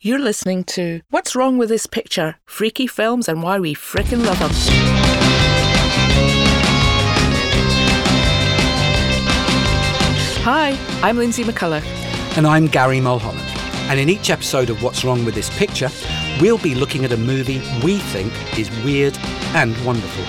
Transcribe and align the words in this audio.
You're 0.00 0.18
listening 0.18 0.64
to 0.64 1.00
What's 1.08 1.34
Wrong 1.34 1.56
with 1.56 1.70
This 1.70 1.86
Picture? 1.86 2.36
Freaky 2.44 2.86
Films 2.86 3.26
and 3.26 3.42
Why 3.42 3.58
We 3.58 3.74
Frickin' 3.74 4.26
Love 4.26 4.38
Them. 4.38 4.50
Hi, 10.44 10.78
I'm 11.02 11.16
Lindsay 11.16 11.42
McCullough. 11.42 11.82
And 12.36 12.46
I'm 12.46 12.66
Gary 12.66 13.00
Mulholland. 13.00 13.40
And 13.88 13.98
in 13.98 14.10
each 14.10 14.28
episode 14.28 14.68
of 14.68 14.82
What's 14.82 15.04
Wrong 15.04 15.24
with 15.24 15.34
This 15.34 15.48
Picture, 15.56 15.88
we'll 16.38 16.58
be 16.58 16.74
looking 16.74 17.06
at 17.06 17.12
a 17.12 17.16
movie 17.16 17.62
we 17.82 17.98
think 17.98 18.32
is 18.58 18.68
weird 18.84 19.16
and 19.54 19.74
wonderful. 19.86 20.24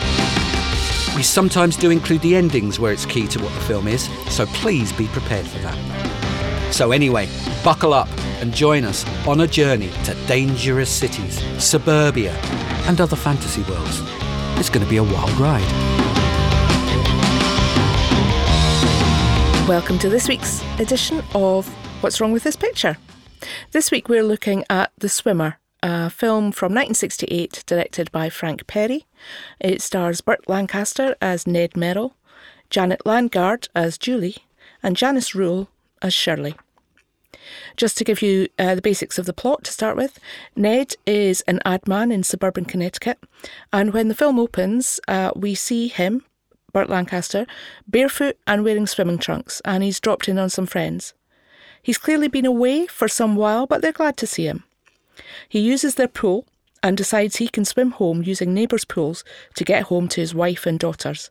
We 1.18 1.24
sometimes 1.24 1.76
do 1.76 1.90
include 1.90 2.22
the 2.22 2.38
endings 2.38 2.80
where 2.80 2.94
it's 2.94 3.06
key 3.06 3.28
to 3.28 3.44
what 3.44 3.54
the 3.54 3.62
film 3.62 3.90
is, 3.90 4.08
so 4.30 4.46
please 4.46 4.94
be 4.94 5.08
prepared 5.08 5.48
for 5.48 5.60
that. 5.60 6.74
So, 6.74 6.92
anyway, 6.92 7.28
buckle 7.64 7.94
up 7.94 8.08
and 8.42 8.54
join 8.54 8.84
us 8.84 9.06
on 9.28 9.42
a 9.42 9.48
journey 9.48 9.90
to 10.04 10.14
dangerous 10.28 10.90
cities, 10.90 11.42
suburbia, 11.64 12.32
and 12.88 13.02
other 13.02 13.16
fantasy 13.16 13.62
worlds. 13.64 14.02
It's 14.60 14.70
going 14.70 14.84
to 14.84 14.90
be 14.90 14.98
a 14.98 15.04
wild 15.04 15.32
ride. 15.32 15.62
Welcome 19.68 19.98
to 20.00 20.10
this 20.10 20.28
week's 20.28 20.64
edition 20.80 21.24
of 21.34 21.68
What's 22.02 22.22
Wrong 22.22 22.32
with 22.32 22.44
This 22.44 22.56
Picture? 22.56 22.98
This 23.72 23.90
week 23.90 24.10
we're 24.10 24.24
looking 24.24 24.64
at 24.70 24.92
The 24.98 25.10
Swimmer, 25.10 25.58
a 25.82 26.10
film 26.10 26.52
from 26.52 26.72
1968 26.72 27.64
directed 27.66 28.12
by 28.12 28.30
Frank 28.30 28.68
Perry. 28.68 29.06
It 29.60 29.82
stars 29.82 30.22
Burt 30.22 30.48
Lancaster 30.48 31.16
as 31.22 31.48
Ned 31.48 31.76
Merrill, 31.76 32.16
Janet 32.70 33.06
Landgard 33.06 33.68
as 33.76 33.98
Julie, 33.98 34.38
and 34.84 34.96
Janice 34.96 35.34
Rule 35.34 35.70
as 36.02 36.14
Shirley. 36.14 36.56
Just 37.78 37.98
to 37.98 38.04
give 38.04 38.22
you 38.22 38.48
uh, 38.58 38.76
the 38.76 38.82
basics 38.82 39.18
of 39.18 39.26
the 39.26 39.34
plot 39.34 39.64
to 39.64 39.72
start 39.72 39.96
with, 39.96 40.20
Ned 40.56 40.96
is 41.06 41.42
an 41.42 41.60
ad 41.66 41.88
man 41.88 42.12
in 42.12 42.24
suburban 42.24 42.66
Connecticut, 42.66 43.20
and 43.72 43.94
when 43.94 44.08
the 44.08 44.16
film 44.16 44.40
opens, 44.40 45.00
uh, 45.08 45.32
we 45.36 45.56
see 45.56 45.88
him, 45.88 46.24
Burt 46.74 46.90
Lancaster, 46.90 47.46
barefoot 47.88 48.38
and 48.48 48.64
wearing 48.64 48.88
swimming 48.88 49.18
trunks, 49.18 49.62
and 49.64 49.84
he's 49.84 50.00
dropped 50.00 50.28
in 50.28 50.38
on 50.38 50.50
some 50.50 50.66
friends. 50.66 51.14
He's 51.82 51.98
clearly 51.98 52.28
been 52.28 52.46
away 52.46 52.88
for 52.88 53.08
some 53.08 53.36
while, 53.36 53.68
but 53.68 53.82
they're 53.82 53.92
glad 53.92 54.18
to 54.18 54.28
see 54.28 54.46
him. 54.46 54.64
He 55.48 55.60
uses 55.60 55.96
their 55.96 56.08
pool 56.08 56.46
and 56.82 56.98
decides 56.98 57.38
he 57.38 57.48
can 57.48 57.66
swim 57.66 57.92
home 57.92 58.24
using 58.24 58.54
neighbours' 58.54 58.86
pools 58.86 59.24
to 59.56 59.64
get 59.64 59.84
home 59.84 60.08
to 60.10 60.22
his 60.22 60.36
wife 60.36 60.66
and 60.66 60.80
daughters. 60.80 61.30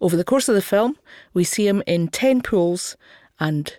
Over 0.00 0.16
the 0.16 0.24
course 0.24 0.48
of 0.48 0.54
the 0.54 0.62
film, 0.62 0.96
we 1.32 1.44
see 1.44 1.66
him 1.66 1.82
in 1.86 2.08
10 2.08 2.42
pools 2.42 2.96
and 3.38 3.76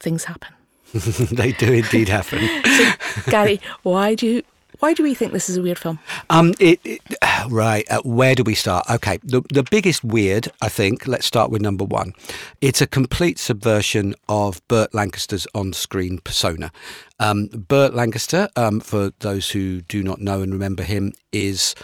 things 0.00 0.24
happen. 0.24 0.54
they 1.32 1.52
do 1.52 1.72
indeed 1.72 2.08
happen. 2.08 2.40
so, 2.64 3.30
Gary, 3.30 3.60
why 3.82 4.14
do 4.14 4.26
you 4.26 4.42
why 4.82 4.94
do 4.94 5.04
we 5.04 5.14
think 5.14 5.32
this 5.32 5.48
is 5.48 5.56
a 5.56 5.62
weird 5.62 5.78
film? 5.78 6.00
Um, 6.28 6.54
it, 6.58 6.80
it, 6.84 7.00
right. 7.48 7.88
Uh, 7.88 8.00
where 8.02 8.34
do 8.34 8.42
we 8.42 8.56
start? 8.56 8.84
Okay, 8.90 9.18
the 9.22 9.40
the 9.52 9.62
biggest 9.62 10.02
weird, 10.02 10.50
I 10.60 10.68
think. 10.68 11.06
Let's 11.06 11.24
start 11.24 11.50
with 11.50 11.62
number 11.62 11.84
one. 11.84 12.14
It's 12.60 12.80
a 12.80 12.86
complete 12.86 13.38
subversion 13.38 14.16
of 14.28 14.60
Burt 14.66 14.92
Lancaster's 14.92 15.46
on-screen 15.54 16.18
persona. 16.18 16.72
Um, 17.20 17.46
Burt 17.46 17.94
Lancaster, 17.94 18.48
um, 18.56 18.80
for 18.80 19.12
those 19.20 19.50
who 19.50 19.82
do 19.82 20.02
not 20.02 20.20
know 20.20 20.42
and 20.42 20.52
remember 20.52 20.82
him, 20.82 21.12
is 21.30 21.76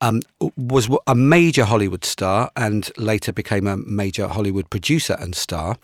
um, 0.00 0.22
was 0.56 0.88
a 1.06 1.14
major 1.14 1.66
Hollywood 1.66 2.06
star 2.06 2.50
and 2.56 2.90
later 2.96 3.32
became 3.32 3.66
a 3.66 3.76
major 3.76 4.28
Hollywood 4.28 4.70
producer 4.70 5.16
and 5.20 5.34
star 5.34 5.76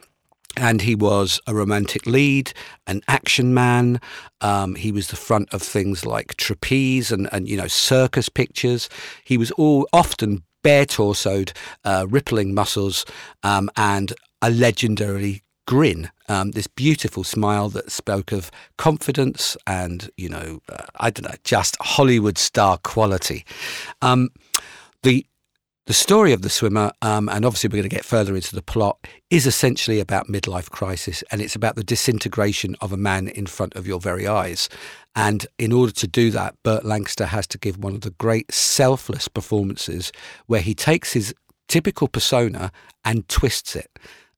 and 0.56 0.83
he 0.83 0.95
was 0.95 1.41
a 1.47 1.55
romantic 1.55 2.06
lead, 2.06 2.53
an 2.86 3.03
action 3.08 3.55
man. 3.55 4.00
Um, 4.41 4.75
he 4.75 4.92
was 4.92 5.08
the 5.08 5.17
front 5.17 5.53
of 5.53 5.62
things 5.62 6.05
like 6.05 6.36
trapeze 6.36 7.11
and, 7.11 7.28
and 7.33 7.48
you 7.48 7.56
know 7.56 7.69
circus 7.69 8.28
pictures. 8.28 8.89
He 9.25 9.39
was 9.39 9.50
all 9.53 9.89
often 9.92 10.42
bare 10.62 10.86
torsoed, 10.86 11.53
uh, 11.84 12.06
rippling 12.08 12.55
muscles, 12.55 13.05
um, 13.42 13.70
and 13.77 14.13
a 14.40 14.51
legendary 14.51 15.42
grin. 15.67 16.11
Um, 16.29 16.52
this 16.52 16.67
beautiful 16.67 17.24
smile 17.24 17.69
that 17.70 17.90
spoke 17.90 18.33
of 18.33 18.51
confidence 18.79 19.57
and 19.67 20.11
you 20.17 20.29
know 20.29 20.61
uh, 20.69 20.86
I 20.96 21.11
don't 21.11 21.30
know 21.30 21.36
just 21.45 21.77
Hollywood 21.80 22.39
star 22.39 22.79
quality. 22.79 23.45
Um, 24.01 24.30
the 25.02 25.27
the 25.87 25.93
story 25.93 26.33
of 26.33 26.43
the 26.43 26.48
swimmer, 26.48 26.93
um, 27.03 27.29
and 27.29 27.45
obviously 27.45 27.69
we're 27.69 27.83
going 27.83 27.91
to 27.91 27.97
get 27.97 28.05
further 28.05 28.37
into 28.37 28.55
the 28.55 28.63
plot, 28.63 29.05
is 29.31 29.47
essentially 29.47 29.98
about 29.98 30.29
midlife 30.29 30.70
crisis 30.70 31.25
and 31.33 31.41
it's 31.41 31.57
about 31.57 31.75
the 31.75 31.83
disintegration 31.83 32.77
of 32.81 32.93
a 32.93 32.97
man 32.97 33.27
in 33.29 33.47
front 33.47 33.75
of 33.75 33.87
your 33.87 33.98
very 33.98 34.27
eyes. 34.27 34.69
And 35.17 35.45
in 35.59 35.73
order 35.73 35.93
to 35.93 36.07
do 36.07 36.31
that, 36.31 36.55
Burt 36.63 36.85
Lancaster 36.85 37.27
has 37.27 37.47
to 37.48 37.59
give 37.59 37.79
one 37.79 37.95
of 37.95 38.03
the 38.03 38.13
great 38.13 38.53
selfless 38.53 39.27
performances 39.27 40.13
where 40.47 40.61
he 40.61 40.75
takes 40.75 41.13
his 41.13 41.35
typical 41.67 42.07
persona 42.07 42.70
and 43.05 43.29
twists 43.29 43.75
it. 43.75 43.91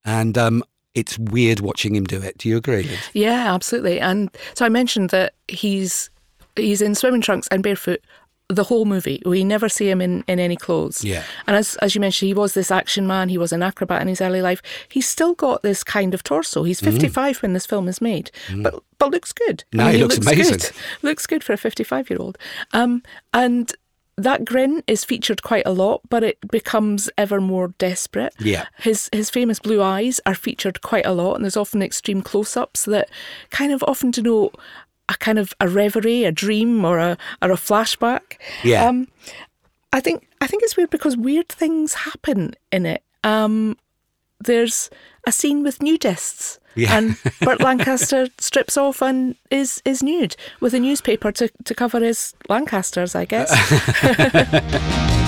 And 0.05 0.39
um, 0.39 0.65
it's 0.95 1.19
weird 1.19 1.61
watching 1.61 1.95
him 1.95 2.05
do 2.05 2.23
it. 2.23 2.39
Do 2.39 2.49
you 2.49 2.57
agree? 2.57 2.85
Liz? 2.85 2.99
Yeah, 3.13 3.53
absolutely. 3.53 4.01
And 4.01 4.31
so 4.55 4.65
I 4.65 4.69
mentioned 4.71 5.11
that 5.11 5.35
he's 5.49 6.11
he's 6.57 6.81
in 6.81 6.95
swimming 6.95 7.21
trunks 7.21 7.49
and 7.49 7.63
barefoot 7.63 8.01
the 8.55 8.65
whole 8.65 8.85
movie. 8.85 9.23
We 9.25 9.45
never 9.45 9.69
see 9.69 9.89
him 9.89 10.01
in, 10.01 10.25
in 10.27 10.39
any 10.39 10.57
clothes. 10.57 11.05
Yeah. 11.05 11.25
And 11.47 11.57
as 11.57 11.77
as 11.77 11.95
you 11.95 12.01
mentioned, 12.01 12.29
he 12.29 12.35
was 12.35 12.55
this 12.55 12.71
action 12.71 13.07
man. 13.07 13.29
He 13.29 13.39
was 13.39 13.53
an 13.53 13.63
acrobat 13.63 14.03
in 14.03 14.09
his 14.09 14.21
early 14.21 14.43
life. 14.43 14.63
He's 14.89 15.09
still 15.09 15.35
got 15.35 15.63
this 15.63 15.85
kind 15.85 16.15
of 16.15 16.23
torso. 16.23 16.63
He's 16.63 16.81
mm. 16.81 16.93
55 16.93 17.39
mm. 17.39 17.43
when 17.43 17.53
this 17.53 17.67
film 17.67 17.89
is 17.89 18.01
made, 18.01 18.31
mm. 18.49 18.63
but 18.63 18.83
but 18.99 19.11
looks 19.11 19.33
good. 19.33 19.65
No, 19.73 19.85
I 19.85 19.87
mean, 19.87 19.97
he, 19.97 20.03
looks, 20.03 20.17
looks, 20.17 20.27
amazing. 20.27 20.59
Good. 20.59 20.71
Looks 21.03 21.27
good 21.27 21.45
for 21.45 21.53
a 21.53 21.59
55 21.59 22.11
year 22.11 22.19
old. 22.21 22.39
Um, 22.73 23.03
and 23.33 23.73
that 24.17 24.45
grin 24.45 24.83
is 24.87 25.05
featured 25.05 25.43
quite 25.43 25.67
a 25.67 25.73
lot, 25.73 26.03
but 26.09 26.23
it 26.23 26.39
becomes 26.51 27.11
ever 27.19 27.41
more 27.41 27.69
desperate. 27.79 28.33
Yeah. 28.39 28.67
His 28.79 29.09
his 29.13 29.31
famous 29.31 29.59
blue 29.59 29.83
eyes 29.83 30.21
are 30.27 30.35
featured 30.35 30.83
quite 30.83 31.07
a 31.07 31.13
lot, 31.13 31.35
and 31.35 31.45
there's 31.45 31.57
often 31.57 31.83
extreme 31.83 32.23
close 32.23 32.57
ups 32.57 32.85
that 32.85 33.11
kind 33.51 33.73
of 33.73 33.83
often 33.85 34.11
denote 34.11 34.57
a 35.09 35.15
kind 35.15 35.39
of 35.39 35.53
a 35.61 35.69
reverie, 35.69 36.25
a 36.25 36.33
dream, 36.33 36.85
or 36.85 36.99
a 36.99 37.19
or 37.43 37.51
a 37.51 37.57
flashback. 37.57 38.39
Yeah. 38.63 38.87
Um, 38.87 39.09
I 39.93 40.01
think 40.01 40.27
I 40.41 40.47
think 40.47 40.63
it's 40.63 40.77
weird 40.77 40.91
because 40.91 41.17
weird 41.17 41.49
things 41.49 41.95
happen 41.95 42.55
in 42.73 42.87
it. 42.87 43.03
Um, 43.23 43.77
there's 44.41 44.91
a 45.27 45.33
scene 45.33 45.63
with 45.63 45.79
nudists. 45.79 46.59
Yeah. 46.75 46.99
And 46.99 47.17
Burt 47.41 47.61
Lancaster 47.61 48.29
strips 48.39 48.77
off 48.77 49.01
and 49.01 49.37
is 49.51 49.81
is 49.85 50.03
nude 50.03 50.37
with 50.61 50.75
a 50.75 50.81
newspaper 50.81 51.31
to, 51.33 51.49
to 51.65 51.75
cover 51.75 52.01
his 52.01 52.35
Lancasters, 52.49 53.15
I 53.15 53.25
guess. 53.25 53.51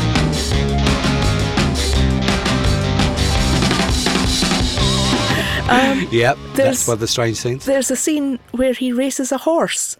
Um, 5.69 6.07
yep, 6.13 6.39
that's 6.55 6.87
one 6.87 6.95
of 6.95 7.01
the 7.01 7.09
strange 7.09 7.41
things. 7.41 7.65
There's 7.65 7.91
a 7.91 7.97
scene 7.97 8.39
where 8.53 8.73
he 8.73 8.93
races 8.93 9.33
a 9.33 9.39
horse 9.39 9.97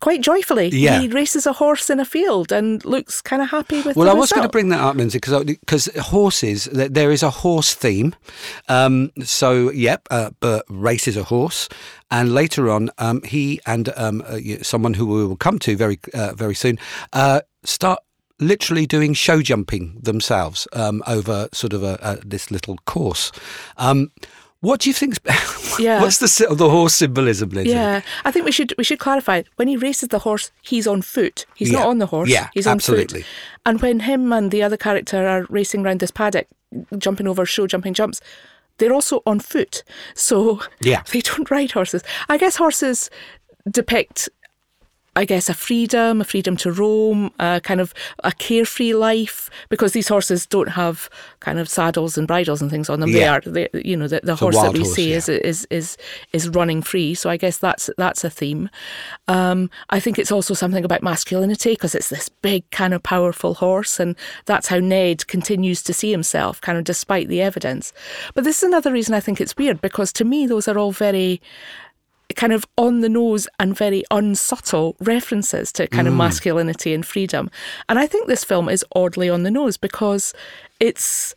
quite 0.00 0.20
joyfully. 0.20 0.68
Yeah. 0.68 1.00
He 1.00 1.08
races 1.08 1.46
a 1.46 1.52
horse 1.52 1.90
in 1.90 1.98
a 2.00 2.04
field 2.04 2.52
and 2.52 2.84
looks 2.84 3.20
kind 3.20 3.42
of 3.42 3.50
happy 3.50 3.78
with 3.78 3.88
it. 3.88 3.96
Well, 3.96 4.08
I 4.08 4.14
was 4.14 4.30
going 4.32 4.44
to 4.44 4.48
bring 4.48 4.68
that 4.68 4.80
up, 4.80 4.96
Lindsay, 4.96 5.18
because 5.18 5.44
because 5.44 5.86
horses, 5.96 6.64
there 6.72 7.10
is 7.10 7.22
a 7.22 7.30
horse 7.30 7.74
theme. 7.74 8.14
Um, 8.68 9.10
so, 9.22 9.70
yep, 9.70 10.06
uh, 10.10 10.30
Burt 10.40 10.64
races 10.68 11.16
a 11.16 11.24
horse. 11.24 11.68
And 12.10 12.34
later 12.34 12.70
on, 12.70 12.90
um, 12.98 13.22
he 13.22 13.60
and 13.66 13.88
um, 13.96 14.22
uh, 14.26 14.38
someone 14.62 14.94
who 14.94 15.06
we 15.06 15.24
will 15.24 15.36
come 15.36 15.58
to 15.60 15.76
very, 15.76 15.98
uh, 16.14 16.34
very 16.34 16.54
soon 16.54 16.78
uh, 17.12 17.40
start 17.64 18.00
literally 18.38 18.86
doing 18.86 19.14
show 19.14 19.40
jumping 19.40 19.98
themselves 20.00 20.66
um, 20.72 21.02
over 21.06 21.48
sort 21.52 21.72
of 21.72 21.82
a, 21.82 21.98
a, 22.02 22.16
this 22.26 22.50
little 22.50 22.76
course. 22.86 23.32
What 24.62 24.80
do 24.80 24.88
you 24.88 24.94
think? 24.94 25.18
Yeah. 25.78 26.02
What's 26.02 26.18
the 26.18 26.54
the 26.54 26.68
horse 26.68 26.94
symbolism, 26.94 27.48
Lindsay? 27.48 27.72
Yeah, 27.72 28.02
I 28.26 28.30
think 28.30 28.44
we 28.44 28.52
should 28.52 28.74
we 28.76 28.84
should 28.84 28.98
clarify. 28.98 29.42
When 29.56 29.68
he 29.68 29.78
races 29.78 30.10
the 30.10 30.18
horse, 30.18 30.52
he's 30.60 30.86
on 30.86 31.00
foot. 31.00 31.46
He's 31.54 31.72
yeah. 31.72 31.78
not 31.78 31.88
on 31.88 31.96
the 31.98 32.04
horse. 32.04 32.28
Yeah, 32.28 32.50
he's 32.52 32.66
absolutely. 32.66 33.20
on 33.20 33.22
foot. 33.22 33.30
And 33.64 33.80
when 33.80 34.00
him 34.00 34.34
and 34.34 34.50
the 34.50 34.62
other 34.62 34.76
character 34.76 35.26
are 35.26 35.46
racing 35.48 35.86
around 35.86 36.00
this 36.00 36.10
paddock, 36.10 36.46
jumping 36.98 37.26
over 37.26 37.46
show 37.46 37.66
jumping 37.66 37.94
jumps, 37.94 38.20
they're 38.76 38.92
also 38.92 39.22
on 39.24 39.40
foot. 39.40 39.82
So 40.14 40.60
yeah, 40.82 41.02
they 41.10 41.22
don't 41.22 41.50
ride 41.50 41.70
horses. 41.70 42.02
I 42.28 42.36
guess 42.36 42.56
horses 42.56 43.08
depict 43.70 44.28
I 45.14 45.26
guess, 45.26 45.50
a 45.50 45.54
freedom, 45.54 46.22
a 46.22 46.24
freedom 46.24 46.56
to 46.58 46.72
roam, 46.72 47.32
a 47.38 47.60
kind 47.62 47.80
of 47.80 47.92
a 48.24 48.32
carefree 48.32 48.94
life, 48.94 49.50
because 49.68 49.92
these 49.92 50.08
horses 50.08 50.46
don't 50.46 50.70
have 50.70 51.10
kind 51.40 51.58
of 51.58 51.68
saddles 51.68 52.16
and 52.16 52.26
bridles 52.26 52.62
and 52.62 52.70
things 52.70 52.88
on 52.88 53.00
them. 53.00 53.10
Yeah. 53.10 53.40
They 53.40 53.66
are, 53.66 53.68
they, 53.72 53.80
you 53.84 53.96
know, 53.96 54.08
the, 54.08 54.20
the 54.22 54.36
horse 54.36 54.56
that 54.56 54.72
we 54.72 54.80
horse, 54.80 54.94
see 54.94 55.10
yeah. 55.10 55.16
is, 55.16 55.28
is 55.28 55.66
is 55.70 55.96
is 56.32 56.48
running 56.48 56.80
free. 56.80 57.14
So 57.14 57.28
I 57.28 57.36
guess 57.36 57.58
that's 57.58 57.90
that's 57.98 58.24
a 58.24 58.30
theme. 58.30 58.70
Um, 59.28 59.70
I 59.90 60.00
think 60.00 60.18
it's 60.18 60.32
also 60.32 60.54
something 60.54 60.84
about 60.84 61.02
masculinity 61.02 61.72
because 61.72 61.94
it's 61.94 62.08
this 62.08 62.30
big 62.30 62.68
kind 62.70 62.94
of 62.94 63.02
powerful 63.02 63.54
horse, 63.54 64.00
and 64.00 64.16
that's 64.46 64.68
how 64.68 64.78
Ned 64.78 65.26
continues 65.26 65.82
to 65.82 65.92
see 65.92 66.10
himself, 66.10 66.60
kind 66.60 66.78
of 66.78 66.84
despite 66.84 67.28
the 67.28 67.42
evidence. 67.42 67.92
But 68.34 68.44
this 68.44 68.58
is 68.58 68.62
another 68.62 68.92
reason 68.92 69.14
I 69.14 69.20
think 69.20 69.40
it's 69.40 69.56
weird 69.58 69.82
because 69.82 70.10
to 70.14 70.24
me 70.24 70.46
those 70.46 70.68
are 70.68 70.78
all 70.78 70.92
very 70.92 71.42
kind 72.32 72.52
of 72.52 72.66
on 72.76 73.00
the 73.00 73.08
nose 73.08 73.48
and 73.58 73.76
very 73.76 74.04
unsubtle 74.10 74.96
references 75.00 75.72
to 75.72 75.86
kind 75.88 76.08
of 76.08 76.14
mm. 76.14 76.18
masculinity 76.18 76.94
and 76.94 77.06
freedom. 77.06 77.50
And 77.88 77.98
I 77.98 78.06
think 78.06 78.26
this 78.26 78.44
film 78.44 78.68
is 78.68 78.84
oddly 78.94 79.28
on 79.28 79.42
the 79.42 79.50
nose 79.50 79.76
because 79.76 80.34
it's 80.80 81.34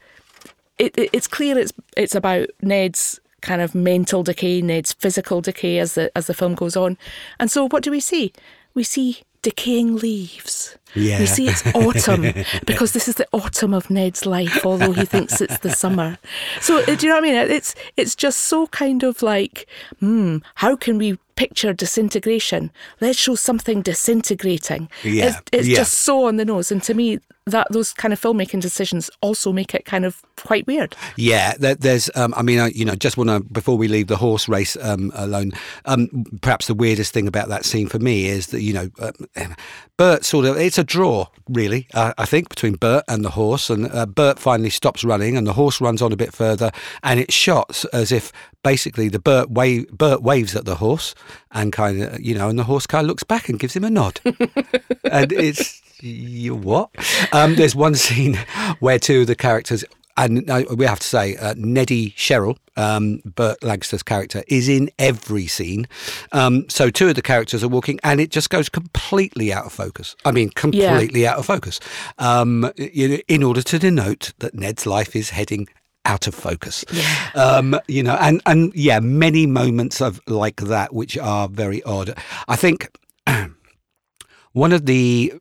it, 0.78 0.94
it's 0.98 1.28
clear 1.28 1.58
it's 1.58 1.74
it's 1.96 2.16
about 2.16 2.50
Ned's 2.62 3.20
kind 3.42 3.62
of 3.62 3.76
mental 3.76 4.24
decay, 4.24 4.62
Ned's 4.62 4.94
physical 4.94 5.42
decay 5.42 5.80
as 5.80 5.96
the 5.96 6.12
as 6.18 6.28
the 6.28 6.34
film 6.34 6.56
goes 6.56 6.76
on. 6.76 6.98
And 7.40 7.50
so 7.50 7.68
what 7.68 7.84
do 7.84 7.92
we 7.92 8.00
see? 8.00 8.34
We 8.74 8.84
see 8.84 9.22
decaying 9.46 9.98
leaves. 9.98 10.76
Yeah. 10.96 11.20
We 11.20 11.28
see 11.28 11.48
it's 11.48 11.64
autumn 11.76 12.34
because 12.66 12.94
this 12.94 13.08
is 13.08 13.16
the 13.16 13.28
autumn 13.32 13.76
of 13.76 13.90
Ned's 13.92 14.26
life, 14.26 14.66
although 14.66 14.92
he 14.92 15.06
thinks 15.06 15.40
it's 15.40 15.60
the 15.60 15.70
summer. 15.70 16.18
So 16.62 16.80
uh, 16.80 16.86
do 16.86 17.06
you 17.06 17.10
know 17.10 17.20
what 17.20 17.24
I 17.26 17.28
mean? 17.28 17.52
It's 17.52 17.76
it's 17.96 18.16
just 18.16 18.40
so 18.40 18.66
kind 18.68 19.04
of 19.04 19.22
like, 19.22 19.68
hmm, 20.00 20.38
how 20.56 20.76
can 20.76 20.98
we 20.98 21.20
picture 21.36 21.74
disintegration? 21.74 22.72
Let's 23.02 23.20
show 23.20 23.36
something 23.36 23.84
disintegrating. 23.84 24.90
Yeah, 25.04 25.28
It's, 25.28 25.38
it's 25.52 25.68
yeah. 25.68 25.76
just 25.78 25.94
so 25.94 26.26
on 26.26 26.38
the 26.38 26.46
nose. 26.46 26.72
And 26.72 26.82
to 26.84 26.94
me, 26.96 27.20
that 27.46 27.68
those 27.72 27.94
kind 27.94 28.12
of 28.12 28.20
filmmaking 28.20 28.60
decisions 28.60 29.10
also 29.22 29.54
make 29.54 29.76
it 29.76 29.86
kind 29.86 30.04
of 30.04 30.24
quite 30.36 30.66
weird. 30.66 30.96
Yeah, 31.16 31.54
there, 31.60 31.76
there's. 31.76 32.10
Um, 32.16 32.34
I 32.36 32.42
mean, 32.42 32.60
I, 32.60 32.70
you 32.70 32.86
know, 32.86 32.96
just 32.96 33.18
want 33.18 33.30
to 33.30 33.40
before 33.40 33.78
we 33.78 33.88
leave 33.88 34.08
the 34.08 34.18
horse 34.18 34.50
race 34.50 34.76
um, 34.82 35.12
alone. 35.14 35.52
Um, 35.86 36.26
perhaps 36.42 36.68
the 36.68 36.74
weirdest 36.74 37.14
thing 37.14 37.28
about 37.28 37.50
that 37.50 37.64
scene 37.64 37.88
for 37.88 38.00
me 38.00 38.28
is 38.28 38.48
that 38.48 38.62
you 38.62 38.74
know, 38.74 38.90
um, 39.36 39.56
Burt 39.98 40.26
sort 40.26 40.46
of. 40.46 40.58
It's 40.58 40.80
a 40.80 40.84
draw, 40.84 41.28
really. 41.48 41.88
Uh, 41.94 42.14
I 42.18 42.26
think 42.26 42.50
between 42.50 42.76
Burt 42.76 43.04
and 43.08 43.24
the 43.24 43.32
horse, 43.32 43.70
and 43.70 43.92
uh, 43.92 44.08
Burt 44.08 44.40
finally 44.40 44.72
stops 44.72 45.04
running, 45.04 45.38
and 45.38 45.46
the 45.46 45.54
horse 45.54 45.80
runs 45.80 46.02
on 46.02 46.12
a 46.12 46.18
bit 46.18 46.34
further, 46.34 46.72
and 47.04 47.20
it's 47.20 47.34
shots 47.34 47.86
as 47.86 48.12
if 48.12 48.32
basically 48.64 49.08
the 49.08 49.20
Burt 49.20 49.52
wave, 49.52 49.88
Burt 49.90 50.24
waves 50.24 50.56
at 50.56 50.66
the 50.66 50.76
horse, 50.76 51.14
and 51.52 51.72
kind 51.72 52.02
of 52.02 52.20
you 52.20 52.34
know, 52.34 52.50
and 52.50 52.58
the 52.58 52.64
horse 52.64 52.88
kind 52.88 53.06
of 53.06 53.08
looks 53.08 53.24
back 53.24 53.50
and 53.50 53.60
gives 53.60 53.76
him 53.76 53.84
a 53.84 53.90
nod, 53.92 54.20
and 55.12 55.32
it's 55.32 55.84
you 56.02 56.56
what? 56.56 56.90
Um, 57.32 57.56
there's 57.56 57.76
one 57.76 57.96
scene 57.96 58.36
where 58.80 59.00
two 59.00 59.22
of 59.22 59.28
the 59.28 59.36
characters, 59.36 59.84
and 60.18 60.48
we 60.76 60.86
have 60.86 61.00
to 61.00 61.08
say, 61.08 61.36
uh, 61.38 61.54
Neddy 61.58 62.14
Sherrill, 62.16 62.58
um, 62.78 63.22
Burt 63.26 63.64
Lancaster's 63.64 64.04
character, 64.04 64.44
is 64.48 64.70
in 64.70 64.90
every 65.00 65.48
scene. 65.48 65.88
Um, 66.32 66.68
so 66.70 66.90
two 66.90 67.10
of 67.10 67.16
the 67.16 67.22
characters 67.22 67.64
are 67.64 67.68
walking, 67.68 68.00
and 68.04 68.20
it 68.20 68.32
just 68.32 68.50
goes 68.50 68.70
completely 68.70 69.52
out 69.52 69.66
of 69.66 69.74
focus. 69.74 70.16
I 70.26 70.32
mean, 70.32 70.50
completely 70.50 71.28
out 71.28 71.38
of 71.38 71.46
focus. 71.46 71.80
Um, 72.18 72.72
you 72.78 73.08
know, 73.10 73.18
in 73.28 73.44
order 73.44 73.62
to 73.64 73.80
denote 73.80 74.34
that 74.40 74.54
Ned's 74.54 74.86
life 74.86 75.16
is 75.16 75.32
heading 75.32 75.68
out 76.06 76.28
of 76.28 76.36
focus. 76.36 76.86
Um, 77.34 77.80
you 77.88 78.04
know, 78.04 78.16
and 78.22 78.42
and 78.46 78.72
yeah, 78.76 79.00
many 79.00 79.46
moments 79.48 80.02
of 80.02 80.22
like 80.28 80.58
that 80.58 80.94
which 80.94 81.18
are 81.18 81.48
very 81.50 81.82
odd. 81.84 82.18
I 82.48 82.56
think 82.56 82.96
one 84.54 84.72
of 84.72 84.86
the 84.86 85.34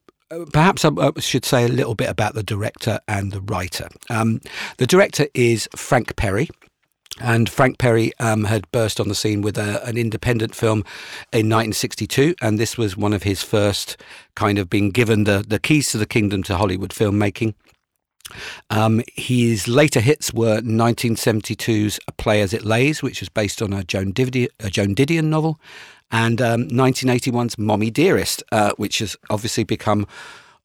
perhaps 0.52 0.84
I 0.84 1.10
should 1.18 1.44
say 1.44 1.64
a 1.64 1.68
little 1.68 1.94
bit 1.94 2.08
about 2.08 2.34
the 2.34 2.42
director 2.42 3.00
and 3.08 3.32
the 3.32 3.40
writer. 3.40 3.88
Um, 4.10 4.40
the 4.78 4.86
director 4.86 5.26
is 5.34 5.68
Frank 5.76 6.16
Perry. 6.16 6.48
And 7.20 7.48
Frank 7.48 7.78
Perry 7.78 8.12
um, 8.18 8.42
had 8.42 8.68
burst 8.72 8.98
on 8.98 9.06
the 9.06 9.14
scene 9.14 9.40
with 9.40 9.56
a, 9.56 9.86
an 9.86 9.96
independent 9.96 10.52
film 10.52 10.80
in 11.32 11.48
1962, 11.48 12.34
and 12.42 12.58
this 12.58 12.76
was 12.76 12.96
one 12.96 13.12
of 13.12 13.22
his 13.22 13.40
first 13.40 13.96
kind 14.34 14.58
of 14.58 14.68
being 14.68 14.90
given 14.90 15.22
the, 15.22 15.44
the 15.46 15.60
keys 15.60 15.92
to 15.92 15.98
the 15.98 16.06
kingdom 16.06 16.42
to 16.42 16.56
Hollywood 16.56 16.90
filmmaking. 16.90 17.54
Um, 18.70 19.02
his 19.14 19.68
later 19.68 20.00
hits 20.00 20.32
were 20.34 20.60
1972's 20.60 22.00
A 22.08 22.12
Play 22.12 22.40
As 22.40 22.52
It 22.52 22.64
Lays, 22.64 23.02
which 23.02 23.20
was 23.20 23.28
based 23.28 23.62
on 23.62 23.72
a 23.72 23.84
Joan, 23.84 24.08
a 24.08 24.70
Joan 24.70 24.94
Didion 24.94 25.24
novel, 25.24 25.60
and 26.10 26.40
um, 26.40 26.68
1981's 26.68 27.58
Mommy 27.58 27.90
Dearest, 27.90 28.42
uh, 28.52 28.72
which 28.76 28.98
has 28.98 29.16
obviously 29.30 29.64
become 29.64 30.06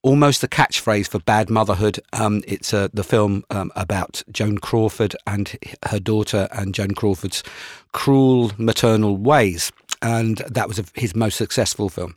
almost 0.01 0.41
the 0.41 0.47
catchphrase 0.47 1.07
for 1.07 1.19
bad 1.19 1.49
motherhood. 1.49 1.99
Um, 2.13 2.43
it's 2.47 2.73
uh, 2.73 2.87
the 2.93 3.03
film 3.03 3.43
um, 3.49 3.71
about 3.75 4.23
Joan 4.31 4.57
Crawford 4.57 5.15
and 5.27 5.57
her 5.87 5.99
daughter 5.99 6.47
and 6.51 6.73
Joan 6.73 6.91
Crawford's 6.91 7.43
cruel 7.91 8.51
maternal 8.57 9.17
ways, 9.17 9.71
and 10.01 10.37
that 10.49 10.67
was 10.67 10.81
his 10.95 11.15
most 11.15 11.35
successful 11.35 11.89
film. 11.89 12.15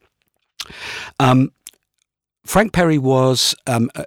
Um, 1.19 1.53
Frank 2.45 2.73
Perry 2.73 2.99
was 2.99 3.55
um, 3.69 3.89
uh, 3.95 4.05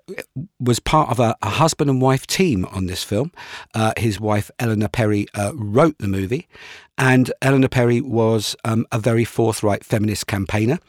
was 0.60 0.80
part 0.80 1.10
of 1.10 1.20
a, 1.20 1.36
a, 1.42 1.50
husband 1.50 1.90
and 1.90 2.02
wife 2.02 2.28
team 2.28 2.66
on 2.66 2.86
this 2.86 3.02
film. 3.02 3.32
Uh, 3.74 3.94
his 3.98 4.20
wife 4.20 4.52
Eleanor 4.60 4.90
Perry 4.90 5.26
uh, 5.36 5.54
wrote 5.56 5.98
the 6.00 6.08
movie, 6.08 6.50
and 6.98 7.32
Eleanor 7.42 7.70
Perry 7.70 8.02
was 8.02 8.54
um, 8.66 8.86
a 8.92 9.00
very 9.00 9.24
forthright 9.24 9.86
feminist 9.86 10.28
campaigner 10.28 10.80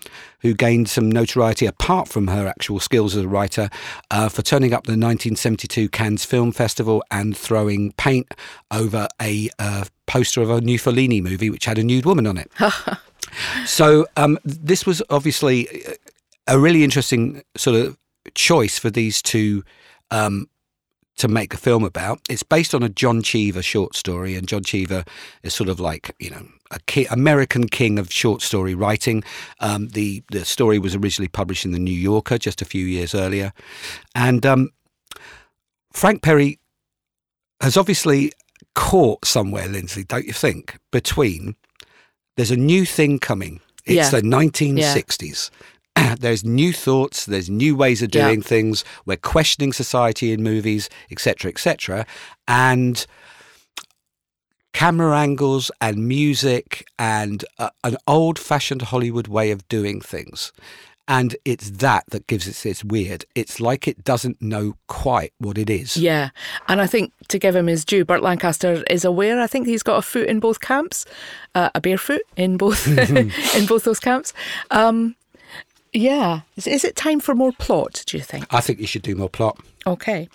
who 0.40 0.54
gained 0.54 0.88
some 0.88 1.10
notoriety 1.10 1.66
apart 1.66 2.08
from 2.08 2.26
her 2.26 2.48
actual 2.48 2.81
skills 2.81 3.14
as 3.14 3.25
a 3.25 3.28
writer 3.28 3.70
uh, 4.10 4.28
for 4.28 4.42
turning 4.42 4.72
up 4.72 4.84
the 4.84 4.92
1972 4.92 5.88
Cannes 5.90 6.25
Film 6.25 6.50
Festival 6.50 7.02
and 7.12 7.37
throwing 7.37 7.92
paint 7.92 8.34
over 8.72 9.06
a 9.22 9.50
uh, 9.60 9.84
poster 10.06 10.42
of 10.42 10.50
a 10.50 10.60
new 10.60 10.81
Fellini 10.81 11.22
movie 11.22 11.50
which 11.50 11.64
had 11.64 11.78
a 11.78 11.84
nude 11.84 12.06
woman 12.06 12.26
on 12.26 12.38
it. 12.38 12.50
so 13.66 14.04
um, 14.16 14.37
this 14.44 14.84
was 14.84 15.00
obviously 15.10 15.69
a 16.46 16.58
really 16.58 16.84
interesting 16.84 17.43
sort 17.56 17.76
of 17.76 17.96
choice 18.34 18.78
for 18.78 18.90
these 18.90 19.20
two 19.22 19.64
um, 20.10 20.48
to 21.19 21.28
make 21.28 21.54
a 21.54 21.56
film 21.56 21.82
about. 21.84 22.20
It's 22.28 22.43
based 22.43 22.75
on 22.75 22.82
a 22.82 22.88
John 22.88 23.22
Cheever 23.22 23.62
short 23.62 23.96
story, 23.96 24.34
and 24.37 24.46
John 24.46 24.62
Cheever 24.62 25.04
is 25.43 25.54
sort 25.54 25.69
of 25.69 25.81
like 25.81 26.14
you 26.19 26.31
know 26.31 26.46
a 26.70 26.78
ki- 26.87 27.06
American 27.10 27.69
king 27.69 27.98
of 27.98 28.12
short 28.12 28.43
story 28.43 28.75
writing. 28.75 29.25
Um, 29.60 29.88
the 29.88 30.22
the 30.31 30.44
story 30.44 30.78
was 30.78 30.94
originally 30.94 31.28
published 31.28 31.64
in 31.64 31.72
the 31.72 31.78
New 31.78 31.98
Yorker 31.98 32.38
just 32.38 32.60
a 32.62 32.66
few 32.66 32.84
years 32.87 33.14
earlier, 33.14 33.52
and 34.14 34.44
um, 34.44 34.70
Frank 35.92 36.22
Perry 36.22 36.58
has 37.62 37.76
obviously 37.76 38.32
caught 38.75 39.25
somewhere, 39.25 39.66
Lindsay, 39.69 40.04
don't 40.04 40.26
you 40.26 40.32
think? 40.34 40.78
Between 40.92 41.56
there's 42.37 42.50
a 42.50 42.56
new 42.56 42.84
thing 42.84 43.19
coming. 43.19 43.60
It's 43.87 44.12
Yeah. 44.12 44.20
the 44.20 44.22
1960s. 44.22 45.50
there's 46.20 46.44
new 46.44 46.72
thoughts, 46.72 47.26
there's 47.26 47.50
new 47.50 47.75
ways 47.76 48.02
of 48.02 48.10
doing 48.10 48.40
Yeah. 48.40 48.46
things. 48.48 48.84
We're 49.04 49.16
questioning 49.16 49.72
society 49.72 50.32
in 50.32 50.43
movies, 50.43 50.88
etc., 51.10 51.50
etc., 51.50 52.06
and 52.46 53.06
camera 54.72 55.16
angles 55.19 55.70
and 55.81 56.06
music 56.06 56.87
and 56.98 57.44
uh, 57.58 57.70
an 57.82 57.96
old-fashioned 58.06 58.82
Hollywood 58.82 59.26
way 59.26 59.50
of 59.50 59.66
doing 59.69 60.00
things. 60.00 60.52
And 61.08 61.37
it's 61.44 61.70
that 61.70 62.02
that 62.11 62.26
gives 62.26 62.49
it 62.49 62.56
this 62.56 62.82
weird. 62.82 63.25
It's 63.37 63.61
like 63.61 63.87
it 63.87 64.02
doesn't 64.02 64.42
know 64.42 64.75
quite 64.88 65.32
what 65.38 65.56
it 65.56 65.70
is. 65.70 65.97
Yeah, 65.97 66.30
and 66.66 66.80
I 66.80 66.88
think 66.88 67.12
to 67.28 67.38
give 67.38 67.54
him 67.54 67.68
his 67.68 67.85
due, 67.85 68.04
Burt 68.04 68.23
Lancaster 68.25 68.82
is 68.90 69.04
aware. 69.04 69.40
I 69.40 69.47
think 69.47 69.68
he's 69.68 69.85
got 69.85 69.99
a 69.99 70.02
foot 70.02 70.28
in 70.28 70.40
both 70.40 70.61
camps, 70.61 71.06
uh, 71.54 71.70
a 71.76 71.80
bare 71.80 71.97
foot 71.97 72.23
in 72.37 72.56
both 72.56 72.88
in 73.56 73.66
both 73.66 73.85
those 73.85 74.00
camps. 74.00 74.32
Um, 74.73 75.14
yeah, 75.96 76.42
is, 76.56 76.66
is 76.66 76.84
it 76.84 76.96
time 76.96 77.20
for 77.20 77.34
more 77.34 77.52
plot? 77.52 78.04
Do 78.06 78.16
you 78.16 78.22
think? 78.22 78.46
I 78.50 78.60
think 78.60 78.80
you 78.80 78.86
should 78.86 79.02
do 79.02 79.14
more 79.14 79.28
plot. 79.28 79.58
Okay. 79.86 80.28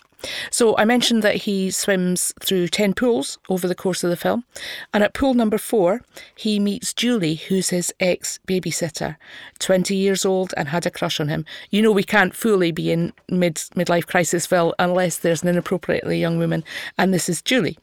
So 0.52 0.78
I 0.78 0.86
mentioned 0.86 1.24
that 1.24 1.36
he 1.36 1.72
swims 1.72 2.34
through 2.42 2.68
10 2.68 2.94
pools 2.94 3.40
over 3.50 3.68
the 3.68 3.76
course 3.76 4.04
of 4.04 4.10
the 4.10 4.16
film. 4.16 4.44
And 4.94 5.04
at 5.04 5.14
pool 5.14 5.34
number 5.34 5.58
four, 5.58 6.02
he 6.36 6.60
meets 6.60 6.94
Julie, 6.94 7.36
who's 7.36 7.70
his 7.70 7.94
ex 8.00 8.40
babysitter, 8.48 9.18
20 9.60 9.96
years 9.96 10.26
old 10.26 10.54
and 10.58 10.70
had 10.70 10.86
a 10.86 10.92
crush 10.92 11.20
on 11.20 11.28
him. 11.28 11.46
You 11.70 11.82
know, 11.82 11.92
we 11.92 12.04
can't 12.04 12.36
fully 12.36 12.72
be 12.72 12.92
in 12.92 13.14
mid 13.30 13.56
midlife 13.76 14.06
crisisville 14.06 14.74
unless 14.80 15.18
there's 15.18 15.44
an 15.44 15.50
inappropriately 15.50 16.20
young 16.20 16.38
woman. 16.38 16.64
And 16.98 17.14
this 17.14 17.28
is 17.28 17.42
Julie, 17.42 17.80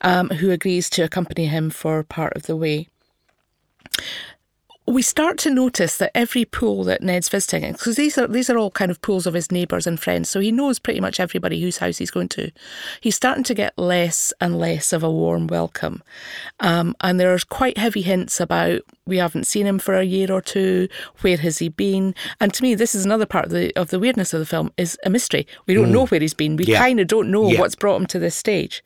um, 0.00 0.30
who 0.30 0.50
agrees 0.50 0.88
to 0.90 1.02
accompany 1.02 1.46
him 1.46 1.70
for 1.70 2.02
part 2.02 2.34
of 2.34 2.44
the 2.44 2.56
way 2.56 2.88
we 4.86 5.00
start 5.00 5.38
to 5.38 5.50
notice 5.50 5.96
that 5.96 6.10
every 6.14 6.44
pool 6.44 6.84
that 6.84 7.02
Ned's 7.02 7.30
visiting, 7.30 7.72
because 7.72 7.96
these 7.96 8.18
are 8.18 8.26
these 8.26 8.50
are 8.50 8.58
all 8.58 8.70
kind 8.70 8.90
of 8.90 9.00
pools 9.00 9.26
of 9.26 9.32
his 9.32 9.50
neighbours 9.50 9.86
and 9.86 9.98
friends, 9.98 10.28
so 10.28 10.40
he 10.40 10.52
knows 10.52 10.78
pretty 10.78 11.00
much 11.00 11.18
everybody 11.18 11.60
whose 11.60 11.78
house 11.78 11.96
he's 11.98 12.10
going 12.10 12.28
to. 12.30 12.50
He's 13.00 13.16
starting 13.16 13.44
to 13.44 13.54
get 13.54 13.78
less 13.78 14.32
and 14.42 14.58
less 14.58 14.92
of 14.92 15.02
a 15.02 15.10
warm 15.10 15.46
welcome, 15.46 16.02
um, 16.60 16.94
and 17.00 17.20
are 17.20 17.38
quite 17.48 17.78
heavy 17.78 18.02
hints 18.02 18.40
about 18.40 18.82
we 19.06 19.16
haven't 19.18 19.46
seen 19.46 19.66
him 19.66 19.78
for 19.78 19.94
a 19.94 20.04
year 20.04 20.30
or 20.30 20.42
two. 20.42 20.88
Where 21.22 21.38
has 21.38 21.58
he 21.58 21.70
been? 21.70 22.14
And 22.40 22.52
to 22.52 22.62
me, 22.62 22.74
this 22.74 22.94
is 22.94 23.06
another 23.06 23.26
part 23.26 23.46
of 23.46 23.52
the 23.52 23.74
of 23.76 23.88
the 23.88 23.98
weirdness 23.98 24.34
of 24.34 24.40
the 24.40 24.46
film 24.46 24.70
is 24.76 24.98
a 25.04 25.10
mystery. 25.10 25.46
We 25.66 25.72
don't 25.74 25.92
know 25.92 26.06
where 26.06 26.20
he's 26.20 26.34
been. 26.34 26.56
We 26.56 26.64
Yeah. 26.66 26.78
kind 26.78 27.00
of 27.00 27.06
don't 27.06 27.30
know 27.30 27.50
Yeah. 27.50 27.60
what's 27.60 27.74
brought 27.74 28.00
him 28.00 28.06
to 28.08 28.18
this 28.18 28.36
stage, 28.36 28.84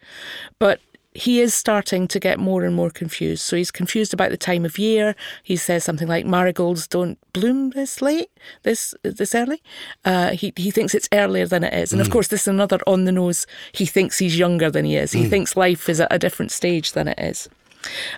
but 0.60 0.80
he 1.18 1.40
is 1.40 1.52
starting 1.52 2.06
to 2.06 2.20
get 2.20 2.38
more 2.38 2.64
and 2.64 2.76
more 2.76 2.90
confused. 2.90 3.42
So 3.42 3.56
he's 3.56 3.72
confused 3.72 4.14
about 4.14 4.30
the 4.30 4.36
time 4.36 4.64
of 4.64 4.78
year. 4.78 5.16
He 5.42 5.56
says 5.56 5.82
something 5.82 6.06
like 6.06 6.24
marigolds 6.24 6.86
don't 6.86 7.18
bloom 7.32 7.70
this 7.70 8.00
late, 8.00 8.30
this 8.62 8.94
this 9.02 9.34
early. 9.34 9.60
Uh, 10.04 10.30
he 10.30 10.52
he 10.56 10.70
thinks 10.70 10.94
it's 10.94 11.08
earlier 11.12 11.46
than 11.46 11.64
it 11.64 11.74
is, 11.74 11.92
and 11.92 12.00
of 12.00 12.10
course 12.10 12.28
this 12.28 12.42
is 12.42 12.48
another 12.48 12.78
on 12.86 13.04
the 13.04 13.12
nose. 13.12 13.46
He 13.72 13.84
thinks 13.84 14.18
he's 14.18 14.38
younger 14.38 14.70
than 14.70 14.84
he 14.84 14.96
is. 14.96 15.12
He 15.12 15.26
thinks 15.26 15.56
life 15.56 15.88
is 15.88 16.00
at 16.00 16.12
a 16.12 16.18
different 16.18 16.52
stage 16.52 16.92
than 16.92 17.08
it 17.08 17.18
is. 17.18 17.48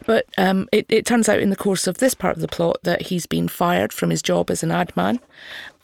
But 0.07 0.26
um, 0.38 0.69
it, 0.73 0.87
it 0.88 1.07
turns 1.07 1.28
out 1.28 1.40
in 1.40 1.50
the 1.50 1.57
course 1.57 1.87
of 1.87 1.99
this 1.99 2.14
part 2.14 2.37
of 2.37 2.40
the 2.40 2.49
plot 2.49 2.78
that 2.83 3.02
he's 3.02 3.26
been 3.26 3.47
fired 3.47 3.92
from 3.92 4.11
his 4.11 4.23
job 4.23 4.50
as 4.50 4.62
an 4.62 4.71
ad 4.71 4.97
man. 4.97 5.21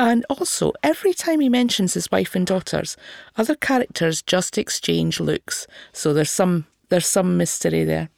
And 0.01 0.25
also, 0.31 0.73
every 0.83 1.15
time 1.15 1.41
he 1.41 1.49
mentions 1.49 1.95
his 1.95 2.11
wife 2.11 2.35
and 2.35 2.47
daughters, 2.47 2.97
other 3.37 3.55
characters 3.55 4.23
just 4.23 4.59
exchange 4.59 5.21
looks. 5.21 5.67
So 5.93 6.13
there's 6.13 6.31
some 6.31 6.67
there's 6.89 7.07
some 7.07 7.37
mystery 7.37 7.85
there. 7.85 8.09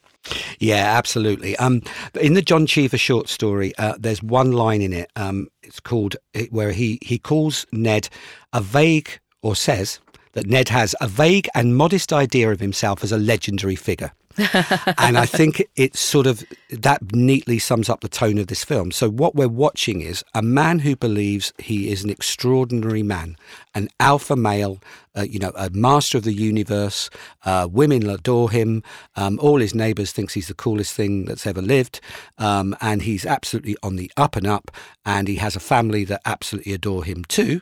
Yeah, 0.59 0.97
absolutely. 0.97 1.55
Um, 1.57 1.81
in 2.19 2.33
the 2.33 2.41
John 2.41 2.65
Cheever 2.65 2.97
short 2.97 3.29
story, 3.29 3.73
uh, 3.77 3.95
there's 3.97 4.21
one 4.21 4.51
line 4.51 4.81
in 4.81 4.93
it. 4.93 5.09
Um, 5.15 5.47
it's 5.63 5.79
called 5.79 6.15
where 6.49 6.71
he 6.71 6.99
he 7.01 7.17
calls 7.17 7.65
Ned 7.71 8.09
a 8.53 8.61
vague 8.61 9.19
or 9.41 9.55
says 9.55 9.99
that 10.33 10.45
Ned 10.45 10.69
has 10.69 10.95
a 11.01 11.07
vague 11.07 11.47
and 11.55 11.75
modest 11.75 12.13
idea 12.13 12.51
of 12.51 12.59
himself 12.59 13.03
as 13.03 13.11
a 13.11 13.17
legendary 13.17 13.75
figure. 13.75 14.11
and 14.97 15.17
I 15.17 15.25
think 15.25 15.63
it 15.75 15.95
sort 15.95 16.27
of 16.27 16.43
that 16.69 17.13
neatly 17.13 17.59
sums 17.59 17.89
up 17.89 18.01
the 18.01 18.09
tone 18.09 18.37
of 18.37 18.47
this 18.47 18.63
film. 18.63 18.91
So 18.91 19.09
what 19.09 19.35
we're 19.35 19.47
watching 19.47 20.01
is 20.01 20.23
a 20.33 20.41
man 20.41 20.79
who 20.79 20.95
believes 20.95 21.51
he 21.57 21.91
is 21.91 22.03
an 22.03 22.09
extraordinary 22.09 23.03
man, 23.03 23.35
an 23.75 23.89
alpha 23.99 24.35
male, 24.35 24.79
uh, 25.17 25.23
you 25.23 25.39
know, 25.39 25.51
a 25.55 25.69
master 25.71 26.17
of 26.17 26.23
the 26.23 26.33
universe. 26.33 27.09
Uh, 27.43 27.67
women 27.69 28.09
adore 28.09 28.49
him. 28.49 28.83
Um, 29.15 29.39
all 29.39 29.59
his 29.59 29.75
neighbours 29.75 30.11
thinks 30.11 30.33
he's 30.33 30.47
the 30.47 30.53
coolest 30.53 30.93
thing 30.93 31.25
that's 31.25 31.45
ever 31.45 31.61
lived, 31.61 31.99
um, 32.37 32.75
and 32.81 33.01
he's 33.01 33.25
absolutely 33.25 33.75
on 33.83 33.95
the 33.95 34.11
up 34.15 34.35
and 34.35 34.47
up. 34.47 34.71
And 35.05 35.27
he 35.27 35.35
has 35.35 35.55
a 35.55 35.61
family 35.61 36.05
that 36.05 36.21
absolutely 36.25 36.73
adore 36.73 37.03
him 37.03 37.25
too. 37.25 37.61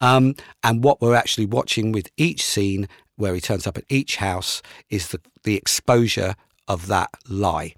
Um, 0.00 0.34
and 0.64 0.82
what 0.82 1.00
we're 1.00 1.14
actually 1.14 1.46
watching 1.46 1.92
with 1.92 2.10
each 2.16 2.44
scene 2.44 2.88
where 3.16 3.34
he 3.34 3.40
turns 3.40 3.66
up 3.66 3.78
at 3.78 3.84
each 3.88 4.16
house 4.16 4.62
is 4.90 5.08
the, 5.08 5.20
the 5.44 5.56
exposure 5.56 6.34
of 6.68 6.86
that 6.86 7.10
lie. 7.28 7.74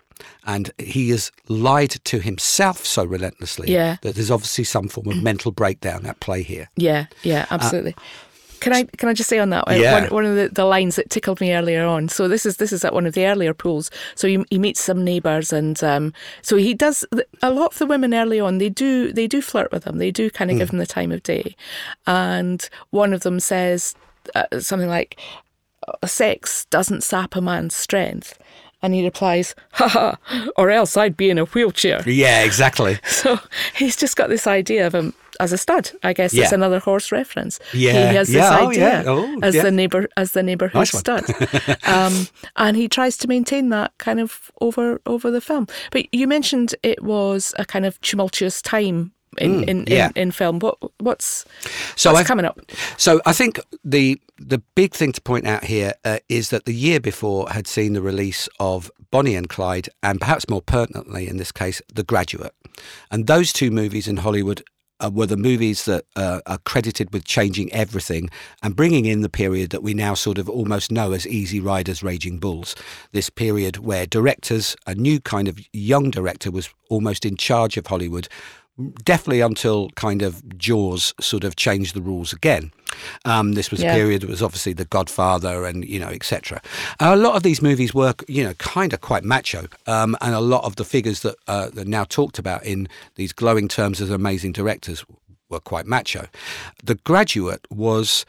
And 0.46 0.70
he 0.78 1.10
has 1.10 1.32
lied 1.48 1.90
to 1.90 2.20
himself 2.20 2.86
so 2.86 3.04
relentlessly 3.04 3.70
yeah. 3.70 3.96
that 4.02 4.14
there's 4.14 4.30
obviously 4.30 4.64
some 4.64 4.88
form 4.88 5.08
of 5.08 5.22
mental 5.22 5.50
breakdown 5.50 6.06
at 6.06 6.20
play 6.20 6.42
here. 6.42 6.70
Yeah, 6.76 7.06
yeah, 7.22 7.46
uh, 7.50 7.54
absolutely. 7.54 7.94
Uh, 7.96 8.02
can 8.60 8.72
I 8.72 8.84
can 8.84 9.10
I 9.10 9.12
just 9.12 9.28
say 9.28 9.38
on 9.38 9.50
that 9.50 9.64
yeah. 9.68 10.04
one, 10.04 10.10
one 10.10 10.24
of 10.24 10.36
the, 10.36 10.48
the 10.48 10.64
lines 10.64 10.96
that 10.96 11.10
tickled 11.10 11.38
me 11.40 11.52
earlier 11.52 11.84
on? 11.84 12.08
So 12.08 12.28
this 12.28 12.46
is 12.46 12.56
this 12.56 12.72
is 12.72 12.82
at 12.82 12.94
one 12.94 13.04
of 13.04 13.12
the 13.12 13.26
earlier 13.26 13.52
pools. 13.52 13.90
So 14.14 14.26
he, 14.26 14.42
he 14.48 14.58
meets 14.58 14.80
some 14.80 15.04
neighbours, 15.04 15.52
and 15.52 15.82
um, 15.84 16.14
so 16.40 16.56
he 16.56 16.72
does 16.72 17.04
a 17.42 17.50
lot 17.50 17.72
of 17.72 17.78
the 17.78 17.86
women 17.86 18.14
early 18.14 18.40
on. 18.40 18.56
They 18.56 18.70
do 18.70 19.12
they 19.12 19.26
do 19.26 19.42
flirt 19.42 19.70
with 19.70 19.84
him. 19.84 19.98
They 19.98 20.10
do 20.10 20.30
kind 20.30 20.50
of 20.50 20.54
mm. 20.56 20.60
give 20.60 20.70
him 20.70 20.78
the 20.78 20.86
time 20.86 21.12
of 21.12 21.22
day, 21.22 21.54
and 22.06 22.66
one 22.88 23.12
of 23.12 23.20
them 23.20 23.38
says 23.38 23.94
uh, 24.34 24.60
something 24.60 24.88
like, 24.88 25.18
uh, 25.20 25.43
"Sex 26.04 26.66
doesn't 26.66 27.02
sap 27.02 27.36
a 27.36 27.40
man's 27.40 27.74
strength." 27.74 28.38
And 28.82 28.92
he 28.92 29.02
replies, 29.02 29.54
"Ha 29.72 29.88
ha! 29.88 30.18
Or 30.56 30.70
else 30.70 30.96
I'd 30.96 31.16
be 31.16 31.30
in 31.30 31.38
a 31.38 31.44
wheelchair." 31.46 32.02
Yeah, 32.06 32.44
exactly. 32.44 32.98
So 33.06 33.38
he's 33.74 33.96
just 33.96 34.16
got 34.16 34.28
this 34.28 34.46
idea 34.46 34.86
of 34.86 34.94
him 34.94 35.14
as 35.40 35.52
a 35.52 35.58
stud. 35.58 35.90
I 36.02 36.12
guess 36.12 36.34
yeah. 36.34 36.44
it's 36.44 36.52
another 36.52 36.78
horse 36.78 37.10
reference. 37.12 37.58
Yeah, 37.72 37.92
he 38.10 38.16
has 38.16 38.28
this 38.28 38.36
yeah. 38.36 38.58
idea 38.58 39.02
oh, 39.06 39.24
yeah. 39.24 39.36
Oh, 39.36 39.38
as 39.42 39.54
the 39.54 39.70
neighbor 39.70 40.08
as 40.16 40.32
the 40.32 40.42
neighborhood 40.42 40.80
nice 40.80 40.98
stud, 40.98 41.24
um, 41.86 42.28
and 42.56 42.76
he 42.76 42.88
tries 42.88 43.16
to 43.18 43.28
maintain 43.28 43.70
that 43.70 43.96
kind 43.98 44.20
of 44.20 44.50
over 44.60 45.00
over 45.06 45.30
the 45.30 45.40
film. 45.40 45.66
But 45.90 46.12
you 46.12 46.26
mentioned 46.26 46.74
it 46.82 47.02
was 47.02 47.54
a 47.58 47.64
kind 47.64 47.86
of 47.86 48.00
tumultuous 48.00 48.60
time 48.60 49.12
in, 49.38 49.62
mm, 49.62 49.68
in, 49.68 49.84
in, 49.84 50.12
in, 50.14 50.30
film. 50.30 50.58
What 50.58 50.78
what's 50.98 51.44
so 51.96 52.12
what's 52.12 52.28
coming 52.28 52.44
up? 52.44 52.60
So 52.96 53.20
I 53.26 53.32
think 53.32 53.60
the 53.84 54.20
the 54.38 54.62
big 54.74 54.94
thing 54.94 55.12
to 55.12 55.20
point 55.20 55.46
out 55.46 55.64
here 55.64 55.94
uh, 56.04 56.18
is 56.28 56.50
that 56.50 56.64
the 56.64 56.74
year 56.74 57.00
before 57.00 57.48
had 57.50 57.66
seen 57.66 57.92
the 57.92 58.02
release 58.02 58.48
of 58.58 58.90
Bonnie 59.10 59.36
and 59.36 59.48
Clyde, 59.48 59.88
and 60.02 60.20
perhaps 60.20 60.48
more 60.48 60.62
pertinently 60.62 61.28
in 61.28 61.36
this 61.36 61.52
case, 61.52 61.80
The 61.92 62.02
Graduate, 62.02 62.54
and 63.10 63.26
those 63.26 63.52
two 63.52 63.70
movies 63.70 64.08
in 64.08 64.18
Hollywood. 64.18 64.62
Uh, 65.00 65.10
were 65.12 65.26
the 65.26 65.36
movies 65.36 65.86
that 65.86 66.04
uh, 66.14 66.40
are 66.46 66.58
credited 66.58 67.12
with 67.12 67.24
changing 67.24 67.70
everything 67.72 68.30
and 68.62 68.76
bringing 68.76 69.06
in 69.06 69.22
the 69.22 69.28
period 69.28 69.70
that 69.70 69.82
we 69.82 69.92
now 69.92 70.14
sort 70.14 70.38
of 70.38 70.48
almost 70.48 70.92
know 70.92 71.10
as 71.10 71.26
Easy 71.26 71.58
Riders, 71.58 72.04
Raging 72.04 72.38
Bulls. 72.38 72.76
This 73.10 73.28
period 73.28 73.78
where 73.78 74.06
directors, 74.06 74.76
a 74.86 74.94
new 74.94 75.18
kind 75.18 75.48
of 75.48 75.58
young 75.72 76.12
director, 76.12 76.52
was 76.52 76.70
almost 76.90 77.26
in 77.26 77.34
charge 77.36 77.76
of 77.76 77.88
Hollywood, 77.88 78.28
definitely 79.04 79.40
until 79.40 79.90
kind 79.90 80.22
of 80.22 80.58
Jaws 80.58 81.14
sort 81.20 81.44
of 81.44 81.56
changed 81.56 81.94
the 81.94 82.02
rules 82.02 82.32
again. 82.32 82.72
Um, 83.24 83.52
this 83.52 83.70
was 83.70 83.82
yeah. 83.82 83.92
a 83.92 83.96
period 83.96 84.22
that 84.22 84.30
was 84.30 84.42
obviously 84.42 84.72
The 84.72 84.84
Godfather 84.84 85.64
and 85.64 85.84
you 85.84 85.98
know 85.98 86.08
etc. 86.08 86.60
a 87.00 87.16
lot 87.16 87.36
of 87.36 87.42
these 87.42 87.62
movies 87.62 87.94
were 87.94 88.14
you 88.28 88.44
know 88.44 88.54
kind 88.54 88.92
of 88.92 89.00
quite 89.00 89.24
macho, 89.24 89.66
um, 89.86 90.16
and 90.20 90.34
a 90.34 90.40
lot 90.40 90.64
of 90.64 90.76
the 90.76 90.84
figures 90.84 91.20
that 91.20 91.36
uh, 91.46 91.68
that 91.70 91.86
are 91.86 91.90
now 91.90 92.04
talked 92.04 92.38
about 92.38 92.64
in 92.64 92.88
these 93.16 93.32
glowing 93.32 93.68
terms 93.68 94.00
as 94.00 94.10
amazing 94.10 94.52
directors 94.52 95.04
were 95.48 95.60
quite 95.60 95.86
macho. 95.86 96.26
The 96.82 96.96
Graduate 96.96 97.66
was 97.70 98.26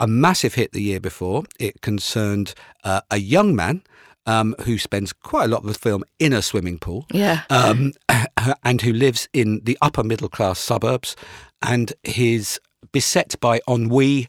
a 0.00 0.06
massive 0.06 0.54
hit 0.54 0.72
the 0.72 0.82
year 0.82 1.00
before. 1.00 1.44
It 1.58 1.80
concerned 1.80 2.54
uh, 2.82 3.00
a 3.10 3.18
young 3.18 3.54
man 3.54 3.82
um, 4.26 4.54
who 4.62 4.78
spends 4.78 5.12
quite 5.12 5.44
a 5.44 5.48
lot 5.48 5.62
of 5.62 5.66
the 5.66 5.78
film 5.78 6.04
in 6.18 6.32
a 6.32 6.42
swimming 6.42 6.78
pool. 6.78 7.06
Yeah. 7.12 7.42
Um, 7.50 7.92
and 8.64 8.80
who 8.82 8.92
lives 8.92 9.28
in 9.32 9.60
the 9.64 9.78
upper 9.82 10.02
middle 10.02 10.28
class 10.28 10.58
suburbs 10.58 11.16
and 11.62 11.92
is 12.04 12.60
beset 12.92 13.34
by 13.40 13.60
ennui 13.68 14.28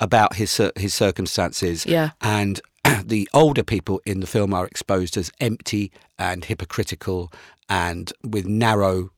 about 0.00 0.34
his 0.36 0.60
his 0.76 0.94
circumstances. 0.94 1.86
Yeah. 1.86 2.10
And 2.20 2.60
the 3.04 3.28
older 3.34 3.62
people 3.62 4.00
in 4.04 4.20
the 4.20 4.26
film 4.26 4.54
are 4.54 4.66
exposed 4.66 5.16
as 5.16 5.30
empty 5.40 5.92
and 6.18 6.44
hypocritical 6.44 7.32
and 7.68 8.12
with 8.24 8.46
narrow 8.46 9.10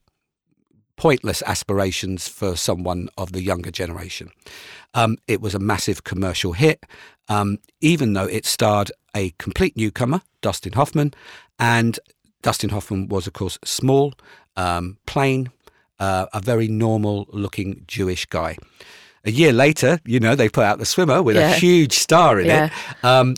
pointless 1.01 1.41
aspirations 1.47 2.27
for 2.27 2.55
someone 2.55 3.09
of 3.17 3.31
the 3.31 3.41
younger 3.41 3.71
generation. 3.71 4.29
Um, 4.93 5.17
it 5.27 5.41
was 5.41 5.55
a 5.55 5.59
massive 5.59 6.03
commercial 6.03 6.53
hit, 6.53 6.85
um, 7.27 7.57
even 7.79 8.13
though 8.13 8.27
it 8.27 8.45
starred 8.45 8.91
a 9.15 9.31
complete 9.39 9.75
newcomer, 9.75 10.21
Dustin 10.41 10.73
Hoffman, 10.73 11.15
and 11.57 11.99
Dustin 12.43 12.69
Hoffman 12.69 13.07
was, 13.07 13.25
of 13.25 13.33
course, 13.33 13.57
small, 13.65 14.13
um, 14.55 14.99
plain, 15.07 15.49
uh, 15.99 16.27
a 16.35 16.39
very 16.39 16.67
normal 16.67 17.25
looking 17.29 17.83
Jewish 17.87 18.27
guy. 18.27 18.59
A 19.25 19.31
year 19.31 19.53
later, 19.53 19.99
you 20.05 20.19
know, 20.19 20.35
they 20.35 20.49
put 20.49 20.65
out 20.65 20.77
The 20.77 20.85
Swimmer 20.85 21.23
with 21.23 21.35
yeah. 21.35 21.49
a 21.49 21.55
huge 21.55 21.93
star 21.93 22.39
in 22.39 22.45
yeah. 22.45 22.65
it. 22.65 23.03
Um, 23.03 23.33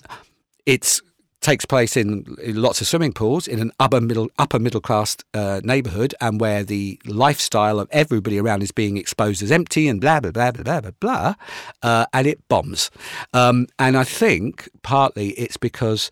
it's 0.66 1.02
takes 1.44 1.66
place 1.66 1.96
in, 1.96 2.36
in, 2.42 2.62
lots 2.62 2.82
of 2.82 2.88
swimming 2.88 3.14
pools 3.14 3.48
in 3.48 3.60
an 3.60 3.72
upper 3.80 4.02
middle 4.02 4.30
upper 4.40 4.58
middle 4.58 4.82
class 4.82 5.18
uh, 5.34 5.62
neighborhood, 5.64 6.16
and 6.20 6.42
where 6.42 6.64
the 6.64 7.00
lifestyle 7.06 7.80
of 7.80 7.88
everybody 7.92 8.40
around 8.40 8.64
is 8.64 8.72
being 8.72 8.98
exposed 8.98 9.44
as 9.44 9.52
empty 9.52 9.88
and 9.88 10.02
blah 10.02 10.20
blah 10.20 10.32
blah 10.32 10.52
blah 10.52 10.64
blah 10.64 10.82
blah 10.82 10.92
blah, 11.00 11.34
uh, 11.84 12.06
and 12.14 12.26
it 12.26 12.48
bombs. 12.48 12.90
Um, 13.34 13.68
and 13.78 13.96
I 13.96 14.04
think 14.04 14.70
partly 14.82 15.30
it's 15.32 15.58
because 15.58 16.10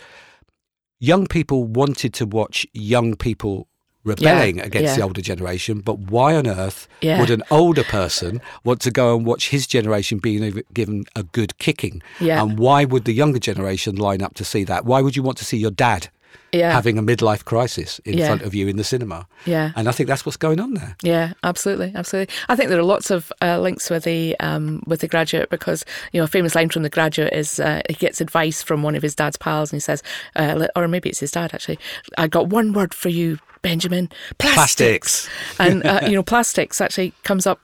young 1.00 1.26
people 1.26 1.64
wanted 1.64 2.14
to 2.14 2.26
watch 2.26 2.68
young 2.74 3.16
people 3.16 3.68
rebelling 4.04 4.58
yeah, 4.58 4.66
against 4.66 4.92
yeah. 4.92 4.96
the 4.96 5.02
older 5.02 5.22
generation, 5.22 5.80
but 5.80 6.00
why 6.00 6.36
on 6.36 6.48
earth 6.48 6.88
yeah. 7.02 7.20
would 7.20 7.30
an 7.30 7.44
older 7.52 7.84
person 7.84 8.42
want 8.64 8.82
to 8.82 8.92
go 8.92 9.16
and 9.16 9.26
watch 9.26 9.50
his 9.50 9.68
generation 9.68 10.18
being 10.18 10.64
given 10.74 11.06
a 11.16 11.24
good 11.24 11.58
kicking? 11.58 12.02
And 12.42 12.58
why 12.58 12.86
would 12.86 13.06
the 13.06 13.14
younger 13.14 13.40
generation 13.40 13.96
line 13.96 14.22
up 14.22 14.34
to 14.36 14.46
see 14.46 14.64
that? 14.66 14.86
Why 14.86 15.02
would 15.02 15.16
you 15.16 15.24
want 15.24 15.38
to 15.40 15.46
see 15.46 15.58
your 15.58 15.72
dad 15.72 16.10
yeah. 16.52 16.72
having 16.72 16.98
a 16.98 17.04
midlife 17.04 17.46
crisis 17.46 18.00
in 18.00 18.18
yeah. 18.18 18.28
front 18.28 18.42
of 18.42 18.54
you 18.54 18.68
in 18.68 18.78
the 18.78 18.84
cinema. 18.84 19.28
Yeah. 19.46 19.72
And 19.76 19.88
I 19.88 19.92
think 19.92 20.08
that's 20.08 20.26
what's 20.26 20.38
going 20.38 20.60
on 20.60 20.74
there. 20.74 20.96
Yeah, 21.02 21.34
absolutely. 21.44 21.92
Absolutely. 21.96 22.34
I 22.50 22.56
think 22.56 22.70
there 22.70 22.80
are 22.80 22.84
lots 22.84 23.12
of 23.12 23.32
uh, 23.42 23.60
links 23.60 23.90
with 23.90 24.04
the 24.04 24.38
um, 24.40 24.84
with 24.86 25.02
the 25.02 25.08
graduate 25.08 25.50
because, 25.50 25.86
you 26.12 26.20
know, 26.20 26.26
a 26.26 26.28
famous 26.28 26.56
line 26.56 26.70
from 26.70 26.84
the 26.84 26.90
graduate 26.90 27.34
is 27.34 27.60
uh, 27.60 27.82
he 27.88 27.96
gets 27.96 28.22
advice 28.22 28.62
from 28.62 28.84
one 28.84 28.96
of 28.96 29.04
his 29.04 29.16
dad's 29.16 29.38
pals 29.38 29.72
and 29.72 29.78
he 29.78 29.82
says, 29.82 30.04
uh, 30.36 30.68
or 30.76 30.88
maybe 30.88 31.10
it's 31.10 31.20
his 31.20 31.32
dad 31.32 31.54
actually, 31.54 31.80
I 32.18 32.28
got 32.28 32.48
one 32.48 32.74
word 32.74 32.94
for 32.94 33.10
you, 33.10 33.40
Benjamin 33.62 34.10
plastics. 34.40 35.28
plastics. 35.28 35.60
and, 35.60 35.86
uh, 35.86 36.02
you 36.08 36.16
know, 36.16 36.24
plastics 36.24 36.82
actually 36.82 37.14
comes 37.24 37.48
up 37.48 37.60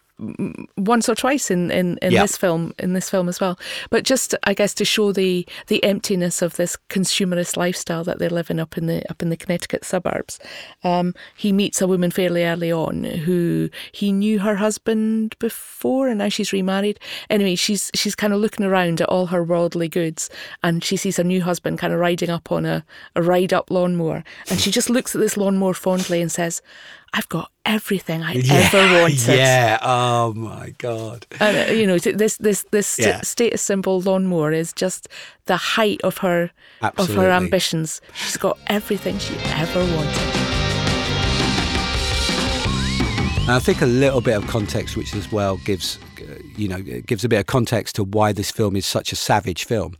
once 0.77 1.07
or 1.07 1.13
twice 1.15 1.51
in 1.51 1.69
in, 1.69 1.97
in 2.01 2.11
this 2.23 2.37
film 2.37 2.73
in 2.79 2.93
this 2.93 3.09
film 3.09 3.29
as 3.29 3.39
well. 3.39 3.57
But 3.89 4.03
just 4.03 4.33
i 4.43 4.53
guess 4.53 4.73
to 4.75 4.85
show 4.85 5.11
the 5.11 5.47
the 5.67 5.83
emptiness 5.83 6.41
of 6.41 6.55
this 6.55 6.75
consumerist 6.89 7.55
lifestyle 7.55 8.03
that 8.03 8.17
they're 8.17 8.29
living 8.29 8.59
up 8.59 8.77
in 8.77 8.87
the 8.87 9.07
up 9.11 9.21
in 9.21 9.29
the 9.29 9.37
connecticut 9.37 9.85
suburbs. 9.85 10.39
Um, 10.83 11.13
he 11.35 11.51
meets 11.51 11.81
a 11.81 11.87
woman 11.87 12.09
fairly 12.09 12.43
early 12.43 12.71
on 12.71 13.03
who 13.03 13.69
he 13.91 14.11
knew 14.11 14.39
her 14.39 14.55
husband 14.55 15.37
before 15.39 16.07
and 16.07 16.17
now 16.17 16.29
she's 16.29 16.51
remarried. 16.51 16.99
Anyway 17.29 17.55
she's 17.55 17.91
she's 17.93 18.15
kind 18.15 18.33
of 18.33 18.39
looking 18.39 18.65
around 18.65 19.01
at 19.01 19.09
all 19.09 19.27
her 19.27 19.43
worldly 19.43 19.87
goods 19.87 20.29
and 20.63 20.83
she 20.83 20.97
sees 20.97 21.17
her 21.17 21.23
new 21.23 21.43
husband 21.43 21.77
kind 21.77 21.93
of 21.93 21.99
riding 21.99 22.29
up 22.29 22.51
on 22.51 22.65
a, 22.65 22.83
a 23.15 23.21
ride 23.21 23.53
up 23.53 23.69
lawnmower. 23.69 24.23
And 24.49 24.59
she 24.59 24.71
just 24.71 24.89
looks 24.89 25.13
at 25.13 25.21
this 25.21 25.37
lawnmower 25.37 25.73
fondly 25.73 26.21
and 26.21 26.31
says 26.31 26.61
I've 27.13 27.29
got 27.29 27.51
everything 27.65 28.21
I 28.21 28.33
Yeah, 28.33 28.69
ever 28.73 29.01
wanted. 29.01 29.19
Yeah. 29.37 29.79
Oh 29.81 30.33
my 30.33 30.73
God. 30.77 31.25
And 31.39 31.69
uh, 31.69 31.71
you 31.73 31.87
know, 31.87 31.97
this 31.97 32.37
this 32.37 32.65
this 32.71 32.99
Yeah. 32.99 33.21
status 33.21 33.61
symbol 33.61 34.01
lawnmower 34.01 34.51
is 34.51 34.73
just 34.73 35.07
the 35.45 35.57
height 35.57 35.99
of 36.03 36.17
her 36.19 36.51
of 36.81 37.07
her 37.15 37.31
ambitions. 37.31 38.01
She's 38.13 38.37
got 38.37 38.57
everything 38.67 39.17
she 39.19 39.35
ever 39.45 39.79
wanted. 39.95 40.33
And 43.41 43.51
I 43.55 43.59
think 43.59 43.81
a 43.81 43.85
little 43.85 44.19
bit 44.21 44.35
of 44.35 44.45
context, 44.47 44.97
which 44.97 45.15
as 45.15 45.31
well 45.31 45.55
gives, 45.57 45.99
you 46.57 46.67
know, 46.67 46.77
it 46.77 47.05
gives 47.05 47.23
a 47.23 47.29
bit 47.29 47.39
of 47.39 47.45
context 47.45 47.95
to 47.95 48.03
why 48.03 48.31
this 48.33 48.51
film 48.51 48.75
is 48.75 48.85
such 48.85 49.11
a 49.11 49.15
savage 49.15 49.65
film, 49.65 49.95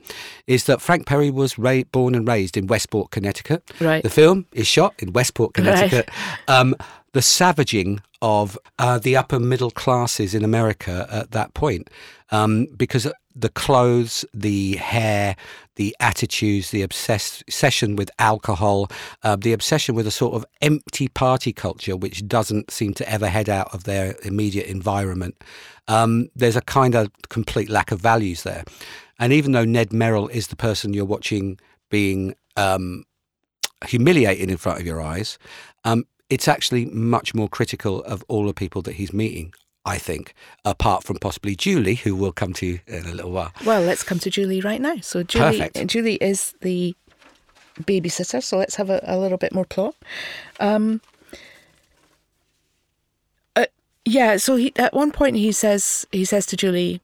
is 0.47 0.65
that 0.65 0.81
Frank 0.81 1.05
Perry 1.05 1.29
was 1.29 1.57
ra- 1.57 1.83
born 1.91 2.15
and 2.15 2.27
raised 2.27 2.57
in 2.57 2.67
Westport, 2.67 3.11
Connecticut. 3.11 3.69
Right. 3.79 4.03
The 4.03 4.09
film 4.09 4.45
is 4.51 4.67
shot 4.67 4.95
in 4.99 5.13
Westport, 5.13 5.53
Connecticut. 5.53 6.09
Um, 6.47 6.75
the 7.13 7.21
savaging 7.21 8.01
of 8.21 8.57
uh, 8.79 8.99
the 8.99 9.15
upper 9.15 9.39
middle 9.39 9.71
classes 9.71 10.33
in 10.33 10.43
America 10.43 11.07
at 11.11 11.31
that 11.31 11.53
point, 11.53 11.89
um, 12.31 12.67
because 12.75 13.07
the 13.35 13.49
clothes, 13.49 14.25
the 14.33 14.75
hair, 14.77 15.35
the 15.77 15.95
attitudes, 15.99 16.71
the 16.71 16.81
obsess- 16.81 17.41
obsession 17.47 17.95
with 17.95 18.11
alcohol, 18.19 18.89
uh, 19.23 19.35
the 19.35 19.53
obsession 19.53 19.95
with 19.95 20.05
a 20.05 20.11
sort 20.11 20.35
of 20.35 20.45
empty 20.61 21.07
party 21.07 21.53
culture, 21.53 21.95
which 21.95 22.27
doesn't 22.27 22.69
seem 22.69 22.93
to 22.93 23.09
ever 23.09 23.29
head 23.29 23.49
out 23.49 23.73
of 23.73 23.85
their 23.85 24.15
immediate 24.23 24.67
environment. 24.67 25.35
Um, 25.87 26.29
there's 26.35 26.55
a 26.55 26.61
kind 26.61 26.95
of 26.95 27.09
complete 27.29 27.69
lack 27.69 27.91
of 27.91 28.01
values 28.01 28.43
there. 28.43 28.63
And 29.19 29.33
even 29.33 29.53
though 29.53 29.65
Ned 29.65 29.93
Merrill 29.93 30.27
is 30.27 30.47
the 30.47 30.55
person 30.55 30.93
you're 30.93 31.05
watching 31.05 31.59
being 31.89 32.35
um, 32.57 33.05
humiliated 33.85 34.51
in 34.51 34.57
front 34.57 34.79
of 34.79 34.85
your 34.85 35.01
eyes, 35.01 35.37
um, 35.85 36.05
it's 36.29 36.47
actually 36.47 36.85
much 36.85 37.33
more 37.33 37.47
critical 37.47 38.03
of 38.03 38.23
all 38.27 38.45
the 38.45 38.53
people 38.53 38.81
that 38.81 38.95
he's 38.95 39.13
meeting. 39.13 39.53
I 39.87 39.97
think, 39.97 40.33
apart 40.65 41.05
from 41.05 41.15
possibly 41.17 41.55
Julie, 41.55 41.95
who 41.95 42.13
we'll 42.13 42.33
come 42.33 42.51
to 42.55 42.79
in 42.87 43.05
a 43.05 43.13
little 43.13 43.31
while. 43.31 43.53
Well, 43.65 43.81
let's 43.81 44.03
come 44.03 44.19
to 44.19 44.29
Julie 44.29 44.59
right 44.59 44.81
now. 44.81 44.97
So 45.01 45.23
Julie, 45.23 45.59
Perfect. 45.59 45.87
Julie 45.87 46.15
is 46.15 46.53
the 46.59 46.93
babysitter. 47.83 48.43
So 48.43 48.57
let's 48.57 48.75
have 48.75 48.89
a, 48.89 48.99
a 49.03 49.17
little 49.17 49.37
bit 49.37 49.53
more 49.53 49.63
plot. 49.63 49.95
Um, 50.59 50.99
uh, 53.55 53.67
yeah. 54.03 54.35
So 54.35 54.57
he, 54.57 54.73
at 54.75 54.93
one 54.93 55.13
point 55.13 55.37
he 55.37 55.53
says 55.53 56.05
he 56.11 56.25
says 56.25 56.45
to 56.47 56.57
Julie, 56.57 56.99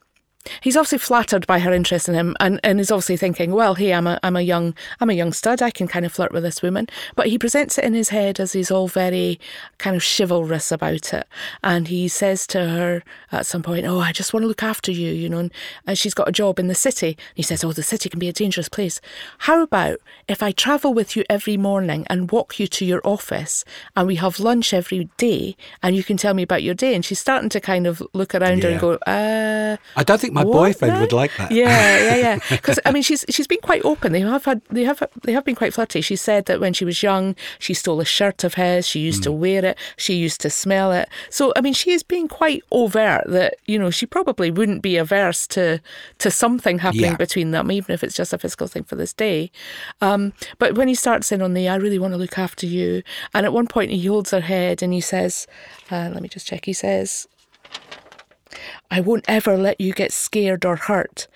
he's 0.61 0.75
obviously 0.75 0.97
flattered 0.97 1.47
by 1.47 1.59
her 1.59 1.73
interest 1.73 2.07
in 2.07 2.15
him, 2.15 2.35
and, 2.39 2.59
and 2.63 2.79
is 2.79 2.91
obviously 2.91 3.17
thinking, 3.17 3.51
well, 3.51 3.75
hey, 3.75 3.93
I'm 3.93 4.07
a 4.07 4.19
I'm 4.23 4.35
a 4.35 4.41
young 4.41 4.75
I'm 4.99 5.09
a 5.09 5.13
young 5.13 5.33
stud. 5.33 5.61
I 5.61 5.71
can 5.71 5.87
kind 5.87 6.05
of 6.05 6.13
flirt 6.13 6.31
with 6.31 6.43
this 6.43 6.61
woman. 6.61 6.87
But 7.15 7.27
he 7.27 7.37
presents 7.37 7.77
it 7.77 7.83
in 7.83 7.93
his 7.93 8.09
head 8.09 8.39
as 8.39 8.53
he's 8.53 8.71
all 8.71 8.87
very 8.87 9.39
kind 9.77 9.95
of 9.95 10.03
chivalrous 10.03 10.71
about 10.71 11.13
it, 11.13 11.27
and 11.63 11.87
he 11.87 12.07
says 12.07 12.47
to 12.47 12.67
her 12.67 13.03
at 13.31 13.45
some 13.45 13.63
point, 13.63 13.85
"Oh, 13.85 13.99
I 13.99 14.11
just 14.11 14.33
want 14.33 14.43
to 14.43 14.47
look 14.47 14.63
after 14.63 14.91
you," 14.91 15.11
you 15.11 15.29
know. 15.29 15.39
And, 15.39 15.51
and 15.87 15.97
she's 15.97 16.13
got 16.13 16.29
a 16.29 16.31
job 16.31 16.59
in 16.59 16.67
the 16.67 16.75
city. 16.75 17.07
And 17.07 17.35
he 17.35 17.43
says, 17.43 17.63
"Oh, 17.63 17.71
the 17.71 17.83
city 17.83 18.09
can 18.09 18.19
be 18.19 18.29
a 18.29 18.33
dangerous 18.33 18.69
place. 18.69 19.01
How 19.39 19.61
about 19.61 19.99
if 20.27 20.43
I 20.43 20.51
travel 20.51 20.93
with 20.93 21.15
you 21.15 21.23
every 21.29 21.57
morning 21.57 22.05
and 22.09 22.31
walk 22.31 22.59
you 22.59 22.67
to 22.67 22.85
your 22.85 23.01
office, 23.03 23.65
and 23.95 24.07
we 24.07 24.15
have 24.15 24.39
lunch 24.39 24.73
every 24.73 25.09
day, 25.17 25.55
and 25.81 25.95
you 25.95 26.03
can 26.03 26.17
tell 26.17 26.33
me 26.33 26.43
about 26.43 26.63
your 26.63 26.75
day?" 26.75 26.95
And 26.95 27.05
she's 27.05 27.19
starting 27.19 27.49
to 27.49 27.59
kind 27.59 27.87
of 27.87 28.01
look 28.13 28.35
around 28.35 28.63
her 28.63 28.69
and 28.69 28.79
go, 28.79 28.93
"Uh." 29.07 29.77
I 29.95 30.03
don't 30.03 30.19
think 30.19 30.32
my 30.33 30.43
What 30.43 30.53
boyfriend 30.53 30.93
now? 30.95 31.01
would 31.01 31.13
like 31.13 31.31
that. 31.37 31.51
Yeah, 31.51 31.97
yeah, 31.99 32.15
yeah. 32.15 32.37
Because 32.49 32.79
I 32.85 32.91
mean, 32.91 33.03
she's 33.03 33.23
she's 33.29 33.47
been 33.47 33.61
quite 33.61 33.83
open. 33.85 34.11
They 34.11 34.21
have 34.21 34.45
had 34.45 34.61
they 34.69 34.83
have 34.83 35.01
they 35.23 35.31
have 35.33 35.45
been 35.45 35.55
quite 35.55 35.73
flirty. 35.73 36.01
She 36.01 36.15
said 36.15 36.45
that 36.47 36.59
when 36.59 36.73
she 36.73 36.85
was 36.85 37.01
young, 37.03 37.35
she 37.59 37.73
stole 37.73 38.01
a 38.01 38.05
shirt 38.05 38.43
of 38.43 38.55
his. 38.55 38.87
She 38.87 38.99
used 38.99 39.23
to 39.23 39.31
Hmm. 39.31 39.39
wear 39.39 39.65
it. 39.65 39.77
She 39.97 40.15
used 40.15 40.41
to 40.41 40.49
smell 40.49 40.91
it. 40.91 41.07
So 41.29 41.53
I 41.55 41.61
mean, 41.61 41.73
she 41.73 41.91
is 41.91 42.03
being 42.03 42.27
quite 42.27 42.61
overt 42.71 43.23
that 43.27 43.55
you 43.65 43.77
know 43.79 43.91
she 43.91 44.05
probably 44.05 44.49
wouldn't 44.51 44.81
be 44.81 44.97
averse 44.97 45.47
to 45.47 45.79
to 46.19 46.31
something 46.31 46.79
happening 46.79 47.11
Yeah. 47.11 47.17
between 47.25 47.51
them, 47.51 47.71
even 47.71 47.93
if 47.93 48.03
it's 48.03 48.15
just 48.15 48.33
a 48.33 48.37
physical 48.37 48.67
thing 48.67 48.83
for 48.83 48.95
this 48.95 49.13
day. 49.13 49.51
Um, 50.01 50.33
but 50.57 50.75
when 50.75 50.87
he 50.87 50.95
starts 50.95 51.31
in 51.31 51.41
on 51.41 51.53
the, 51.53 51.67
I 51.69 51.75
really 51.75 51.99
want 51.99 52.13
to 52.13 52.17
look 52.17 52.37
after 52.39 52.65
you, 52.65 53.03
and 53.33 53.45
at 53.45 53.53
one 53.53 53.67
point 53.67 53.91
he 53.91 54.05
holds 54.07 54.31
her 54.31 54.41
head 54.41 54.81
and 54.83 54.91
he 54.93 55.01
says, 55.01 55.47
uh, 55.91 56.09
"Let 56.13 56.21
me 56.23 56.29
just 56.29 56.47
check." 56.47 56.65
He 56.65 56.73
says. 56.73 57.27
I 58.91 59.01
won't 59.01 59.25
ever 59.27 59.57
let 59.57 59.79
you 59.79 59.93
get 59.93 60.11
scared 60.11 60.65
or 60.65 60.75
hurt. 60.75 61.27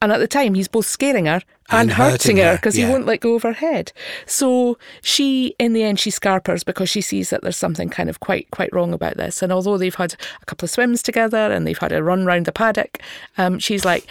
And 0.00 0.12
at 0.12 0.18
the 0.18 0.28
time, 0.28 0.54
he's 0.54 0.68
both 0.68 0.86
scaring 0.86 1.26
her 1.26 1.42
and, 1.70 1.90
And 1.90 1.92
hurting 1.92 2.36
hurting 2.36 2.36
her 2.36 2.56
because 2.56 2.78
yeah. 2.78 2.86
he 2.86 2.92
won't 2.92 3.06
let 3.06 3.20
go 3.20 3.34
of 3.34 3.42
her 3.42 3.54
head. 3.54 3.92
So 4.26 4.78
she, 5.02 5.56
in 5.58 5.72
the 5.72 5.82
end, 5.82 5.98
she 5.98 6.10
scarpers 6.10 6.62
because 6.62 6.88
she 6.88 7.00
sees 7.00 7.30
that 7.30 7.42
there's 7.42 7.56
something 7.56 7.88
kind 7.88 8.08
of 8.08 8.20
quite 8.20 8.48
quite 8.52 8.72
wrong 8.72 8.92
about 8.92 9.16
this. 9.16 9.42
And 9.42 9.52
although 9.52 9.76
they've 9.76 9.94
had 9.94 10.14
a 10.40 10.46
couple 10.46 10.66
of 10.66 10.70
swims 10.70 11.02
together 11.02 11.50
and 11.50 11.66
they've 11.66 11.78
had 11.78 11.90
a 11.90 12.02
run 12.02 12.24
round 12.26 12.46
the 12.46 12.52
paddock, 12.52 13.00
um, 13.38 13.58
she's 13.58 13.84
like, 13.84 14.06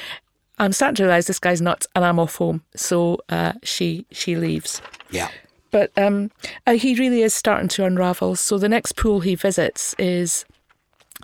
"I'm 0.60 0.74
starting 0.74 0.96
to 0.96 1.04
realise 1.04 1.28
this 1.28 1.40
guy's 1.40 1.62
nuts, 1.62 1.88
and 1.96 2.04
I'm 2.04 2.20
off 2.20 2.36
home." 2.36 2.64
So 2.76 3.20
uh, 3.30 3.54
she 3.64 4.06
she 4.12 4.36
leaves. 4.36 4.82
Yeah. 5.10 5.30
But 5.72 5.92
um, 5.98 6.32
uh, 6.66 6.74
he 6.74 6.96
really 6.96 7.22
is 7.22 7.34
starting 7.34 7.70
to 7.70 7.86
unravel. 7.86 8.36
So 8.36 8.58
the 8.58 8.70
next 8.70 8.98
pool 8.98 9.22
he 9.22 9.36
visits 9.36 9.96
is 9.98 10.46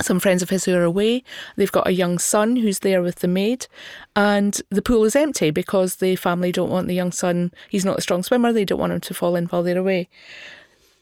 some 0.02 0.20
friends 0.20 0.42
of 0.42 0.50
his 0.50 0.66
who 0.66 0.76
are 0.76 0.84
away. 0.84 1.24
They've 1.56 1.72
got 1.72 1.88
a 1.88 1.94
young 1.94 2.18
son 2.18 2.56
who's 2.58 2.80
there 2.80 3.02
with 3.02 3.18
the 3.18 3.28
maid, 3.28 3.68
and 4.16 4.60
the 4.70 4.82
pool 4.82 5.04
is 5.04 5.16
empty 5.16 5.52
because 5.52 5.98
the 5.98 6.16
family 6.16 6.52
don't 6.52 6.72
want 6.72 6.88
the 6.88 6.96
young 6.96 7.12
son. 7.12 7.52
He's 7.70 7.86
not 7.86 8.00
a 8.00 8.02
strong 8.02 8.24
swimmer. 8.24 8.52
They 8.52 8.66
don't 8.66 8.80
want 8.80 8.94
him 8.94 9.02
to 9.02 9.14
fall 9.14 9.36
in 9.36 9.46
while 9.46 9.64
they're 9.64 9.78
away. 9.78 10.10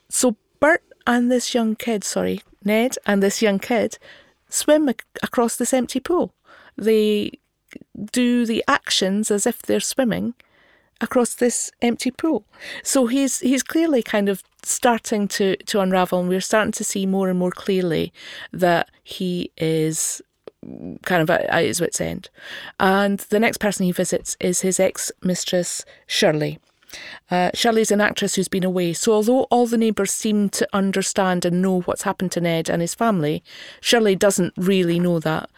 So 0.10 0.36
Burt 0.60 0.84
and 1.08 1.32
this 1.32 1.54
young 1.54 1.76
kid, 1.76 2.04
sorry, 2.04 2.42
Ned 2.64 2.98
and 3.06 3.24
this 3.24 3.42
young 3.42 3.60
kid, 3.60 3.98
swim 4.50 4.90
ac- 4.90 5.00
across 5.24 5.56
this 5.56 5.74
empty 5.74 6.00
pool. 6.00 6.34
They 6.78 7.40
do 8.12 8.46
the 8.46 8.64
actions 8.68 9.32
as 9.32 9.48
if 9.48 9.62
they're 9.62 9.80
swimming 9.80 10.34
across 11.02 11.34
this 11.36 11.72
empty 11.82 12.12
pool. 12.12 12.46
So 12.84 13.08
he's 13.08 13.40
he's 13.40 13.64
clearly 13.64 14.04
kind 14.04 14.30
of 14.30 14.44
starting 14.64 15.28
to 15.30 15.56
to 15.58 15.80
unravel, 15.80 16.20
and 16.20 16.30
we're 16.30 16.42
starting 16.42 16.72
to 16.74 16.84
see 16.84 17.06
more 17.06 17.30
and 17.30 17.40
more 17.40 17.52
clearly 17.52 18.14
that 18.52 18.90
he 19.04 19.52
is 19.58 20.22
kind 21.04 21.22
of 21.22 21.30
at, 21.30 21.42
at 21.42 21.66
his 21.66 21.82
wits' 21.82 22.02
end. 22.02 22.30
And 22.80 23.20
the 23.30 23.40
next 23.40 23.58
person 23.58 23.86
he 23.86 23.92
visits 23.92 24.38
is 24.40 24.62
his 24.62 24.80
ex 24.80 25.12
mistress 25.24 25.86
Shirley. 26.08 26.60
Uh, 27.30 27.52
Shirley's 27.54 27.92
an 27.92 28.02
actress 28.02 28.36
who's 28.36 28.48
been 28.48 28.64
away, 28.64 28.94
so 28.94 29.14
although 29.14 29.44
all 29.44 29.66
the 29.66 29.78
neighbours 29.78 30.12
seem 30.12 30.50
to 30.50 30.68
understand 30.74 31.46
and 31.46 31.62
know 31.62 31.82
what's 31.82 32.02
happened 32.04 32.32
to 32.34 32.42
Ned 32.42 32.70
and 32.70 32.82
his 32.82 32.94
family, 32.94 33.44
Shirley 33.80 34.16
doesn't 34.16 34.54
really 34.58 35.00
know 35.00 35.20
that. 35.20 35.50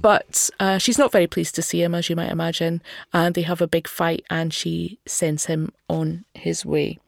But 0.00 0.50
uh, 0.60 0.78
she's 0.78 0.98
not 0.98 1.12
very 1.12 1.26
pleased 1.26 1.54
to 1.56 1.62
see 1.62 1.82
him, 1.82 1.94
as 1.94 2.08
you 2.08 2.16
might 2.16 2.30
imagine, 2.30 2.82
and 3.12 3.34
they 3.34 3.42
have 3.42 3.60
a 3.60 3.66
big 3.66 3.88
fight, 3.88 4.24
and 4.30 4.54
she 4.54 4.98
sends 5.06 5.46
him 5.46 5.72
on 5.88 6.24
his 6.34 6.64
way. 6.64 6.98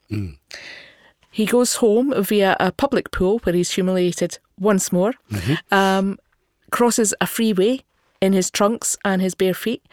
He 1.30 1.46
goes 1.46 1.76
home 1.76 2.12
via 2.22 2.56
a 2.58 2.72
public 2.72 3.10
pool 3.12 3.38
where 3.44 3.54
he's 3.54 3.70
humiliated 3.72 4.38
once 4.58 4.90
more, 4.90 5.12
um, 5.70 6.18
crosses 6.70 7.14
a 7.20 7.26
freeway 7.26 7.82
in 8.20 8.32
his 8.32 8.50
trunks 8.50 8.96
and 9.04 9.22
his 9.22 9.34
bare 9.34 9.54
feet, 9.54 9.84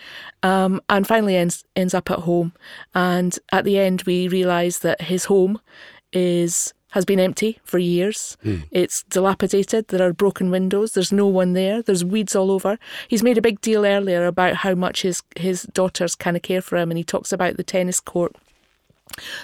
um, 0.44 0.82
and 0.90 1.08
finally 1.08 1.36
ends 1.36 1.64
ends 1.76 1.94
up 1.94 2.10
at 2.12 2.20
home. 2.20 2.54
And 2.94 3.38
at 3.52 3.66
the 3.66 3.80
end, 3.80 4.04
we 4.04 4.28
realise 4.28 4.80
that 4.80 5.02
his 5.02 5.26
home 5.26 5.60
is 6.14 6.74
has 6.92 7.04
been 7.04 7.20
empty 7.20 7.60
for 7.66 7.78
years. 7.78 8.38
It's 8.72 9.04
dilapidated. 9.04 9.90
There 9.90 10.08
are 10.08 10.14
broken 10.14 10.50
windows. 10.50 10.94
There's 10.94 11.12
no 11.12 11.28
one 11.28 11.52
there. 11.52 11.82
There's 11.82 12.06
weeds 12.06 12.38
all 12.38 12.50
over. 12.52 12.80
He's 13.10 13.22
made 13.22 13.38
a 13.38 13.42
big 13.42 13.60
deal 13.60 13.86
earlier 13.86 14.26
about 14.26 14.56
how 14.56 14.76
much 14.76 15.02
his 15.02 15.22
his 15.36 15.64
daughters 15.64 16.16
kind 16.16 16.38
of 16.38 16.44
care 16.44 16.62
for 16.62 16.78
him, 16.78 16.90
and 16.92 16.98
he 16.98 17.04
talks 17.04 17.34
about 17.34 17.58
the 17.58 17.64
tennis 17.64 18.00
court 18.00 18.36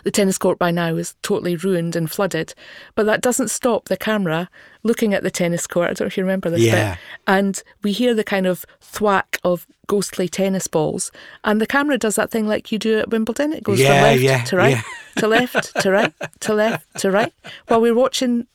the 0.04 0.12
tennis 0.12 0.38
court 0.38 0.60
by 0.60 0.72
now 0.72 0.96
is 0.96 1.16
totally 1.22 1.56
ruined 1.56 1.96
and 1.96 2.12
flooded, 2.12 2.54
but 2.96 3.06
that 3.06 3.22
doesn't 3.22 3.50
stop 3.50 3.86
the 3.86 3.98
camera 3.98 4.50
looking 4.84 5.14
at 5.14 5.24
the 5.24 5.32
tennis 5.32 5.66
court. 5.68 5.86
I 5.90 5.94
don't 5.94 6.02
know 6.02 6.08
if 6.08 6.18
you 6.18 6.24
remember 6.24 6.50
this 6.50 6.62
Yeah. 6.62 6.92
bit. 6.96 7.00
And 7.28 7.64
we 7.84 7.92
hear 7.92 8.14
the 8.14 8.24
kind 8.24 8.46
of 8.48 8.66
thwack 8.82 9.40
of 9.44 9.66
ghostly 9.88 10.28
tennis 10.28 10.68
balls, 10.68 11.12
and 11.44 11.60
the 11.62 11.68
camera 11.68 11.98
does 11.98 12.16
that 12.16 12.32
thing 12.32 12.48
like 12.48 12.72
you 12.72 12.80
do 12.80 13.00
at 13.00 13.10
Wimbledon. 13.10 13.54
It 13.54 13.64
goes 13.64 13.80
Yeah, 13.80 13.88
from 13.88 14.04
left 14.04 14.22
yeah, 14.22 14.44
to 14.46 14.58
right, 14.58 14.76
yeah. 14.78 14.82
to 15.18 15.28
left 15.28 15.82
to 15.82 15.92
right, 15.92 16.14
to 16.42 16.54
left 16.54 17.00
to 17.00 17.12
right, 17.12 17.34
while 17.68 17.82
we're 17.82 17.94
watching 17.96 18.48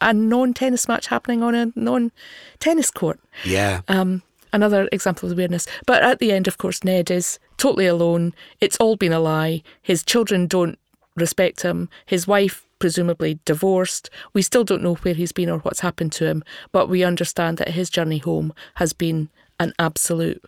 a 0.00 0.14
non-tennis 0.14 0.88
match 0.88 1.08
happening 1.08 1.42
on 1.42 1.54
a 1.54 1.70
non-tennis 1.76 2.90
court 2.90 3.20
Yeah. 3.44 3.82
um, 3.88 4.22
another 4.54 4.88
example 4.92 5.30
of 5.30 5.36
weirdness. 5.36 5.66
But 5.84 6.02
at 6.02 6.20
the 6.20 6.32
end, 6.32 6.48
of 6.48 6.56
course, 6.56 6.82
Ned 6.84 7.10
is 7.10 7.38
totally 7.58 7.86
alone. 7.86 8.34
It's 8.60 8.78
all 8.78 8.96
been 8.96 9.12
a 9.12 9.20
lie. 9.20 9.62
His 9.82 10.02
children 10.02 10.46
don't 10.46 10.78
respect 11.16 11.62
him. 11.62 11.90
His 12.06 12.26
wife, 12.26 12.64
presumably 12.78 13.40
divorced. 13.44 14.08
We 14.32 14.42
still 14.42 14.64
don't 14.64 14.82
know 14.82 14.94
where 14.94 15.14
he's 15.14 15.32
been 15.32 15.50
or 15.50 15.58
what's 15.58 15.80
happened 15.80 16.12
to 16.12 16.26
him, 16.26 16.42
but 16.72 16.88
we 16.88 17.04
understand 17.04 17.58
that 17.58 17.70
his 17.70 17.90
journey 17.90 18.18
home 18.18 18.54
has 18.76 18.92
been 18.92 19.28
an 19.60 19.72
absolute 19.78 20.42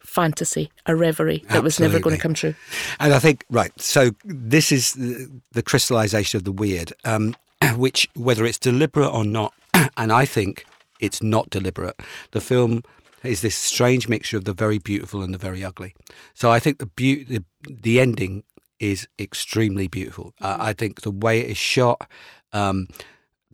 fantasy, 0.00 0.70
a 0.86 0.94
reverie 0.94 1.44
that 1.48 1.62
was 1.62 1.80
never 1.80 1.98
going 1.98 2.14
to 2.14 2.20
come 2.20 2.34
true. 2.34 2.54
And 3.00 3.14
I 3.14 3.18
think, 3.18 3.44
right, 3.50 3.72
so 3.80 4.10
this 4.24 4.70
is 4.70 4.92
the, 4.92 5.30
the 5.52 5.62
crystallization 5.62 6.36
of 6.36 6.44
the 6.44 6.52
weird. 6.52 6.92
Um, 7.04 7.34
which 7.76 8.08
whether 8.14 8.44
it's 8.44 8.58
deliberate 8.58 9.08
or 9.08 9.24
not, 9.24 9.54
and 9.96 10.12
I 10.12 10.24
think 10.24 10.66
it's 11.00 11.22
not 11.22 11.50
deliberate. 11.50 11.98
The 12.32 12.40
film 12.40 12.82
is 13.24 13.40
this 13.40 13.56
strange 13.56 14.08
mixture 14.08 14.36
of 14.36 14.44
the 14.44 14.52
very 14.52 14.78
beautiful 14.78 15.22
and 15.22 15.32
the 15.34 15.38
very 15.38 15.64
ugly. 15.64 15.94
So 16.34 16.50
I 16.50 16.58
think 16.60 16.78
the 16.78 16.86
be- 16.86 17.24
the, 17.24 17.44
the 17.68 18.00
ending 18.00 18.44
is 18.78 19.08
extremely 19.18 19.88
beautiful. 19.88 20.34
Uh, 20.40 20.56
I 20.60 20.72
think 20.72 21.00
the 21.02 21.10
way 21.10 21.40
it 21.40 21.50
is 21.50 21.56
shot. 21.56 22.10
Um, 22.52 22.86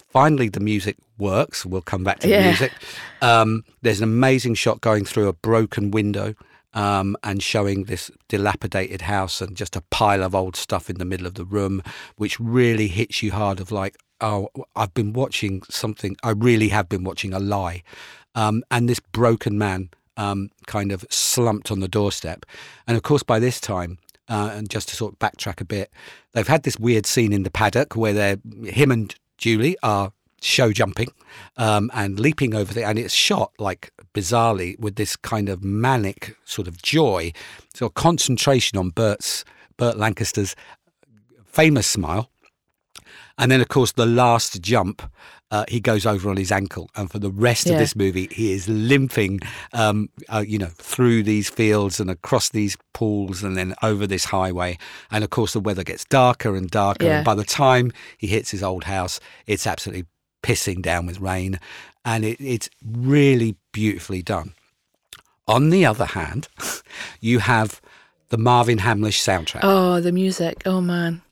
finally, 0.08 0.48
the 0.48 0.60
music 0.60 0.96
works. 1.18 1.64
We'll 1.64 1.82
come 1.82 2.04
back 2.04 2.20
to 2.20 2.26
the 2.26 2.34
Yeah. 2.34 2.46
music. 2.46 2.72
Um, 3.22 3.62
there's 3.82 4.00
an 4.00 4.04
amazing 4.04 4.54
shot 4.54 4.80
going 4.80 5.04
through 5.04 5.28
a 5.28 5.32
broken 5.34 5.90
window 5.90 6.34
um, 6.72 7.16
and 7.22 7.42
showing 7.42 7.84
this 7.84 8.10
dilapidated 8.28 9.02
house 9.02 9.40
and 9.40 9.56
just 9.56 9.76
a 9.76 9.82
pile 9.90 10.22
of 10.22 10.34
old 10.34 10.56
stuff 10.56 10.88
in 10.90 10.98
the 10.98 11.04
middle 11.04 11.26
of 11.26 11.34
the 11.34 11.44
room, 11.44 11.82
which 12.16 12.40
really 12.40 12.88
hits 12.88 13.22
you 13.22 13.32
hard. 13.32 13.60
Of 13.60 13.70
like, 13.70 13.96
oh, 14.20 14.48
I've 14.74 14.94
been 14.94 15.12
watching 15.12 15.62
something. 15.68 16.16
I 16.22 16.30
really 16.30 16.68
have 16.68 16.88
been 16.88 17.04
watching 17.04 17.32
a 17.32 17.38
lie. 17.38 17.82
Um, 18.34 18.62
and 18.70 18.88
this 18.88 19.00
broken 19.00 19.58
man 19.58 19.90
um, 20.16 20.50
kind 20.66 20.92
of 20.92 21.04
slumped 21.10 21.70
on 21.70 21.80
the 21.80 21.88
doorstep. 21.88 22.46
And 22.86 22.96
of 22.96 23.02
course, 23.02 23.22
by 23.22 23.38
this 23.38 23.60
time, 23.60 23.98
uh, 24.28 24.50
and 24.54 24.70
just 24.70 24.88
to 24.88 24.96
sort 24.96 25.12
of 25.12 25.18
backtrack 25.18 25.60
a 25.60 25.64
bit, 25.64 25.90
they've 26.32 26.46
had 26.46 26.62
this 26.62 26.78
weird 26.78 27.06
scene 27.06 27.32
in 27.32 27.42
the 27.42 27.50
paddock 27.50 27.96
where 27.96 28.12
they're 28.12 28.36
him 28.64 28.92
and 28.92 29.14
Julie 29.38 29.76
are 29.82 30.12
show 30.42 30.72
jumping 30.72 31.08
um, 31.56 31.90
and 31.94 32.18
leaping 32.18 32.54
over 32.54 32.72
the, 32.72 32.84
and 32.84 32.98
it's 32.98 33.12
shot 33.12 33.52
like 33.58 33.92
bizarrely 34.14 34.78
with 34.78 34.96
this 34.96 35.16
kind 35.16 35.48
of 35.48 35.62
manic 35.62 36.36
sort 36.44 36.68
of 36.68 36.80
joy, 36.80 37.32
so 37.74 37.88
concentration 37.88 38.78
on 38.78 38.90
Burt's 38.90 39.44
Burt 39.76 39.96
Lancaster's 39.96 40.54
famous 41.44 41.86
smile. 41.86 42.30
And 43.40 43.50
then, 43.50 43.62
of 43.62 43.68
course, 43.68 43.92
the 43.92 44.04
last 44.04 44.60
jump, 44.60 45.02
uh, 45.50 45.64
he 45.66 45.80
goes 45.80 46.04
over 46.04 46.28
on 46.28 46.36
his 46.36 46.52
ankle, 46.52 46.90
and 46.94 47.10
for 47.10 47.18
the 47.18 47.30
rest 47.30 47.68
of 47.68 47.78
this 47.78 47.96
movie, 47.96 48.28
he 48.30 48.52
is 48.52 48.68
limping, 48.68 49.40
um, 49.72 50.10
uh, 50.28 50.44
you 50.46 50.58
know, 50.58 50.70
through 50.74 51.22
these 51.22 51.48
fields 51.48 51.98
and 51.98 52.10
across 52.10 52.50
these 52.50 52.76
pools, 52.92 53.42
and 53.42 53.56
then 53.56 53.74
over 53.82 54.06
this 54.06 54.26
highway. 54.26 54.78
And 55.10 55.24
of 55.24 55.30
course, 55.30 55.54
the 55.54 55.60
weather 55.60 55.82
gets 55.82 56.04
darker 56.04 56.54
and 56.54 56.70
darker. 56.70 57.06
Yeah. 57.06 57.16
And 57.16 57.24
by 57.24 57.34
the 57.34 57.42
time 57.42 57.92
he 58.18 58.26
hits 58.26 58.50
his 58.50 58.62
old 58.62 58.84
house, 58.84 59.18
it's 59.46 59.66
absolutely 59.66 60.04
pissing 60.42 60.82
down 60.82 61.06
with 61.06 61.18
rain, 61.18 61.58
and 62.04 62.24
it, 62.26 62.38
it's 62.40 62.68
really 62.84 63.56
beautifully 63.72 64.22
done. 64.22 64.52
On 65.48 65.70
the 65.70 65.86
other 65.86 66.04
hand, 66.04 66.46
you 67.20 67.38
have 67.38 67.80
the 68.28 68.38
Marvin 68.38 68.78
Hamlisch 68.78 69.18
soundtrack. 69.18 69.60
Oh, 69.62 70.00
the 70.00 70.12
music. 70.12 70.62
Oh 70.66 70.82
man. 70.82 71.22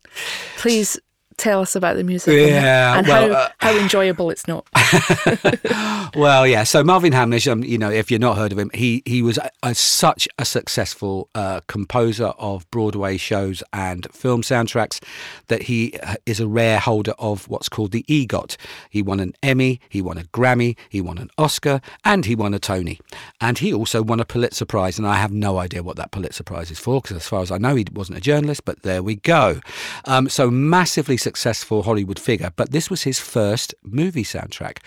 Please 0.57 0.99
tell 1.39 1.61
us 1.61 1.75
about 1.75 1.97
the 1.97 2.05
music. 2.05 2.35
and- 2.39 2.49
Yeah, 2.51 2.99
And, 2.99 3.07
well, 3.07 3.29
how, 3.33 3.35
uh, 3.35 3.49
how 3.59 3.77
enjoyable 3.79 4.31
it's 4.31 4.47
not. 4.47 4.67
well, 6.15 6.47
yeah. 6.47 6.65
So 6.65 6.83
Marvin 6.85 7.13
Hamlisch, 7.13 7.51
um, 7.51 7.63
you 7.65 7.79
know, 7.79 7.91
if 7.91 8.11
you're 8.11 8.21
not 8.21 8.37
heard 8.37 8.53
of 8.53 8.59
him, 8.59 8.71
he 8.75 9.03
he 9.07 9.23
was 9.23 9.39
a, 9.39 9.51
a, 9.63 9.75
such 9.75 10.29
a 10.39 10.45
successful 10.45 11.29
uh, 11.35 11.61
composer 11.67 12.33
of 12.39 12.69
Broadway 12.71 13.17
shows 13.17 13.63
and 13.73 14.07
film 14.13 14.43
soundtracks 14.43 15.03
that 15.49 15.63
he 15.65 15.99
uh, 16.03 16.15
is 16.27 16.41
a 16.41 16.47
rare 16.47 16.79
holder 16.79 17.15
of 17.19 17.49
what's 17.49 17.69
called 17.69 17.93
the 17.93 18.05
EGOT. 18.09 18.57
He 18.91 19.03
won 19.03 19.21
an 19.21 19.33
Emmy, 19.43 19.81
he 19.89 20.03
won 20.03 20.19
a 20.19 20.23
Grammy, 20.25 20.77
he 20.89 21.01
won 21.01 21.19
an 21.19 21.31
Oscar, 21.39 21.81
and 22.05 22.25
he 22.25 22.35
won 22.35 22.55
a 22.55 22.59
Tony. 22.59 22.99
And 23.41 23.59
he 23.59 23.73
also 23.73 24.03
won 24.03 24.21
a 24.21 24.25
Pulitzer 24.25 24.65
Prize. 24.65 24.99
And 24.99 25.07
I 25.07 25.15
have 25.17 25.33
no 25.33 25.59
idea 25.59 25.83
what 25.83 25.97
that 25.97 26.11
Pulitzer 26.11 26.43
Prize 26.45 26.71
is 26.71 26.79
for, 26.79 27.01
because 27.01 27.17
as 27.17 27.27
far 27.29 27.43
as 27.43 27.51
I 27.51 27.59
know, 27.59 27.75
he 27.75 27.87
wasn't 27.93 28.19
a 28.19 28.21
journalist. 28.21 28.65
But 28.65 28.83
there 28.83 29.03
we 29.03 29.17
go. 29.17 29.61
Um, 30.05 30.29
so 30.29 30.51
massively 30.51 31.17
successful 31.29 31.83
Hollywood 31.83 32.19
figure. 32.19 32.51
But 32.57 32.73
this 32.73 32.89
was 32.89 33.03
his 33.03 33.19
first 33.19 33.75
movie 33.83 34.25
soundtrack, 34.25 34.79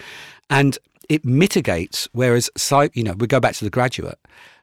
and 0.50 0.78
it 1.08 1.24
mitigates. 1.24 2.08
Whereas, 2.14 2.50
you 2.94 3.04
know, 3.04 3.14
we 3.14 3.28
go 3.28 3.40
back 3.40 3.56
to 3.56 3.64
The 3.64 3.70
Graduate. 3.70 4.20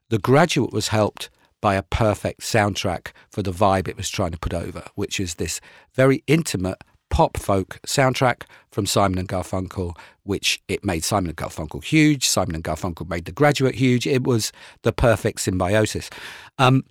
The 0.08 0.18
Graduate 0.18 0.72
was 0.72 0.88
helped 0.88 1.30
by 1.60 1.74
a 1.74 1.82
perfect 1.82 2.40
soundtrack 2.40 3.12
for 3.30 3.42
the 3.42 3.52
vibe 3.52 3.88
it 3.88 3.96
was 3.96 4.08
trying 4.08 4.32
to 4.32 4.38
put 4.38 4.54
over, 4.54 4.82
which 4.94 5.20
is 5.20 5.34
this 5.34 5.60
very 5.94 6.22
intimate 6.26 6.82
pop 7.10 7.36
folk 7.36 7.80
soundtrack 7.86 8.42
from 8.70 8.86
Simon 8.86 9.18
and 9.18 9.28
Garfunkel, 9.28 9.96
which 10.24 10.60
it 10.68 10.84
made 10.84 11.04
Simon 11.04 11.30
and 11.30 11.36
Garfunkel 11.36 11.82
huge. 11.82 12.28
Simon 12.28 12.54
and 12.54 12.64
Garfunkel 12.64 13.08
made 13.08 13.24
The 13.24 13.32
Graduate 13.32 13.76
huge. 13.76 14.06
It 14.06 14.24
was 14.24 14.52
the 14.82 14.92
perfect 14.92 15.40
symbiosis. 15.40 16.10
Um, 16.58 16.84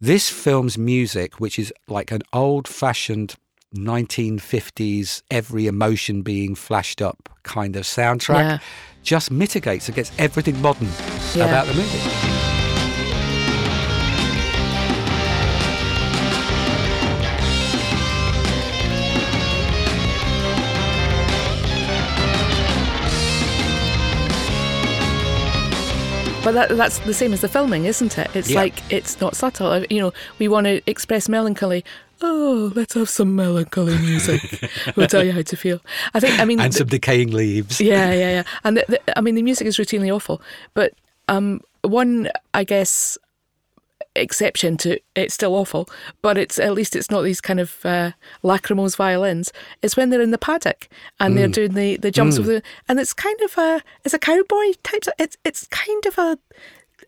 this 0.00 0.30
film's 0.30 0.76
music, 0.78 1.40
which 1.40 1.58
is 1.58 1.72
like 1.88 2.10
an 2.10 2.22
old 2.32 2.66
fashioned 2.66 3.36
1950s, 3.76 5.22
every 5.30 5.66
emotion 5.66 6.22
being 6.22 6.54
flashed 6.54 7.00
up 7.00 7.28
kind 7.42 7.76
of 7.76 7.84
soundtrack, 7.84 8.34
Yeah. 8.42 8.58
just 9.02 9.30
mitigates 9.30 9.88
against 9.88 10.12
everything 10.18 10.60
modern 10.60 10.88
Yeah. 11.34 11.46
about 11.46 11.66
the 11.66 11.74
movie. 11.74 12.30
But 26.42 26.52
that, 26.52 26.70
that's 26.70 26.98
the 27.00 27.12
same 27.12 27.34
as 27.34 27.42
the 27.42 27.48
filming, 27.48 27.84
isn't 27.84 28.16
it? 28.16 28.30
It's 28.34 28.48
Yeah. 28.48 28.60
like 28.60 28.80
it's 28.90 29.20
not 29.20 29.36
subtle. 29.36 29.84
You 29.90 30.00
know, 30.00 30.12
we 30.38 30.48
want 30.48 30.64
to 30.64 30.80
express 30.86 31.28
melancholy. 31.28 31.84
Oh, 32.22 32.72
let's 32.74 32.94
have 32.94 33.08
some 33.08 33.34
melancholy 33.34 33.96
music. 33.98 34.40
we'll 34.96 35.06
tell 35.06 35.24
you 35.24 35.32
how 35.32 35.42
to 35.42 35.56
feel. 35.56 35.80
I 36.14 36.20
think. 36.20 36.38
I 36.38 36.44
mean, 36.44 36.60
And 36.60 36.72
th- 36.72 36.78
some 36.78 36.88
decaying 36.88 37.30
leaves. 37.32 37.80
yeah, 37.80 38.12
yeah, 38.12 38.30
yeah. 38.30 38.42
And 38.64 38.76
the, 38.76 38.84
the, 38.88 39.18
I 39.18 39.20
mean, 39.22 39.34
the 39.36 39.42
music 39.42 39.66
is 39.66 39.76
routinely 39.78 40.14
awful. 40.14 40.42
But 40.74 40.92
um, 41.28 41.60
one, 41.82 42.28
I 42.52 42.64
guess, 42.64 43.16
exception 44.16 44.76
to 44.76 44.98
it's 45.14 45.34
still 45.34 45.54
awful, 45.54 45.88
but 46.20 46.36
it's 46.36 46.58
at 46.58 46.72
least 46.74 46.96
it's 46.96 47.10
not 47.10 47.22
these 47.22 47.40
kind 47.40 47.60
of 47.60 47.84
uh, 47.86 48.10
lacrimose 48.42 48.96
violins. 48.96 49.52
It's 49.82 49.96
when 49.96 50.10
they're 50.10 50.20
in 50.20 50.32
the 50.32 50.38
paddock 50.38 50.88
and 51.20 51.34
Mm. 51.34 51.38
they're 51.38 51.48
doing 51.48 51.74
the, 51.74 51.96
the 51.96 52.10
jumps 52.10 52.36
with 52.38 52.46
the, 52.48 52.62
and 52.88 52.98
it's 52.98 53.12
kind 53.12 53.40
of 53.42 53.56
a 53.56 53.82
it's 54.04 54.12
a 54.14 54.18
cowboy 54.18 54.72
type. 54.82 55.04
It's 55.18 55.36
it's 55.44 55.66
kind 55.68 56.04
of 56.06 56.18
a 56.18 56.38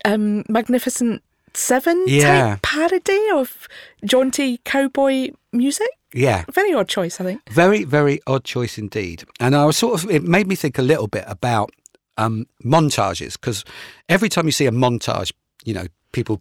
um, 0.05 0.43
magnificent 0.49 1.21
seven 1.55 2.03
Yeah. 2.07 2.51
type 2.55 2.61
parody 2.61 3.29
of 3.33 3.67
jaunty 4.05 4.59
cowboy 4.65 5.29
music. 5.51 5.89
Yeah. 6.13 6.45
Very 6.51 6.73
odd 6.73 6.87
choice, 6.87 7.19
I 7.19 7.23
think. 7.23 7.41
Very, 7.49 7.83
very 7.83 8.19
odd 8.27 8.43
choice 8.43 8.77
indeed. 8.77 9.23
And 9.39 9.55
I 9.55 9.65
was 9.65 9.77
sort 9.77 10.03
of, 10.03 10.09
it 10.11 10.23
made 10.23 10.47
me 10.47 10.55
think 10.55 10.77
a 10.77 10.81
little 10.83 11.07
bit 11.07 11.23
about 11.27 11.71
um, 12.17 12.45
montages 12.63 13.33
because 13.33 13.63
every 14.09 14.29
time 14.29 14.45
you 14.45 14.51
see 14.51 14.67
a 14.67 14.71
montage, 14.71 15.31
you 15.65 15.73
know, 15.73 15.85
people 16.11 16.37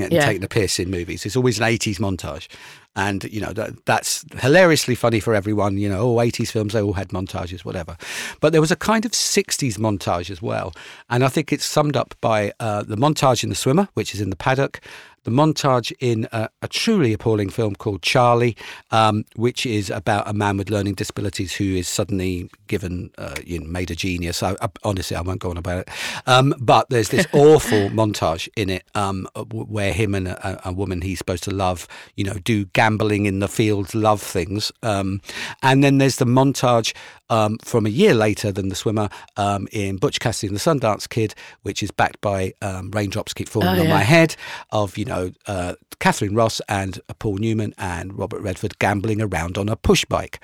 Yeah, 0.00 0.02
it 0.02 0.02
and 0.06 0.12
yeah. 0.12 0.26
taking 0.26 0.42
a 0.42 0.48
piss 0.48 0.80
in 0.80 0.90
movies, 0.90 1.24
it's 1.24 1.36
always 1.36 1.58
an 1.60 1.64
80s 1.64 1.98
montage. 1.98 2.48
And, 2.94 3.24
you 3.24 3.40
know, 3.40 3.52
that, 3.54 3.84
that's 3.86 4.24
hilariously 4.38 4.94
funny 4.94 5.18
for 5.18 5.34
everyone. 5.34 5.78
You 5.78 5.88
know, 5.88 6.00
oh, 6.00 6.16
80s 6.16 6.50
films, 6.50 6.74
they 6.74 6.82
all 6.82 6.92
had 6.92 7.08
montages, 7.08 7.64
whatever. 7.64 7.96
But 8.40 8.52
there 8.52 8.60
was 8.60 8.70
a 8.70 8.76
kind 8.76 9.04
of 9.06 9.12
60s 9.12 9.78
montage 9.78 10.30
as 10.30 10.42
well. 10.42 10.74
And 11.08 11.24
I 11.24 11.28
think 11.28 11.52
it's 11.52 11.64
summed 11.64 11.96
up 11.96 12.14
by 12.20 12.52
uh, 12.60 12.82
the 12.82 12.96
montage 12.96 13.42
in 13.42 13.48
The 13.48 13.54
Swimmer, 13.54 13.88
which 13.94 14.14
is 14.14 14.20
in 14.20 14.30
the 14.30 14.36
paddock, 14.36 14.80
the 15.24 15.30
montage 15.30 15.92
in 16.00 16.28
a, 16.32 16.48
a 16.62 16.68
truly 16.68 17.12
appalling 17.12 17.48
film 17.50 17.74
called 17.74 18.02
Charly, 18.02 18.56
um, 18.90 19.24
which 19.36 19.64
is 19.66 19.90
about 19.90 20.28
a 20.28 20.32
man 20.32 20.56
with 20.56 20.70
learning 20.70 20.94
disabilities 20.94 21.52
who 21.54 21.64
is 21.76 21.88
suddenly 21.88 22.50
given, 22.66 23.10
uh, 23.18 23.34
you 23.44 23.60
know, 23.60 23.66
made 23.66 23.90
a 23.90 23.94
genius. 23.94 24.42
I, 24.42 24.52
I, 24.60 24.68
honestly, 24.84 25.16
I 25.16 25.20
won't 25.20 25.40
go 25.40 25.50
on 25.50 25.56
about 25.56 25.78
it. 25.80 25.88
Um, 26.26 26.54
but 26.60 26.88
there's 26.90 27.10
this 27.10 27.26
awful 27.32 27.90
montage 27.90 28.48
in 28.56 28.70
it 28.70 28.84
um, 28.94 29.28
where 29.50 29.92
him 29.92 30.14
and 30.14 30.28
a, 30.28 30.68
a 30.68 30.72
woman 30.72 31.02
he's 31.02 31.18
supposed 31.18 31.44
to 31.44 31.50
love, 31.50 31.86
you 32.16 32.24
know, 32.24 32.34
do 32.34 32.64
gambling 32.66 33.26
in 33.26 33.38
the 33.40 33.48
fields, 33.48 33.94
love 33.94 34.20
things. 34.22 34.72
Um, 34.82 35.20
and 35.62 35.84
then 35.84 35.98
there's 35.98 36.16
the 36.16 36.24
montage 36.24 36.94
um, 37.30 37.58
from 37.64 37.86
a 37.86 37.90
year 37.90 38.12
later 38.14 38.52
than 38.52 38.68
The 38.68 38.74
Swimmer 38.74 39.08
um, 39.36 39.66
in 39.72 39.96
Butch 39.96 40.20
Cassidy 40.20 40.48
and 40.48 40.56
the 40.56 40.60
Sundance 40.60 41.08
Kid, 41.08 41.34
which 41.62 41.82
is 41.82 41.90
backed 41.90 42.20
by 42.20 42.52
um, 42.60 42.90
Raindrops 42.90 43.32
Keep 43.32 43.48
Falling 43.48 43.68
Oh, 43.68 43.80
on. 43.82 43.88
My 43.88 44.02
Head, 44.02 44.36
of, 44.70 44.98
you 44.98 45.04
know, 45.04 45.11
uh, 45.46 45.74
Katharine 46.00 46.34
Ross 46.34 46.60
and 46.68 47.00
uh, 47.08 47.14
Paul 47.18 47.36
Newman 47.38 47.74
and 47.78 48.16
Robert 48.18 48.40
Redford 48.40 48.78
gambling 48.78 49.20
around 49.22 49.56
on 49.58 49.68
a 49.68 49.76
push 49.76 50.04
bike. 50.04 50.40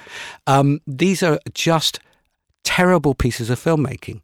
Um, 0.46 0.80
these 0.86 1.22
are 1.22 1.38
just 1.54 2.00
terrible 2.64 3.14
pieces 3.14 3.50
of 3.50 3.58
filmmaking. 3.58 4.20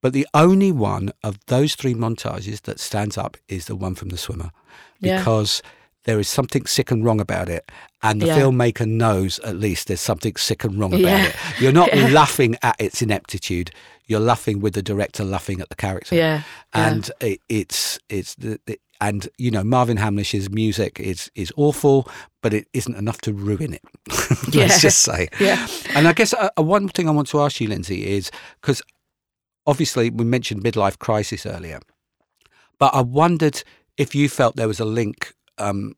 But 0.00 0.12
the 0.12 0.26
only 0.34 0.70
one 0.72 1.12
of 1.22 1.38
those 1.46 1.74
three 1.74 1.94
montages 1.94 2.62
that 2.62 2.78
stands 2.78 3.16
up 3.16 3.36
is 3.48 3.66
the 3.66 3.76
one 3.76 3.94
from 3.94 4.10
The 4.10 4.18
Swimmer 4.18 4.50
Yeah. 5.00 5.18
because 5.18 5.62
there 6.04 6.20
is 6.20 6.28
something 6.28 6.66
sick 6.66 6.90
and 6.90 7.02
wrong 7.02 7.20
about 7.20 7.48
it. 7.48 7.72
And 8.02 8.20
the 8.20 8.26
Yeah. 8.26 8.38
filmmaker 8.38 8.86
knows 8.86 9.38
at 9.38 9.56
least 9.56 9.86
there's 9.88 10.02
something 10.02 10.36
sick 10.36 10.62
and 10.64 10.78
wrong 10.78 10.92
about 10.92 11.02
Yeah. 11.18 11.24
it. 11.28 11.34
You're 11.58 11.72
not 11.72 11.88
Yeah. 11.96 12.08
laughing 12.08 12.56
at 12.62 12.76
its 12.78 13.00
ineptitude. 13.00 13.70
You're 14.06 14.20
laughing 14.20 14.60
with 14.60 14.74
the 14.74 14.82
director 14.82 15.24
laughing 15.24 15.62
at 15.62 15.70
the 15.70 15.74
character. 15.76 16.14
Yeah, 16.14 16.42
yeah. 16.74 16.88
And 16.90 17.10
it, 17.22 17.40
it's 17.48 17.98
it's 18.10 18.34
the, 18.34 18.60
the 18.66 18.78
and 19.08 19.28
you 19.38 19.50
know 19.50 19.64
Marvin 19.64 19.96
Hamlisch's 19.98 20.48
music 20.50 20.98
is 21.00 21.30
is 21.34 21.52
awful, 21.56 22.08
but 22.42 22.52
it 22.54 22.66
isn't 22.72 22.96
enough 22.96 23.18
to 23.22 23.32
ruin 23.32 23.72
it. 23.74 23.82
Let's 24.08 24.54
Yeah. 24.54 24.78
just 24.78 25.00
say. 25.00 25.28
Yeah. 25.40 25.66
And 25.96 26.08
I 26.08 26.12
guess 26.12 26.32
uh, 26.34 26.48
uh, 26.58 26.62
one 26.62 26.88
thing 26.88 27.08
I 27.08 27.12
want 27.12 27.28
to 27.28 27.40
ask 27.40 27.60
you, 27.60 27.68
Lindsay, 27.68 28.00
is 28.16 28.30
because 28.60 28.82
obviously 29.66 30.10
we 30.10 30.24
mentioned 30.24 30.62
midlife 30.62 30.98
crisis 30.98 31.46
earlier, 31.46 31.80
but 32.78 32.94
I 32.94 33.00
wondered 33.02 33.62
if 33.96 34.14
you 34.14 34.28
felt 34.28 34.56
there 34.56 34.68
was 34.68 34.80
a 34.80 34.84
link. 35.00 35.34
Um, 35.58 35.94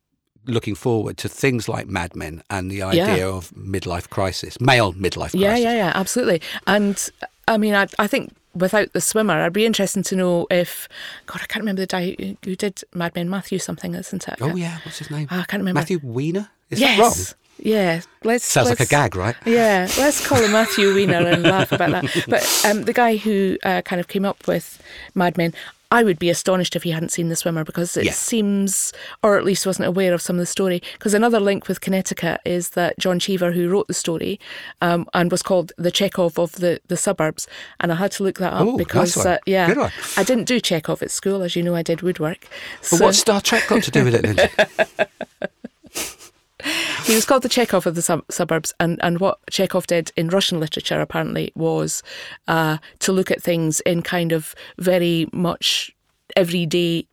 Looking 0.49 0.77
forward 0.77 1.17
to 1.17 1.29
things 1.29 1.69
like 1.69 1.89
Mad 1.89 2.15
Men 2.15 2.41
and 2.51 2.71
the 2.71 2.81
idea 2.81 3.29
of 3.29 3.51
midlife 3.57 4.09
crisis, 4.11 4.61
male 4.61 4.93
midlife 4.93 5.33
crisis. 5.33 5.41
Yeah, 5.41 5.57
yeah, 5.57 5.75
yeah, 5.75 5.93
absolutely. 5.97 6.41
And 6.69 7.11
I 7.49 7.59
mean, 7.59 7.75
I, 7.75 7.89
I 7.99 8.07
think 8.07 8.31
without 8.57 8.93
the 8.93 9.01
swimmer, 9.01 9.35
I'd 9.35 9.53
be 9.53 9.67
interested 9.67 10.05
to 10.07 10.17
know 10.17 10.47
if 10.51 10.89
God, 11.27 11.41
I 11.43 11.47
can't 11.47 11.63
remember 11.63 11.83
the 11.83 11.87
guy 11.87 12.17
who, 12.43 12.57
did 12.57 12.83
Mad 12.95 13.15
Men, 13.15 13.29
Matthew 13.31 13.59
something, 13.59 13.95
isn't 13.95 14.27
it? 14.29 14.39
Oh 14.41 14.57
yeah, 14.57 14.79
what's 14.85 14.99
his 14.99 15.11
name? 15.11 15.29
Ah, 15.31 15.43
I 15.43 15.45
can't 15.45 15.61
remember. 15.61 15.81
Matthew 15.81 16.01
Weiner. 16.03 16.49
Is 16.71 16.81
yes. 16.81 16.97
that 16.97 17.03
wrong? 17.03 17.37
Yeah, 17.59 18.03
let's. 18.23 18.45
Sounds 18.45 18.69
like 18.69 18.81
a 18.81 18.87
gag, 18.87 19.17
right? 19.17 19.35
Yeah, 19.47 19.89
let's 19.99 20.27
call 20.27 20.43
him 20.43 20.53
Matthew 20.53 20.93
Weiner 20.95 21.27
and 21.27 21.43
laugh 21.43 21.73
about 21.73 21.91
that. 21.91 22.25
But 22.29 22.65
um, 22.67 22.85
the 22.85 22.93
guy 22.93 23.17
who 23.17 23.57
uh, 23.65 23.83
kind 23.83 23.99
of 24.01 24.09
came 24.09 24.25
up 24.25 24.47
with 24.47 24.83
Mad 25.15 25.39
Men, 25.39 25.55
I 25.91 26.03
would 26.03 26.19
be 26.19 26.31
astonished 26.31 26.75
if 26.75 26.83
he 26.83 26.91
hadn't 26.91 27.11
seen 27.11 27.29
The 27.29 27.37
Swimmer 27.37 27.63
because 27.65 27.97
it 27.97 28.05
Yeah. 28.07 28.13
seems, 28.13 28.93
or 29.23 29.39
at 29.39 29.45
least 29.45 29.67
wasn't 29.67 29.87
aware 29.89 30.13
of 30.15 30.21
some 30.21 30.37
of 30.37 30.41
the 30.41 30.47
story. 30.47 30.83
Because 30.95 31.15
another 31.15 31.39
link 31.39 31.69
with 31.69 31.81
Connecticut 31.81 32.41
is 32.45 32.71
that 32.71 32.99
John 32.99 33.19
Cheever, 33.19 33.53
who 33.53 33.69
wrote 33.69 33.87
the 33.87 33.95
story 33.95 34.41
um, 34.81 35.07
and 35.15 35.31
was 35.31 35.43
called 35.43 35.73
the 35.79 35.91
Chekhov 35.93 36.39
of 36.39 36.53
the, 36.53 36.81
the 36.89 36.97
suburbs, 36.97 37.47
and 37.81 37.93
I 37.93 37.95
had 37.97 38.11
to 38.13 38.25
look 38.25 38.39
that 38.39 38.53
up 38.53 38.67
Ooh, 38.67 38.77
because, 38.77 39.17
uh, 39.17 39.39
yeah. 39.47 39.91
I 40.17 40.25
didn't 40.25 40.45
do 40.45 40.61
Chekhov 40.61 41.03
at 41.03 41.11
school, 41.11 41.43
as 41.43 41.55
you 41.55 41.63
know, 41.63 41.75
I 41.75 41.83
did 41.83 42.03
woodwork. 42.03 42.49
But 42.81 42.87
So- 42.87 43.05
what's 43.05 43.19
Star 43.19 43.41
Trek 43.41 43.69
got 43.69 43.83
to 43.85 43.91
do 43.91 44.05
with 44.05 44.15
it, 44.17 44.23
Lindsay? 44.25 44.49
He 47.05 47.15
was 47.15 47.25
called 47.25 47.43
the 47.43 47.49
Chekhov 47.49 47.87
of 47.87 47.95
the 47.95 48.03
sub- 48.03 48.25
suburbs, 48.31 48.75
and, 48.81 48.99
and 49.03 49.21
what 49.21 49.39
Chekhov 49.51 49.87
did 49.87 50.13
in 50.17 50.29
Russian 50.29 50.59
literature 50.61 51.01
apparently 51.01 51.53
was 51.55 52.03
uh, 52.49 52.79
to 53.01 53.13
look 53.13 53.31
at 53.31 53.43
things 53.43 53.81
in 53.81 54.03
kind 54.03 54.33
of 54.33 54.55
very 54.79 55.29
much 55.33 55.95
everyday, 56.35 57.07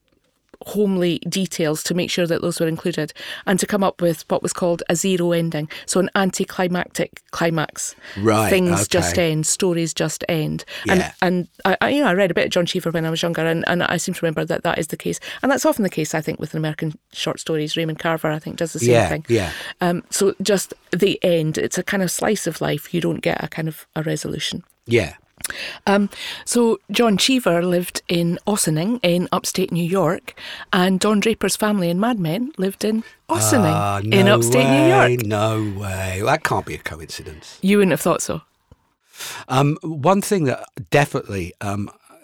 homely 0.67 1.19
details 1.19 1.84
to 1.84 1.93
make 1.93 2.10
sure 2.10 2.28
that 2.28 2.41
those 2.41 2.60
were 2.60 2.67
included, 2.67 3.13
and 3.45 3.60
to 3.60 3.65
come 3.67 3.84
up 3.84 4.02
with 4.02 4.23
what 4.30 4.41
was 4.43 4.54
called 4.54 4.84
a 4.89 4.95
zero 4.95 5.32
ending, 5.32 5.69
so 5.86 5.99
an 5.99 6.10
anticlimactic 6.15 7.21
climax. 7.32 7.95
Right, 8.17 8.49
things 8.49 8.88
just 8.88 9.17
end, 9.17 9.45
stories 9.47 9.93
just 9.93 10.23
end, 10.30 10.65
Yeah. 10.86 10.93
and 10.93 11.13
and 11.21 11.47
I, 11.65 11.78
I, 11.82 11.89
you 11.89 12.02
know, 12.02 12.08
I 12.08 12.13
read 12.13 12.32
a 12.32 12.34
bit 12.34 12.45
of 12.45 12.52
John 12.52 12.65
Cheever 12.65 12.91
when 12.91 13.06
I 13.06 13.10
was 13.10 13.21
younger, 13.21 13.45
and, 13.45 13.63
and 13.67 13.84
I 13.84 13.97
seem 13.97 14.13
to 14.15 14.21
remember 14.21 14.45
that 14.45 14.63
that 14.63 14.78
is 14.80 14.88
the 14.88 14.97
case, 14.97 15.19
and 15.41 15.52
that's 15.52 15.65
often 15.65 15.84
the 15.84 15.89
case, 15.89 16.13
I 16.13 16.21
think, 16.21 16.39
with 16.39 16.54
American 16.54 16.97
short 17.12 17.39
stories. 17.39 17.76
Raymond 17.78 17.99
Carver, 17.99 18.32
I 18.32 18.39
think, 18.39 18.58
does 18.58 18.73
the 18.73 18.80
same 18.80 18.89
yeah, 18.91 19.10
thing. 19.10 19.26
yeah. 19.28 19.52
Um, 19.82 20.04
so 20.10 20.34
just 20.41 20.73
the 20.91 21.19
end. 21.23 21.58
It's 21.58 21.78
a 21.78 21.84
kind 21.84 22.04
of 22.04 22.12
slice 22.12 22.47
of 22.47 22.62
life. 22.62 22.93
You 22.93 23.02
don't 23.02 23.21
get 23.21 23.43
a 23.43 23.47
kind 23.47 23.67
of 23.67 23.86
a 23.95 24.04
resolution. 24.04 24.63
Yeah. 24.86 25.15
Um, 25.86 26.10
so 26.45 26.79
John 26.91 27.17
Cheever 27.17 27.63
lived 27.63 28.01
in 28.08 28.39
Ossining 28.47 28.99
in 29.03 29.27
upstate 29.32 29.71
New 29.71 29.84
York, 29.84 30.39
and 30.71 30.99
Don 30.99 31.19
Draper's 31.19 31.56
family 31.56 31.89
in 31.89 31.99
Mad 31.99 32.19
Men 32.19 32.51
lived 32.58 32.84
in 32.84 33.03
Ossining 33.29 34.13
in 34.13 34.27
no 34.27 34.36
upstate 34.36 34.67
New 34.67 34.88
York. 34.88 35.25
No 35.25 35.79
way. 35.79 36.21
That 36.23 36.43
can't 36.43 36.65
be 36.65 36.75
a 36.75 36.79
coincidence. 36.79 37.60
You 37.62 37.77
wouldn't 37.77 37.91
have 37.91 38.01
thought 38.01 38.21
so. 38.21 38.41
Um, 39.47 39.77
one 39.82 40.21
thing 40.21 40.45
that 40.45 40.67
definitely, 40.89 41.53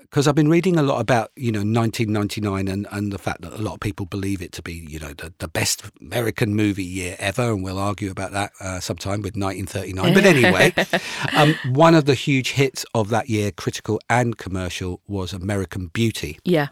because 0.10 0.28
I've 0.28 0.36
been 0.36 0.50
reading 0.50 0.78
a 0.78 0.82
lot 0.82 1.00
about, 1.00 1.32
you 1.36 1.52
know, 1.52 1.60
1999 1.60 2.68
and, 2.68 2.88
and 2.92 3.12
the 3.12 3.20
fact 3.20 3.42
that 3.42 3.54
a 3.54 3.62
lot 3.62 3.76
of 3.76 3.80
people 3.80 4.08
believe 4.08 4.42
it 4.42 4.52
to 4.54 4.64
be, 4.64 4.74
you 4.74 4.98
know, 4.98 5.14
the, 5.14 5.34
the 5.38 5.48
best 5.48 5.84
American 6.02 6.56
movie 6.56 6.84
year 6.84 7.16
ever, 7.20 7.52
and 7.52 7.64
we'll 7.64 7.78
argue 7.78 8.10
about 8.10 8.32
that 8.32 8.52
uh, 8.60 8.80
sometime 8.80 9.22
with 9.22 9.36
1939. 9.36 10.14
But 10.14 10.26
anyway, 10.26 10.74
um, 11.38 11.54
one 11.76 11.94
of 11.94 12.06
the 12.06 12.16
huge 12.16 12.52
hits 12.52 12.86
of 12.96 13.10
that 13.10 13.30
year, 13.30 13.52
critical 13.52 14.00
and 14.10 14.36
commercial, 14.38 15.02
was 15.08 15.32
American 15.32 15.88
Beauty. 15.88 16.40
Yeah, 16.44 16.70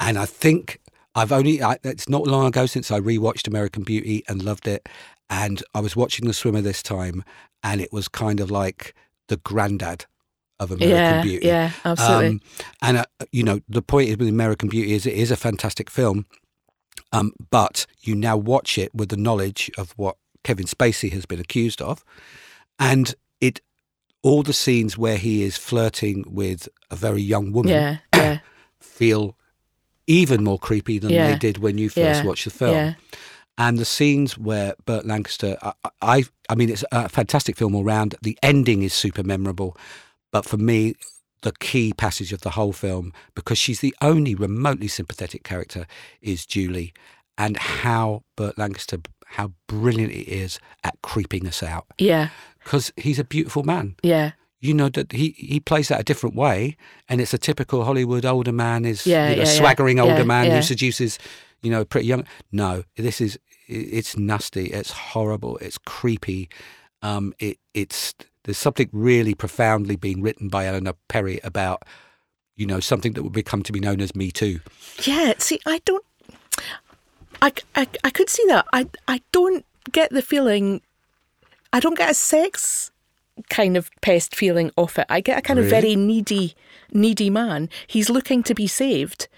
And 0.00 0.18
I 0.18 0.24
think 0.24 0.80
I've 1.14 1.32
only, 1.32 1.62
I, 1.62 1.76
it's 1.84 2.08
not 2.08 2.26
long 2.26 2.46
ago 2.46 2.64
since 2.64 2.90
I 2.90 3.00
rewatched 3.00 3.46
American 3.46 3.82
Beauty 3.82 4.24
and 4.28 4.42
loved 4.42 4.66
it. 4.66 4.88
And 5.28 5.62
I 5.74 5.80
was 5.80 5.94
watching 5.94 6.26
The 6.26 6.32
Swimmer 6.32 6.62
this 6.62 6.82
time, 6.82 7.22
and 7.62 7.82
it 7.82 7.92
was 7.92 8.08
kind 8.08 8.40
of 8.40 8.50
like 8.50 8.94
the 9.28 9.36
granddad 9.36 10.06
of 10.60 10.70
American 10.70 10.88
yeah, 10.96 11.22
Beauty. 11.22 11.46
yeah, 11.46 11.70
absolutely. 11.84 12.26
Um, 12.26 12.40
and, 12.82 12.96
uh, 12.98 13.04
you 13.32 13.42
know, 13.42 13.60
the 13.68 13.82
point 13.82 14.08
is 14.10 14.16
with 14.16 14.28
American 14.28 14.68
Beauty 14.68 14.92
is 14.92 15.06
it 15.06 15.14
is 15.14 15.30
a 15.30 15.36
fantastic 15.36 15.90
film, 15.90 16.26
um, 17.12 17.32
but 17.50 17.86
you 18.00 18.14
now 18.14 18.36
watch 18.36 18.78
it 18.78 18.94
with 18.94 19.08
the 19.08 19.16
knowledge 19.16 19.70
of 19.76 19.92
what 19.96 20.16
Kevin 20.44 20.66
Spacey 20.66 21.12
has 21.12 21.26
been 21.26 21.40
accused 21.40 21.82
of. 21.82 22.04
And 22.78 23.14
it, 23.40 23.60
all 24.22 24.42
the 24.42 24.52
scenes 24.52 24.96
where 24.96 25.16
he 25.16 25.42
is 25.42 25.56
flirting 25.56 26.24
with 26.28 26.68
a 26.90 26.96
very 26.96 27.22
young 27.22 27.52
woman 27.52 27.72
yeah, 27.72 27.96
yeah, 28.14 28.38
feel 28.80 29.36
even 30.06 30.42
more 30.44 30.58
creepy 30.58 30.98
than 30.98 31.10
Yeah. 31.10 31.32
they 31.32 31.38
did 31.38 31.58
when 31.58 31.78
you 31.78 31.88
first 31.88 32.24
watched 32.24 32.44
the 32.44 32.50
film. 32.50 32.96
And 33.58 33.78
the 33.78 33.84
scenes 33.84 34.38
where 34.38 34.74
Burt 34.86 35.04
Lancaster, 35.06 35.58
I, 35.62 35.72
I, 36.00 36.24
I 36.48 36.54
mean, 36.54 36.70
it's 36.70 36.84
a 36.90 37.08
fantastic 37.08 37.56
film 37.56 37.74
all 37.74 37.84
round. 37.84 38.14
The 38.22 38.38
ending 38.42 38.82
is 38.82 38.94
super 38.94 39.22
memorable, 39.22 39.76
but 40.32 40.44
for 40.44 40.56
me, 40.56 40.94
the 41.42 41.52
key 41.60 41.92
passage 41.92 42.32
of 42.32 42.40
the 42.42 42.50
whole 42.50 42.72
film, 42.72 43.12
because 43.34 43.58
she's 43.58 43.80
the 43.80 43.94
only 44.00 44.34
remotely 44.34 44.88
sympathetic 44.88 45.42
character, 45.44 45.86
is 46.20 46.46
Julie, 46.46 46.92
and 47.36 47.56
how 47.56 48.22
Burt 48.36 48.56
Lancaster, 48.58 48.98
how 49.26 49.52
brilliant 49.66 50.12
he 50.12 50.22
is 50.22 50.58
at 50.84 50.94
creeping 51.02 51.46
us 51.46 51.62
out, 51.62 51.86
yeah, 51.98 52.28
because 52.62 52.92
he's 52.96 53.18
a 53.18 53.24
beautiful 53.24 53.62
man 53.64 53.96
yeah, 54.02 54.32
you 54.60 54.72
know 54.74 54.88
that 54.90 55.10
he, 55.12 55.30
he 55.36 55.58
plays 55.58 55.88
that 55.88 56.00
a 56.00 56.04
different 56.04 56.36
way, 56.36 56.76
and 57.08 57.20
it's 57.20 57.34
a 57.34 57.38
typical 57.38 57.84
Hollywood 57.84 58.24
older 58.24 58.52
man 58.52 58.84
is 58.84 59.06
Yeah, 59.06 59.30
you 59.30 59.36
know, 59.36 59.42
yeah, 59.42 59.48
yeah. 59.48 59.58
swaggering 59.58 59.98
older 60.00 60.18
Yeah, 60.18 60.24
man 60.24 60.46
yeah. 60.46 60.56
who 60.56 60.62
seduces 60.62 61.18
you 61.62 61.70
know 61.70 61.84
pretty 61.84 62.06
young. 62.06 62.24
No, 62.52 62.84
this 62.96 63.20
is 63.20 63.38
it's 63.66 64.16
nasty, 64.16 64.66
it's 64.66 64.92
horrible, 64.92 65.56
it's 65.58 65.78
creepy. 65.78 66.48
Um, 67.00 67.34
it 67.40 67.58
it's 67.74 68.14
there's 68.44 68.58
something 68.58 68.88
really 68.92 69.34
profoundly 69.34 69.96
being 69.96 70.22
written 70.22 70.48
by 70.48 70.66
Eleanor 70.66 70.94
Perry 71.08 71.40
about 71.44 71.82
you 72.56 72.66
know 72.66 72.80
something 72.80 73.12
that 73.12 73.22
would 73.22 73.32
become 73.32 73.62
to 73.62 73.72
be 73.72 73.80
known 73.80 74.00
as 74.00 74.14
Me 74.14 74.30
Too. 74.30 74.60
yeah. 75.04 75.34
See, 75.38 75.60
I 75.66 75.80
don't. 75.84 76.04
I, 77.40 77.52
I, 77.74 77.88
I 78.04 78.10
could 78.10 78.28
see 78.28 78.44
that. 78.46 78.66
I, 78.72 78.88
I 79.08 79.20
don't 79.32 79.64
get 79.90 80.10
the 80.10 80.22
feeling. 80.22 80.80
I 81.72 81.80
don't 81.80 81.96
get 81.96 82.10
a 82.10 82.14
sex 82.14 82.90
kind 83.48 83.76
of 83.76 83.90
pest 84.00 84.36
feeling 84.36 84.70
off 84.76 84.98
it. 84.98 85.06
I 85.08 85.20
get 85.20 85.38
a 85.38 85.42
kind 85.42 85.58
of 85.58 85.64
very 85.66 85.96
needy, 85.96 86.54
needy 86.92 87.30
man. 87.30 87.68
He's 87.86 88.10
looking 88.10 88.42
to 88.44 88.54
be 88.54 88.66
saved, 88.66 89.28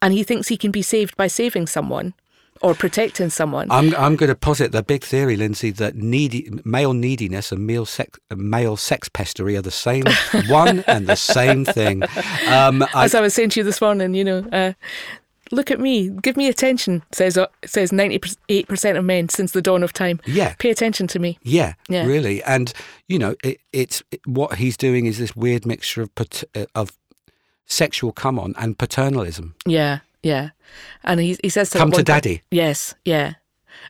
and 0.00 0.14
he 0.14 0.22
thinks 0.22 0.48
he 0.48 0.56
can 0.56 0.70
be 0.70 0.82
saved 0.82 1.16
by 1.16 1.26
saving 1.26 1.66
someone 1.66 2.14
or 2.62 2.74
protecting 2.74 3.30
someone. 3.30 3.70
I'm 3.70 3.94
I'm 3.96 4.16
going 4.16 4.28
to 4.28 4.34
posit 4.34 4.72
the 4.72 4.82
big 4.82 5.02
theory, 5.04 5.36
Lindsay, 5.36 5.70
that 5.72 5.94
needy 5.96 6.50
male 6.64 6.92
neediness 6.92 7.52
and 7.52 7.66
male 7.66 7.86
sex 7.86 8.18
male 8.34 8.76
sex 8.76 9.08
pestery 9.08 9.56
are 9.58 9.62
the 9.62 9.70
same 9.70 10.04
one 10.48 10.84
and 10.86 11.06
the 11.06 11.16
same 11.16 11.64
thing. 11.64 12.02
Um, 12.48 12.82
I, 12.94 13.04
As 13.04 13.14
I 13.14 13.20
was 13.20 13.34
saying 13.34 13.50
to 13.50 13.60
you 13.60 13.64
this 13.64 13.80
morning, 13.80 14.14
you 14.14 14.24
know, 14.24 14.38
uh, 14.52 14.72
look 15.52 15.70
at 15.70 15.80
me, 15.80 16.10
give 16.22 16.36
me 16.36 16.48
attention. 16.48 17.02
Says 17.12 17.36
uh, 17.38 17.46
says 17.64 17.92
ninety 17.92 18.20
eight 18.48 18.68
percent 18.68 18.98
of 18.98 19.04
men 19.04 19.28
since 19.28 19.52
the 19.52 19.62
dawn 19.62 19.82
of 19.82 19.92
time. 19.92 20.20
yeah, 20.26 20.54
Pay 20.58 20.70
attention 20.70 21.06
to 21.08 21.18
me. 21.18 21.38
Yeah, 21.42 21.74
Yeah. 21.88 22.04
really, 22.06 22.42
and 22.44 22.72
you 23.08 23.18
know, 23.18 23.34
it, 23.42 23.58
it's 23.72 24.02
it, 24.10 24.20
what 24.26 24.56
he's 24.58 24.76
doing 24.76 25.06
is 25.06 25.18
this 25.18 25.34
weird 25.34 25.64
mixture 25.66 26.02
of 26.02 26.10
uh, 26.54 26.66
of 26.74 26.92
sexual 27.66 28.12
come 28.12 28.38
on 28.38 28.54
and 28.58 28.76
paternalism. 28.78 29.54
Yeah, 29.66 30.00
yeah. 30.22 30.50
And 31.04 31.20
he 31.20 31.36
he 31.42 31.48
says 31.48 31.70
to 31.70 31.78
Come 31.78 31.90
to 31.90 31.96
one 31.96 31.98
point- 31.98 32.06
daddy. 32.06 32.42
Yes, 32.50 32.94
yeah. 33.04 33.34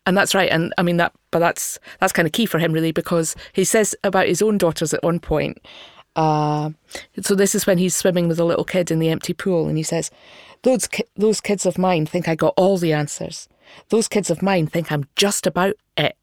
And 0.07 0.16
that's 0.16 0.35
right. 0.35 0.51
And 0.51 0.73
I 0.79 0.83
mean 0.83 0.97
that 0.99 1.12
but 1.31 1.38
that's 1.40 1.79
that's 1.99 2.12
kind 2.12 2.27
of 2.27 2.33
key 2.33 2.47
for 2.47 2.59
him 2.59 2.73
really 2.73 2.93
because 2.93 3.35
he 3.53 3.64
says 3.64 3.95
about 4.05 4.27
his 4.29 4.43
own 4.43 4.59
daughters 4.59 4.95
at 4.95 5.03
one 5.03 5.21
point. 5.21 5.59
Uh, 6.16 6.71
so 7.23 7.35
this 7.35 7.55
is 7.55 7.66
when 7.66 7.79
he's 7.79 7.95
swimming 7.95 8.27
with 8.29 8.38
a 8.40 8.45
little 8.45 8.64
kid 8.64 8.90
in 8.90 8.99
the 8.99 9.09
empty 9.11 9.33
pool 9.33 9.69
and 9.69 9.77
he 9.77 9.83
says, 9.83 10.11
"Those 10.62 10.87
ki- 10.88 11.05
those 11.16 11.40
kids 11.40 11.66
of 11.66 11.79
mine 11.79 12.05
think 12.07 12.29
I 12.29 12.35
got 12.35 12.55
all 12.57 12.79
the 12.79 12.93
answers. 12.93 13.49
Those 13.90 14.09
kids 14.09 14.29
of 14.31 14.43
mine 14.43 14.66
think 14.66 14.90
I'm 14.90 15.05
just 15.16 15.47
about 15.47 15.75
it." 15.97 16.16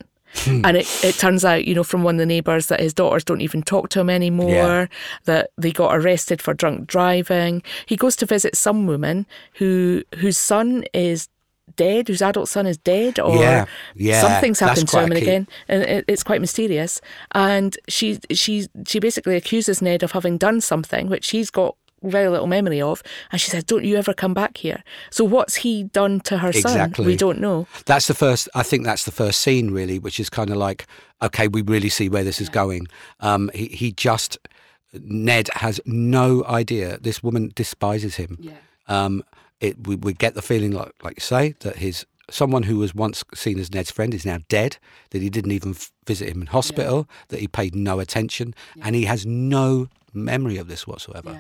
And 0.46 0.78
it, 0.78 0.88
it 1.04 1.16
turns 1.16 1.44
out, 1.46 1.66
you 1.66 1.74
know, 1.76 1.84
from 1.84 2.04
one 2.04 2.16
of 2.16 2.20
the 2.20 2.26
neighbours 2.26 2.68
that 2.68 2.80
his 2.80 2.94
daughters 2.94 3.24
don't 3.24 3.42
even 3.42 3.62
talk 3.64 3.90
to 3.90 4.00
him 4.00 4.10
anymore, 4.10 4.50
Yeah. 4.52 4.88
that 5.26 5.52
they 5.58 5.72
got 5.72 5.96
arrested 5.96 6.42
for 6.42 6.54
drunk 6.54 6.88
driving. 6.88 7.64
He 7.86 7.96
goes 7.96 8.16
to 8.18 8.26
visit 8.26 8.56
some 8.56 8.88
woman 8.88 9.26
who 9.54 10.04
whose 10.18 10.38
son 10.38 10.86
is 10.94 11.30
dead, 11.76 12.08
whose 12.08 12.22
adult 12.22 12.50
son 12.50 12.66
is 12.66 12.78
dead, 12.78 13.20
or 13.20 13.36
Yeah, 13.38 13.66
yeah, 13.96 14.22
something's 14.22 14.60
happened 14.60 14.88
to 14.90 15.00
him 15.00 15.12
and 15.12 15.22
again, 15.22 15.48
and 15.68 15.84
it, 15.84 16.06
it's 16.08 16.24
quite 16.24 16.42
mysterious. 16.42 17.02
And 17.34 17.78
she 17.88 18.20
she 18.32 18.68
she 18.86 19.00
basically 19.00 19.36
accuses 19.36 19.82
Ned 19.82 20.04
of 20.04 20.12
having 20.12 20.38
done 20.38 20.62
something 20.62 21.08
which 21.10 21.30
he's 21.32 21.50
got 21.50 21.76
very 22.04 22.30
little 22.30 22.48
memory 22.48 22.82
of. 22.82 23.02
And 23.32 23.40
she 23.42 23.50
said, 23.50 23.66
"Don't 23.66 23.84
you 23.86 23.96
ever 23.98 24.14
come 24.14 24.34
back 24.34 24.58
here." 24.58 24.84
So 25.10 25.24
what's 25.24 25.56
he 25.56 25.84
done 25.84 26.20
to 26.22 26.38
her 26.40 26.50
Exactly. 26.50 27.04
son? 27.04 27.06
We 27.06 27.16
don't 27.16 27.40
know. 27.40 27.68
That's 27.86 28.08
the 28.08 28.14
first. 28.14 28.50
I 28.56 28.64
think 28.64 28.84
that's 28.86 29.06
the 29.06 29.12
first 29.12 29.42
scene, 29.42 29.72
really, 29.72 30.00
which 30.00 30.20
is 30.20 30.30
kind 30.30 30.50
of 30.50 30.58
like, 30.58 30.86
okay, 31.22 31.48
we 31.48 31.62
really 31.62 31.90
see 31.90 32.10
where 32.10 32.24
this 32.24 32.40
is 32.42 32.50
going. 32.50 32.88
Um, 33.20 33.50
he 33.54 33.68
he 33.68 33.92
just 33.92 34.38
Ned 34.94 35.50
has 35.56 35.80
no 35.86 36.44
idea. 36.46 36.98
This 37.00 37.22
woman 37.24 37.52
despises 37.56 38.16
him. 38.16 38.38
Yeah. 38.40 38.54
Um, 38.88 39.24
it 39.60 39.88
we, 39.88 39.96
we 39.96 40.14
get 40.14 40.34
the 40.36 40.42
feeling 40.42 40.72
like 40.72 40.92
like 41.04 41.16
you 41.18 41.22
say 41.22 41.56
that 41.60 41.78
his 41.78 42.06
someone 42.30 42.64
who 42.64 42.78
was 42.78 42.94
once 42.94 43.24
seen 43.34 43.58
as 43.60 43.74
Ned's 43.74 43.90
friend 43.92 44.14
is 44.14 44.26
now 44.26 44.40
dead. 44.50 44.78
That 45.12 45.22
he 45.22 45.30
didn't 45.30 45.52
even 45.52 45.72
f- 45.72 45.92
visit 46.06 46.30
him 46.30 46.42
in 46.42 46.48
hospital. 46.48 47.08
That 47.30 47.40
he 47.40 47.48
paid 47.48 47.74
no 47.76 48.00
attention, 48.00 48.54
and 48.82 48.96
he 48.96 49.06
has 49.06 49.26
no 49.26 49.88
memory 50.14 50.58
of 50.58 50.68
this 50.68 50.86
whatsoever. 50.88 51.40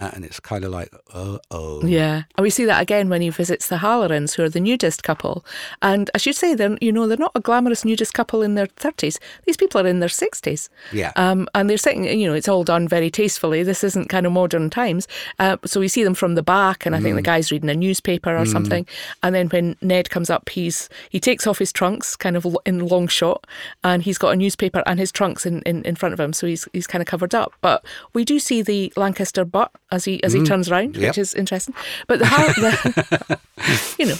And 0.00 0.24
it's 0.24 0.38
kind 0.38 0.64
of 0.64 0.70
like, 0.70 0.94
uh 1.12 1.38
oh. 1.50 1.84
Yeah, 1.84 2.22
and 2.36 2.42
we 2.42 2.50
see 2.50 2.64
that 2.66 2.80
again 2.80 3.08
when 3.08 3.20
he 3.20 3.30
visits 3.30 3.68
the 3.68 3.78
Hallorans, 3.78 4.36
who 4.36 4.44
are 4.44 4.48
the 4.48 4.60
nudist 4.60 5.02
couple. 5.02 5.44
And 5.82 6.08
I 6.14 6.18
should 6.18 6.36
say, 6.36 6.54
they're 6.54 6.78
you 6.80 6.92
know 6.92 7.08
they're 7.08 7.16
not 7.16 7.32
a 7.34 7.40
glamorous 7.40 7.84
nudist 7.84 8.14
couple 8.14 8.42
in 8.42 8.54
their 8.54 8.66
thirties. 8.66 9.18
These 9.44 9.56
people 9.56 9.80
are 9.80 9.86
in 9.86 9.98
their 9.98 10.08
sixties. 10.08 10.70
Yeah. 10.92 11.12
Um, 11.16 11.48
and 11.54 11.68
they're 11.68 11.76
sitting, 11.76 12.04
you 12.04 12.28
know, 12.28 12.34
it's 12.34 12.48
all 12.48 12.62
done 12.62 12.86
very 12.86 13.10
tastefully. 13.10 13.64
This 13.64 13.82
isn't 13.82 14.08
kind 14.08 14.24
of 14.24 14.32
modern 14.32 14.70
times. 14.70 15.08
Uh, 15.40 15.56
so 15.64 15.80
we 15.80 15.88
see 15.88 16.04
them 16.04 16.14
from 16.14 16.36
the 16.36 16.42
back, 16.44 16.86
and 16.86 16.94
I 16.94 17.00
think 17.00 17.16
the 17.16 17.22
guy's 17.22 17.50
reading 17.50 17.68
a 17.68 17.74
newspaper 17.74 18.36
or 18.36 18.46
something. 18.46 18.86
And 19.22 19.34
then 19.34 19.48
when 19.48 19.76
Ned 19.82 20.10
comes 20.10 20.30
up, 20.30 20.48
he's 20.48 20.88
he 21.10 21.18
takes 21.18 21.46
off 21.46 21.58
his 21.58 21.72
trunks, 21.72 22.14
kind 22.14 22.36
of 22.36 22.46
in 22.64 22.86
long 22.86 23.08
shot, 23.08 23.46
and 23.82 24.02
he's 24.04 24.18
got 24.18 24.30
a 24.30 24.36
newspaper 24.36 24.82
and 24.86 25.00
his 25.00 25.10
trunks 25.10 25.44
in, 25.44 25.62
in, 25.62 25.82
in 25.82 25.96
front 25.96 26.12
of 26.12 26.20
him, 26.20 26.32
so 26.32 26.46
he's 26.46 26.68
he's 26.72 26.86
kind 26.86 27.02
of 27.02 27.08
covered 27.08 27.34
up. 27.34 27.52
But 27.60 27.84
we 28.12 28.24
do 28.24 28.38
see 28.38 28.62
the 28.62 28.92
Lancaster 28.96 29.44
butt 29.44 29.72
as 29.90 30.04
he 30.04 30.22
as 30.24 30.32
he 30.32 30.42
turns 30.44 30.70
around, 30.70 30.96
Yep. 30.96 31.10
which 31.10 31.18
is 31.18 31.34
interesting. 31.34 31.74
But 32.06 32.18
the, 32.20 32.24
the 32.26 33.38
you 33.98 34.06
know. 34.06 34.16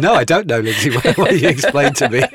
no, 0.00 0.14
I 0.14 0.24
don't 0.24 0.46
know, 0.46 0.60
Lindsay. 0.60 0.90
What, 0.90 1.16
what 1.16 1.38
you 1.40 1.48
explained 1.48 1.96
to 1.96 2.08
me. 2.08 2.22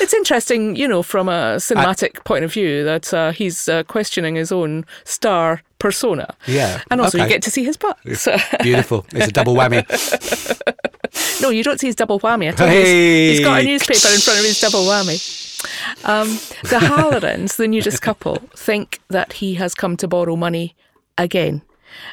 It's 0.00 0.12
interesting, 0.12 0.76
you 0.76 0.86
know, 0.86 1.02
from 1.02 1.28
a 1.30 1.56
cinematic 1.56 2.24
point 2.24 2.44
of 2.44 2.52
view, 2.52 2.84
that 2.84 3.14
uh, 3.14 3.32
he's 3.32 3.68
uh, 3.68 3.84
questioning 3.84 4.34
his 4.34 4.52
own 4.52 4.84
star 5.04 5.62
persona. 5.78 6.34
Yeah, 6.46 6.82
And 6.90 7.00
also, 7.00 7.16
you 7.16 7.26
get 7.26 7.40
to 7.44 7.50
see 7.50 7.64
his 7.64 7.78
butt. 7.78 7.96
So, 8.14 8.36
Beautiful. 8.62 9.06
It's 9.12 9.28
a 9.28 9.32
double 9.32 9.54
whammy. 9.54 9.82
no, 11.40 11.48
you 11.48 11.62
don't 11.64 11.80
see 11.80 11.86
his 11.86 11.96
double 11.96 12.20
whammy. 12.20 12.52
I 12.60 12.64
you, 12.66 12.70
he's- 12.70 13.36
he's 13.38 13.46
got 13.46 13.62
a 13.62 13.64
newspaper 13.64 14.12
in 14.12 14.20
front 14.20 14.40
of 14.40 14.44
his 14.44 14.60
double 14.60 14.80
whammy. 14.84 15.16
Um, 16.04 16.28
the 16.62 16.78
Hallorans, 16.80 17.56
the 17.56 17.66
nudist 17.68 18.00
couple, 18.02 18.36
think 18.56 19.00
that 19.08 19.34
he 19.34 19.54
has 19.54 19.74
come 19.74 19.96
to 19.98 20.08
borrow 20.08 20.36
money 20.36 20.74
again. 21.18 21.62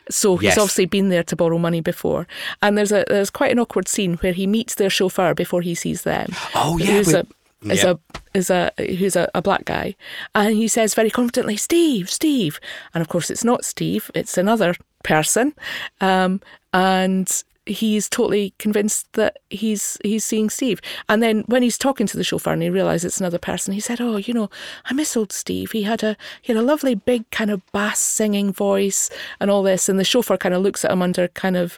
So 0.10 0.38
he's 0.38 0.50
Yes. 0.50 0.58
obviously 0.60 0.86
been 0.86 1.10
there 1.10 1.24
to 1.24 1.36
borrow 1.36 1.58
money 1.58 1.82
before, 1.82 2.28
and 2.62 2.78
there's 2.78 2.92
a 2.92 3.04
there's 3.08 3.32
quite 3.32 3.52
an 3.52 3.60
awkward 3.60 3.88
scene 3.88 4.18
where 4.18 4.34
he 4.34 4.46
meets 4.46 4.76
their 4.76 4.92
chauffeur 4.92 5.34
before 5.34 5.62
he 5.62 5.74
sees 5.74 6.04
them. 6.04 6.30
Oh, 6.54 6.78
yeah, 6.78 6.86
who's 6.86 7.14
a 7.14 7.26
is 7.64 7.84
a 7.84 8.00
is 8.34 8.50
a 8.52 8.72
who's 8.78 9.16
a, 9.16 9.28
a 9.34 9.42
black 9.42 9.66
guy, 9.66 9.96
and 10.36 10.56
he 10.56 10.68
says 10.68 10.94
very 10.94 11.10
confidently, 11.10 11.58
"Steve, 11.58 12.12
Steve," 12.12 12.60
and 12.94 13.02
of 13.02 13.08
course 13.08 13.32
it's 13.32 13.44
not 13.44 13.66
Steve, 13.66 14.12
it's 14.14 14.38
another 14.38 14.76
person, 15.04 15.54
um, 16.00 16.42
and 16.74 17.44
he's 17.68 18.10
totally 18.10 18.54
convinced 18.58 19.12
that 19.14 19.38
he's 19.50 19.98
he's 20.04 20.26
seeing 20.26 20.50
Steve. 20.50 20.82
And 21.08 21.22
then 21.22 21.44
when 21.46 21.62
he's 21.62 21.78
talking 21.78 22.08
to 22.08 22.18
the 22.18 22.24
chauffeur 22.24 22.54
and 22.54 22.64
he 22.64 22.70
realizes 22.70 23.06
it's 23.06 23.20
another 23.20 23.38
person, 23.38 23.74
he 23.74 23.80
said, 23.80 24.02
"Oh, 24.02 24.18
you 24.18 24.34
know, 24.34 24.50
I 24.86 24.94
miss 24.94 25.16
old 25.16 25.32
Steve. 25.32 25.72
He 25.72 25.84
had 25.84 26.04
a 26.04 26.18
he 26.42 26.52
had 26.54 26.60
a 26.62 26.66
lovely 26.66 26.96
big 26.96 27.30
kind 27.32 27.52
of 27.52 27.62
bass 27.72 28.00
singing 28.00 28.52
voice 28.52 29.10
and 29.40 29.52
all 29.52 29.64
this." 29.64 29.88
And 29.90 30.00
the 30.00 30.04
chauffeur 30.04 30.38
kind 30.38 30.56
of 30.56 30.62
looks 30.64 30.84
at 30.84 30.92
him 30.92 31.02
under 31.02 31.28
kind 31.30 31.56
of 31.56 31.78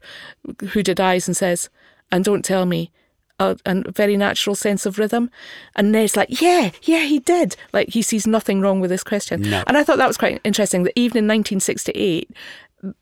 hooded 0.70 1.00
eyes 1.00 1.28
and 1.28 1.36
says, 1.36 1.70
"And 2.12 2.24
don't 2.24 2.46
tell 2.46 2.66
me." 2.66 2.92
A, 3.40 3.58
a 3.66 3.92
very 3.92 4.16
natural 4.16 4.56
sense 4.56 4.86
of 4.86 5.00
rhythm, 5.00 5.32
and 5.76 5.92
Ned's 5.92 6.16
like, 6.16 6.40
"Yeah, 6.40 6.70
yeah, 6.84 7.00
he 7.06 7.18
did." 7.18 7.56
Like 7.74 7.90
he 7.90 8.04
sees 8.04 8.28
nothing 8.28 8.62
wrong 8.62 8.80
with 8.80 8.92
this 8.92 9.04
question, 9.04 9.42
No. 9.42 9.64
and 9.66 9.76
I 9.76 9.84
thought 9.84 9.98
that 9.98 10.08
was 10.08 10.18
quite 10.18 10.40
interesting. 10.44 10.84
That 10.84 10.94
even 10.96 11.18
in 11.18 11.28
1968, 11.28 12.30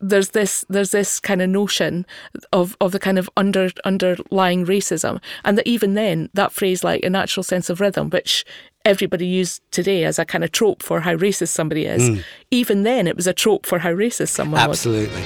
there's 0.00 0.30
this 0.30 0.64
there's 0.68 0.90
this 0.90 1.20
kind 1.20 1.42
of 1.42 1.50
notion 1.50 2.06
of 2.52 2.76
of 2.80 2.92
the 2.92 2.98
kind 2.98 3.18
of 3.18 3.28
under 3.36 3.70
underlying 3.84 4.64
racism, 4.64 5.20
and 5.44 5.58
that 5.58 5.66
even 5.66 5.94
then 5.94 6.30
that 6.34 6.52
phrase 6.52 6.84
like 6.84 7.02
a 7.02 7.10
natural 7.10 7.42
sense 7.42 7.68
of 7.68 7.80
rhythm, 7.80 8.10
which 8.10 8.44
everybody 8.84 9.26
used 9.26 9.60
today 9.70 10.04
as 10.04 10.18
a 10.18 10.24
kind 10.24 10.44
of 10.44 10.52
trope 10.52 10.82
for 10.82 11.00
how 11.00 11.14
racist 11.16 11.48
somebody 11.48 11.86
is, 11.86 12.24
even 12.50 12.82
then 12.82 13.06
it 13.06 13.16
was 13.16 13.26
a 13.26 13.32
trope 13.32 13.66
for 13.66 13.78
how 13.78 13.92
racist 13.92 14.28
someone 14.28 14.60
was. 14.68 14.78
Absolutely. 14.78 15.22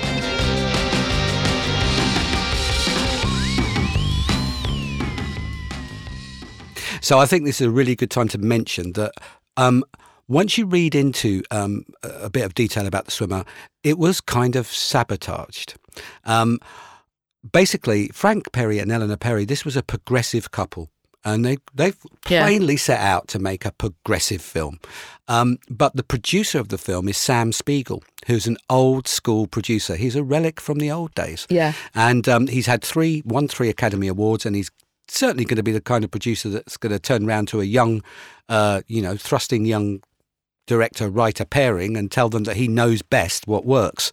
So 7.01 7.21
I 7.21 7.27
think 7.27 7.45
this 7.45 7.61
is 7.61 7.69
a 7.69 7.71
really 7.71 7.95
good 7.95 8.11
time 8.11 8.27
to 8.29 8.39
mention 8.39 8.93
that 8.95 9.13
um, 9.57 9.85
once 10.29 10.59
you 10.59 10.67
read 10.67 10.95
into 10.95 11.43
um, 11.51 11.85
a 12.03 12.29
bit 12.31 12.45
of 12.45 12.55
detail 12.55 12.87
about 12.87 13.05
the 13.05 13.11
swimmer, 13.11 13.45
it 13.83 13.99
was 13.99 14.21
kind 14.21 14.57
of 14.57 14.67
sabotaged. 14.67 15.75
Um, 16.25 16.59
basically, 17.53 18.09
Frank 18.09 18.53
Perry 18.53 18.79
and 18.79 18.91
Eleanor 18.91 19.17
Perry, 19.17 19.45
this 19.45 19.65
was 19.65 19.77
a 19.77 19.83
progressive 19.83 20.51
couple. 20.51 20.89
And 21.25 21.45
they, 21.45 21.57
they've 21.75 21.97
Yeah. 22.29 22.45
plainly 22.45 22.77
set 22.77 23.01
out 23.01 23.27
to 23.29 23.41
make 23.41 23.65
a 23.65 23.73
progressive 23.73 24.41
film. 24.41 24.79
Um, 25.27 25.59
but 25.69 25.97
the 25.97 26.05
producer 26.05 26.61
of 26.61 26.69
the 26.69 26.79
film 26.79 27.09
is 27.09 27.17
Sam 27.17 27.51
Spiegel, 27.51 28.05
who's 28.27 28.47
an 28.47 28.57
old 28.71 29.09
school 29.09 29.49
producer. 29.49 29.97
He's 29.97 30.15
a 30.15 30.23
relic 30.23 30.61
from 30.61 30.79
the 30.79 30.93
old 30.93 31.13
days. 31.17 31.45
Yeah. 31.51 31.73
And 31.97 32.29
um, 32.29 32.47
he's 32.47 32.67
had 32.67 32.83
three, 32.83 33.23
won 33.25 33.49
three 33.49 33.69
Academy 33.69 34.07
Awards, 34.07 34.47
and 34.47 34.55
he's 34.55 34.71
certainly 35.09 35.45
going 35.45 35.57
to 35.57 35.65
be 35.65 35.73
the 35.73 35.81
kind 35.81 36.05
of 36.05 36.13
producer 36.13 36.49
that's 36.49 36.77
going 36.77 36.93
to 36.93 36.99
turn 37.01 37.27
around 37.29 37.49
to 37.49 37.61
a 37.61 37.65
young, 37.65 38.03
uh, 38.49 38.83
you 38.87 39.03
know, 39.03 39.17
thrusting 39.17 39.65
young 39.65 40.01
director 40.67 41.09
writer 41.09 41.45
pairing 41.45 41.97
and 41.97 42.11
tell 42.11 42.29
them 42.29 42.45
that 42.45 42.57
he 42.57 42.69
knows 42.69 43.03
best 43.03 43.47
what 43.47 43.65
works. 43.65 44.13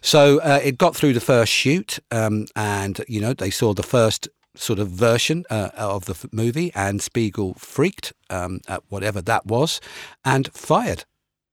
So 0.00 0.40
uh, 0.40 0.60
it 0.62 0.78
got 0.78 0.94
through 0.96 1.14
the 1.14 1.20
first 1.20 1.52
shoot, 1.52 1.98
um, 2.10 2.46
and 2.54 3.04
you 3.08 3.20
know 3.20 3.32
they 3.32 3.50
saw 3.50 3.74
the 3.74 3.82
first 3.82 4.28
sort 4.56 4.78
of 4.78 4.88
version 4.88 5.44
uh, 5.50 5.70
of 5.76 6.04
the 6.04 6.12
f- 6.12 6.26
movie, 6.32 6.70
and 6.74 7.02
Spiegel 7.02 7.54
freaked 7.54 8.12
um, 8.30 8.60
at 8.68 8.82
whatever 8.88 9.20
that 9.22 9.46
was, 9.46 9.80
and 10.24 10.52
fired 10.52 11.04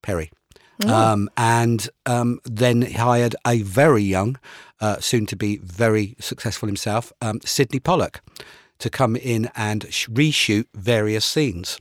Perry. 0.02 0.32
Um, 0.88 1.30
and 1.38 1.88
um, 2.08 2.40
then 2.44 2.82
hired 2.82 3.36
a 3.46 3.62
very 3.62 4.02
young, 4.02 4.40
uh, 4.80 5.00
soon 5.00 5.28
to 5.28 5.36
be 5.36 5.58
very 5.58 6.16
successful 6.20 6.66
himself, 6.66 7.14
um, 7.22 7.40
Sydney 7.46 7.80
Pollack, 7.80 8.22
to 8.80 8.90
come 8.90 9.16
in 9.16 9.52
and 9.56 9.86
sh- 9.94 10.10
reshoot 10.10 10.66
various 10.74 11.24
scenes. 11.24 11.80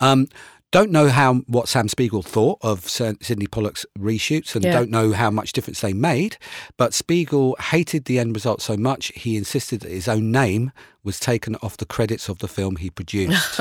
Um, 0.00 0.28
don't 0.72 0.90
know 0.90 1.08
how 1.08 1.34
what 1.46 1.68
Sam 1.68 1.86
Spiegel 1.86 2.22
thought 2.22 2.58
of 2.62 2.88
Sydney 2.88 3.46
Pollack's 3.46 3.86
reshoots, 3.98 4.56
and 4.56 4.64
Yeah. 4.64 4.72
don't 4.72 4.90
know 4.90 5.12
how 5.12 5.30
much 5.30 5.52
difference 5.52 5.80
they 5.80 5.92
made. 5.92 6.36
But 6.76 6.94
Spiegel 6.94 7.54
hated 7.60 8.06
the 8.06 8.18
end 8.18 8.34
result 8.34 8.60
so 8.60 8.76
much 8.76 9.12
he 9.14 9.36
insisted 9.36 9.82
that 9.82 9.90
his 9.92 10.08
own 10.08 10.32
name 10.32 10.72
was 11.04 11.20
taken 11.20 11.56
off 11.56 11.76
the 11.76 11.84
credits 11.86 12.28
of 12.28 12.38
the 12.38 12.48
film 12.48 12.76
he 12.76 12.90
produced. 12.90 13.60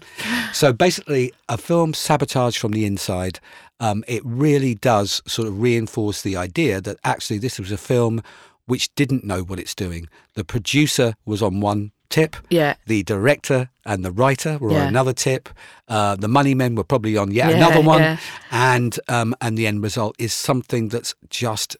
so 0.52 0.72
basically, 0.72 1.32
a 1.48 1.56
film 1.56 1.94
sabotaged 1.94 2.58
from 2.58 2.72
the 2.72 2.84
inside. 2.84 3.40
Um, 3.80 4.02
it 4.08 4.22
really 4.24 4.74
does 4.74 5.22
sort 5.26 5.46
of 5.48 5.60
reinforce 5.60 6.22
the 6.22 6.36
idea 6.36 6.80
that 6.80 6.98
actually 7.04 7.38
this 7.38 7.58
was 7.58 7.70
a 7.70 7.78
film 7.78 8.22
which 8.66 8.92
didn't 8.96 9.24
know 9.24 9.42
what 9.42 9.58
it's 9.58 9.74
doing. 9.74 10.08
The 10.34 10.44
producer 10.44 11.14
was 11.24 11.40
on 11.42 11.60
one 11.60 11.92
tip. 12.10 12.36
Yeah. 12.50 12.74
The 12.86 13.02
director 13.02 13.70
and 13.84 14.04
the 14.04 14.10
writer 14.12 14.58
were 14.58 14.72
Yeah. 14.72 14.82
on 14.82 14.88
another 14.88 15.12
tip. 15.12 15.48
Uh, 15.88 16.16
the 16.16 16.28
money 16.28 16.54
men 16.54 16.74
were 16.74 16.84
probably 16.84 17.16
on 17.16 17.30
yet 17.30 17.50
Yeah, 17.50 17.56
another 17.56 17.80
one. 17.82 18.00
yeah. 18.02 18.16
And 18.50 18.98
um, 19.08 19.34
and 19.40 19.56
the 19.58 19.66
end 19.66 19.82
result 19.82 20.16
is 20.18 20.32
something 20.32 20.88
that's 20.88 21.14
just 21.30 21.76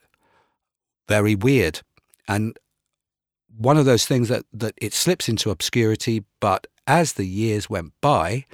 very 1.08 1.34
weird. 1.34 1.80
And 2.26 2.58
one 3.56 3.76
of 3.78 3.86
those 3.86 4.06
things 4.06 4.28
that, 4.28 4.44
that 4.52 4.74
it 4.76 4.92
slips 4.92 5.28
into 5.28 5.50
obscurity, 5.50 6.24
but 6.40 6.66
as 6.86 7.14
the 7.14 7.24
years 7.26 7.68
went 7.70 7.92
by, 8.00 8.44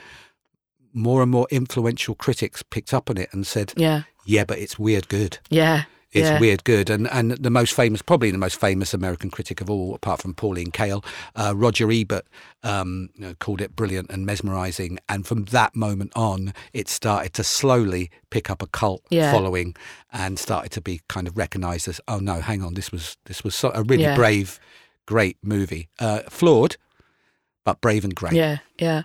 more 0.93 1.23
and 1.23 1.31
more 1.31 1.47
influential 1.51 2.15
critics 2.15 2.63
picked 2.63 2.95
up 2.95 3.11
on 3.11 3.17
it 3.19 3.29
and 3.33 3.47
said, 3.47 3.73
Yeah. 3.77 4.03
yeah, 4.25 4.45
but 4.45 4.59
it's 4.59 4.79
weird 4.79 5.09
good. 5.09 5.39
Yeah. 5.51 5.85
It's 6.14 6.29
yeah. 6.29 6.38
weird 6.38 6.64
good. 6.64 6.90
And 6.90 7.09
and 7.11 7.33
the 7.33 7.50
most 7.50 7.74
famous, 7.74 8.00
probably 8.00 8.31
the 8.31 8.38
most 8.38 8.59
famous 8.59 8.94
American 8.94 9.31
critic 9.31 9.61
of 9.61 9.68
all, 9.68 9.94
apart 9.94 10.22
from 10.22 10.33
Pauline 10.33 10.71
Kael, 10.71 11.04
uh, 11.35 11.52
Roger 11.56 11.90
Ebert, 11.90 12.25
um, 12.62 13.10
you 13.15 13.27
know, 13.27 13.35
called 13.35 13.60
it 13.60 13.75
brilliant 13.75 14.10
and 14.10 14.25
mesmerizing. 14.25 14.98
And 15.08 15.27
from 15.27 15.44
that 15.46 15.75
moment 15.75 16.12
on, 16.15 16.54
it 16.73 16.88
started 16.88 17.33
to 17.35 17.44
slowly 17.44 18.10
pick 18.31 18.48
up 18.48 18.62
a 18.62 18.67
cult 18.69 19.02
Yeah. 19.10 19.33
following 19.33 19.75
and 20.12 20.38
started 20.38 20.71
to 20.73 20.81
be 20.81 21.00
kind 21.08 21.27
of 21.27 21.37
recognized 21.37 21.88
as, 21.88 22.00
oh 22.06 22.19
no, 22.19 22.40
hang 22.40 22.62
on, 22.62 22.75
this 22.75 22.92
was 22.92 23.17
this 23.25 23.42
was 23.42 23.54
so, 23.54 23.73
a 23.75 23.83
really 23.83 24.04
Yeah. 24.04 24.15
brave, 24.15 24.60
great 25.06 25.37
movie. 25.42 25.88
Uh, 25.98 26.21
flawed, 26.31 26.77
but 27.65 27.81
brave 27.81 28.04
and 28.04 28.15
great. 28.15 28.35
Yeah, 28.35 28.58
yeah. 28.79 29.02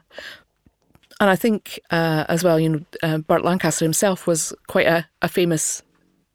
and 1.20 1.30
I 1.30 1.36
think 1.36 1.80
uh, 1.92 2.26
as 2.30 2.44
well, 2.44 2.60
you 2.60 2.70
know, 2.70 2.82
uh, 3.04 3.18
Burt 3.18 3.44
Lancaster 3.44 3.84
himself 3.84 4.28
was 4.28 4.54
quite 4.68 4.88
a, 4.88 5.08
a 5.22 5.28
famous, 5.28 5.82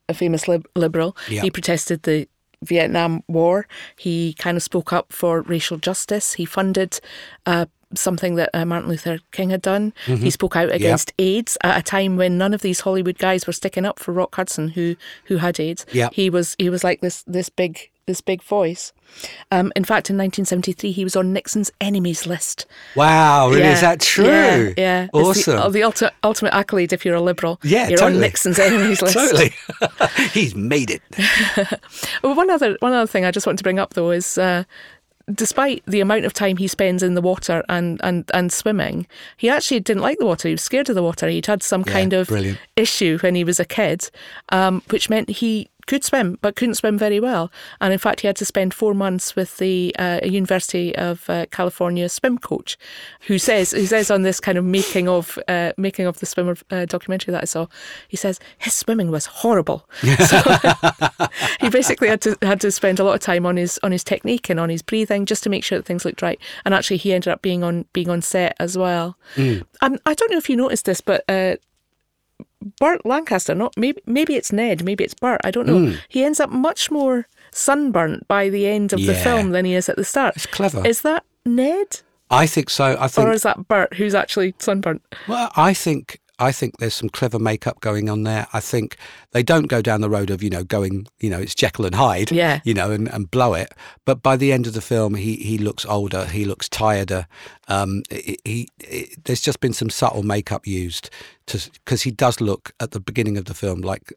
a 0.09 0.15
famous 0.15 0.47
lib- 0.49 0.69
liberal. 0.77 1.17
Yeah. 1.29 1.43
He 1.43 1.51
protested 1.51 2.03
the 2.03 2.29
Vietnam 2.63 3.23
War. 3.29 3.67
He 3.99 4.35
kind 4.35 4.57
of 4.57 4.63
spoke 4.63 4.93
up 4.93 5.13
for 5.13 5.43
racial 5.43 5.77
justice. 5.79 6.35
He 6.35 6.45
funded. 6.45 7.01
Uh, 7.47 7.67
Something 7.97 8.35
that 8.35 8.51
uh, 8.53 8.65
Martin 8.65 8.89
Luther 8.89 9.21
King 9.31 9.51
had 9.51 9.63
done. 9.63 9.93
He 10.07 10.29
spoke 10.31 10.57
out 10.57 10.73
against 10.73 11.13
AIDS 11.17 11.57
at 11.63 11.79
a 11.79 11.83
time 11.83 12.17
when 12.17 12.37
none 12.37 12.53
of 12.53 12.61
these 12.61 12.81
Hollywood 12.81 13.19
guys 13.19 13.47
were 13.47 13.53
sticking 13.53 13.85
up 13.85 14.01
for 14.01 14.11
Rock 14.11 14.35
Hudson, 14.35 14.71
who 14.71 14.97
who 15.27 15.37
had 15.37 15.61
AIDS. 15.61 15.87
Yeah. 15.93 16.09
He 16.13 16.29
was 16.29 16.57
he 16.59 16.69
was 16.69 16.83
like 16.83 17.03
this 17.03 17.23
this 17.29 17.49
big 17.51 17.91
this 18.07 18.21
big 18.21 18.43
voice. 18.43 18.93
Um, 19.51 19.73
in 19.77 19.85
fact, 19.85 20.11
in 20.11 20.17
1973, 20.17 20.91
he 20.93 21.05
was 21.05 21.15
on 21.17 21.33
Nixon's 21.33 21.71
enemies 21.81 22.27
list. 22.27 22.67
Wow, 22.97 23.49
really? 23.51 23.63
Is 23.63 23.81
that 23.81 24.01
true? 24.01 24.25
Yeah, 24.27 24.73
yeah. 24.77 25.03
It's 25.05 25.47
Awesome. 25.47 25.57
the, 25.73 25.79
the 25.79 25.81
ulti- 25.81 26.11
ultimate 26.23 26.55
accolade 26.55 26.93
if 26.93 27.05
you're 27.05 27.15
a 27.15 27.21
liberal. 27.21 27.61
Yeah, 27.63 27.89
you're 27.89 27.99
totally. 27.99 28.17
on 28.17 28.21
Nixon's 28.23 28.59
enemies 28.59 29.01
list. 29.03 29.15
Totally. 29.15 29.53
He's 30.33 30.55
made 30.55 30.91
it. 30.91 31.03
Well, 32.23 32.35
one 32.35 32.51
other 32.51 32.77
one 32.81 32.93
other 32.93 33.07
thing 33.07 33.25
I 33.25 33.31
just 33.31 33.47
want 33.47 33.59
to 33.59 33.63
bring 33.65 33.79
up 33.79 33.95
though 33.95 34.11
is. 34.11 34.39
Uh, 34.39 34.65
Despite 35.33 35.83
the 35.87 36.01
amount 36.03 36.27
of 36.27 36.35
time 36.35 36.59
he 36.59 36.69
spends 36.69 37.03
in 37.03 37.15
the 37.15 37.23
water 37.23 37.65
and, 37.71 37.99
and, 38.05 38.31
and 38.35 38.53
swimming, 38.53 39.07
he 39.39 39.49
actually 39.49 39.81
didn't 39.81 40.03
like 40.03 40.19
the 40.19 40.27
water. 40.27 40.49
He 40.49 40.53
was 40.53 40.61
scared 40.63 40.91
of 40.91 40.95
the 40.97 41.03
water. 41.03 41.27
He'd 41.29 41.47
had 41.47 41.63
some 41.63 41.83
kind 41.83 42.13
of 42.13 42.29
brilliant. 42.29 42.59
issue 42.77 43.17
when 43.21 43.35
he 43.35 43.43
was 43.43 43.59
a 43.59 43.65
kid, 43.65 44.11
um, 44.51 44.83
which 44.91 45.09
meant 45.09 45.31
he 45.31 45.71
could 45.87 46.05
swim 46.05 46.39
but 46.41 46.57
couldn't 46.57 46.75
swim 46.75 46.99
very 46.99 47.21
well. 47.21 47.51
And 47.81 47.93
in 47.93 47.99
fact, 47.99 48.21
he 48.21 48.27
had 48.27 48.37
to 48.37 48.45
spend 48.45 48.75
four 48.75 48.95
months 48.95 49.37
with 49.37 49.59
the 49.59 49.95
uh, 49.99 50.21
University 50.25 50.95
of 50.97 51.29
uh, 51.29 51.47
California 51.51 52.09
swim 52.09 52.39
coach, 52.39 52.77
who 53.23 53.39
says 53.39 53.73
who 53.73 53.87
says 53.87 54.11
on 54.11 54.23
this 54.23 54.41
kind 54.41 54.59
of 54.59 54.65
making 54.65 55.09
of 55.09 55.39
uh, 55.49 55.73
making 55.77 56.07
of 56.07 56.21
the 56.21 56.27
swimmer 56.27 56.57
uh, 56.71 56.85
documentary 56.87 57.33
that 57.33 57.43
I 57.43 57.47
saw, 57.47 57.67
he 58.09 58.17
says 58.17 58.41
his 58.59 58.75
swimming 58.75 59.11
was 59.11 59.27
horrible. 59.27 59.89
So 60.25 60.41
he 61.61 61.69
basically 61.69 62.09
had 62.09 62.21
to 62.23 62.39
had 62.41 62.61
to 62.63 62.71
spend 62.71 62.99
a 62.99 63.05
lot 63.05 63.15
of 63.15 63.21
time 63.21 63.45
on 63.47 63.57
his 63.57 63.79
on 63.83 63.93
his 63.93 64.05
technique 64.05 64.49
and 64.49 64.59
on 64.59 64.71
his 64.71 64.81
breathing 64.81 65.27
just 65.27 65.43
to 65.43 65.51
make 65.51 65.65
sure 65.65 65.79
that 65.79 65.85
things 65.85 66.05
looked 66.05 66.23
right. 66.23 66.39
And 66.65 66.73
actually, 66.73 66.97
he 66.99 67.13
ended 67.13 67.29
up 67.29 67.43
being 67.43 67.63
on 67.63 67.85
being 67.93 68.09
on 68.09 68.23
set 68.23 68.57
as 68.59 68.79
well. 68.79 69.17
Um, 69.83 69.99
I 70.07 70.15
don't 70.15 70.31
know 70.31 70.39
if 70.39 70.49
you 70.49 70.57
noticed 70.57 70.87
this, 70.87 71.01
but. 71.01 71.25
Burt 72.81 73.05
Lancaster, 73.05 73.55
not 73.55 73.75
maybe 73.77 74.01
maybe 74.07 74.35
it's 74.35 74.53
Ned, 74.53 74.85
maybe 74.85 75.05
it's 75.05 75.15
Burt, 75.15 75.41
I 75.45 75.51
don't 75.51 75.67
know. 75.67 75.91
Hmm. 75.91 75.95
He 76.09 76.25
ends 76.25 76.41
up 76.41 76.51
much 76.51 76.91
more 76.91 77.27
sunburnt 77.53 78.27
by 78.29 78.49
the 78.49 78.67
end 78.67 78.93
of 78.93 79.05
the 79.05 79.15
film 79.15 79.51
than 79.51 79.65
he 79.65 79.75
is 79.75 79.89
at 79.89 79.97
the 79.97 80.05
start. 80.05 80.37
It's 80.37 80.47
clever. 80.47 80.87
Is 80.87 81.03
that 81.03 81.25
Ned? 81.45 82.01
I 82.31 82.47
think 82.47 82.71
so. 82.71 82.97
I 82.99 83.09
think 83.09 83.27
Or 83.27 83.33
is 83.33 83.43
that 83.43 83.69
Burt 83.69 83.95
who's 83.95 84.15
actually 84.15 84.55
sunburnt? 84.59 85.03
Well, 85.29 85.53
I 85.57 85.75
think 85.75 86.21
I 86.39 86.51
think 86.53 86.79
there's 86.79 86.95
some 86.95 87.09
clever 87.09 87.39
makeup 87.39 87.81
going 87.81 88.09
on 88.09 88.25
there. 88.25 88.47
I 88.53 88.61
think 88.61 88.97
they 89.33 89.43
don't 89.43 89.67
go 89.69 89.81
down 89.81 90.01
the 90.01 90.11
road 90.11 90.31
of 90.31 90.43
you 90.43 90.51
know 90.51 90.65
going 90.65 91.07
you 91.21 91.31
know 91.31 91.39
it's 91.39 91.55
Jekyll 91.55 91.87
and 91.87 91.95
Hyde, 91.95 92.33
Yeah. 92.33 92.61
you 92.65 92.75
know, 92.75 92.91
and, 92.91 93.09
and 93.09 93.31
blow 93.31 93.55
it. 93.55 93.73
But 94.05 94.23
by 94.23 94.37
the 94.37 94.53
end 94.53 94.67
of 94.67 94.73
the 94.75 94.81
film, 94.81 95.15
he 95.15 95.37
he 95.37 95.59
looks 95.59 95.87
older, 95.87 96.25
he 96.27 96.45
looks 96.45 96.69
tireder. 96.69 97.27
Um, 97.69 98.03
he, 98.11 98.37
he, 98.45 98.69
he- 98.87 99.15
there's 99.25 99.41
just 99.41 99.61
been 99.61 99.73
some 99.73 99.91
subtle 99.91 100.23
makeup 100.25 100.67
used 100.67 101.09
to 101.47 101.71
because 101.73 102.03
he 102.03 102.11
does 102.11 102.41
look 102.41 102.73
at 102.81 102.91
the 102.91 103.01
beginning 103.01 103.37
of 103.39 103.45
the 103.45 103.55
film 103.55 103.81
like. 103.81 104.13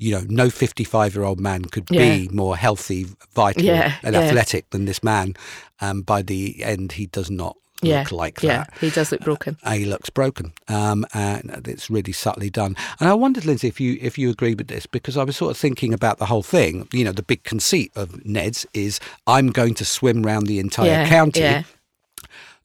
You 0.00 0.12
know, 0.12 0.24
no 0.28 0.48
55 0.48 1.16
year 1.16 1.24
old 1.24 1.40
man 1.40 1.64
could 1.64 1.86
be 1.86 2.28
more 2.30 2.56
healthy, 2.56 3.08
vital, 3.34 3.64
Yeah, 3.64 3.96
and 4.04 4.14
yeah. 4.14 4.20
athletic 4.20 4.70
than 4.70 4.84
this 4.84 5.02
man. 5.02 5.34
Um, 5.80 6.02
by 6.02 6.22
the 6.22 6.62
end, 6.62 6.92
he 6.92 7.06
does 7.06 7.32
not 7.32 7.56
Yeah. 7.80 8.00
look 8.00 8.12
like 8.12 8.42
yeah, 8.42 8.64
that 8.64 8.74
he 8.80 8.90
does 8.90 9.12
look 9.12 9.20
broken. 9.20 9.56
he 9.72 9.84
looks 9.84 10.10
broken, 10.10 10.52
um, 10.68 11.06
and 11.14 11.66
it's 11.68 11.88
really 11.88 12.12
subtly 12.12 12.50
done. 12.50 12.74
And 12.98 13.08
I 13.08 13.14
wondered, 13.14 13.44
Lindsay, 13.44 13.68
if 13.68 13.80
you 13.80 13.98
if 14.00 14.18
you 14.18 14.30
agree 14.30 14.54
with 14.54 14.66
this, 14.68 14.84
because 14.86 15.16
I 15.16 15.22
was 15.24 15.36
sort 15.36 15.50
of 15.52 15.56
thinking 15.56 15.94
about 15.94 16.18
the 16.18 16.26
whole 16.26 16.42
thing. 16.42 16.88
You 16.92 17.04
know, 17.04 17.12
the 17.12 17.22
big 17.22 17.44
conceit 17.44 17.92
of 17.94 18.24
Ned's 18.24 18.66
is 18.74 18.98
I'm 19.26 19.48
going 19.48 19.74
to 19.74 19.84
swim 19.84 20.22
round 20.24 20.46
the 20.48 20.58
entire 20.58 20.86
Yeah, 20.88 21.08
county. 21.08 21.40
yeah. 21.40 21.62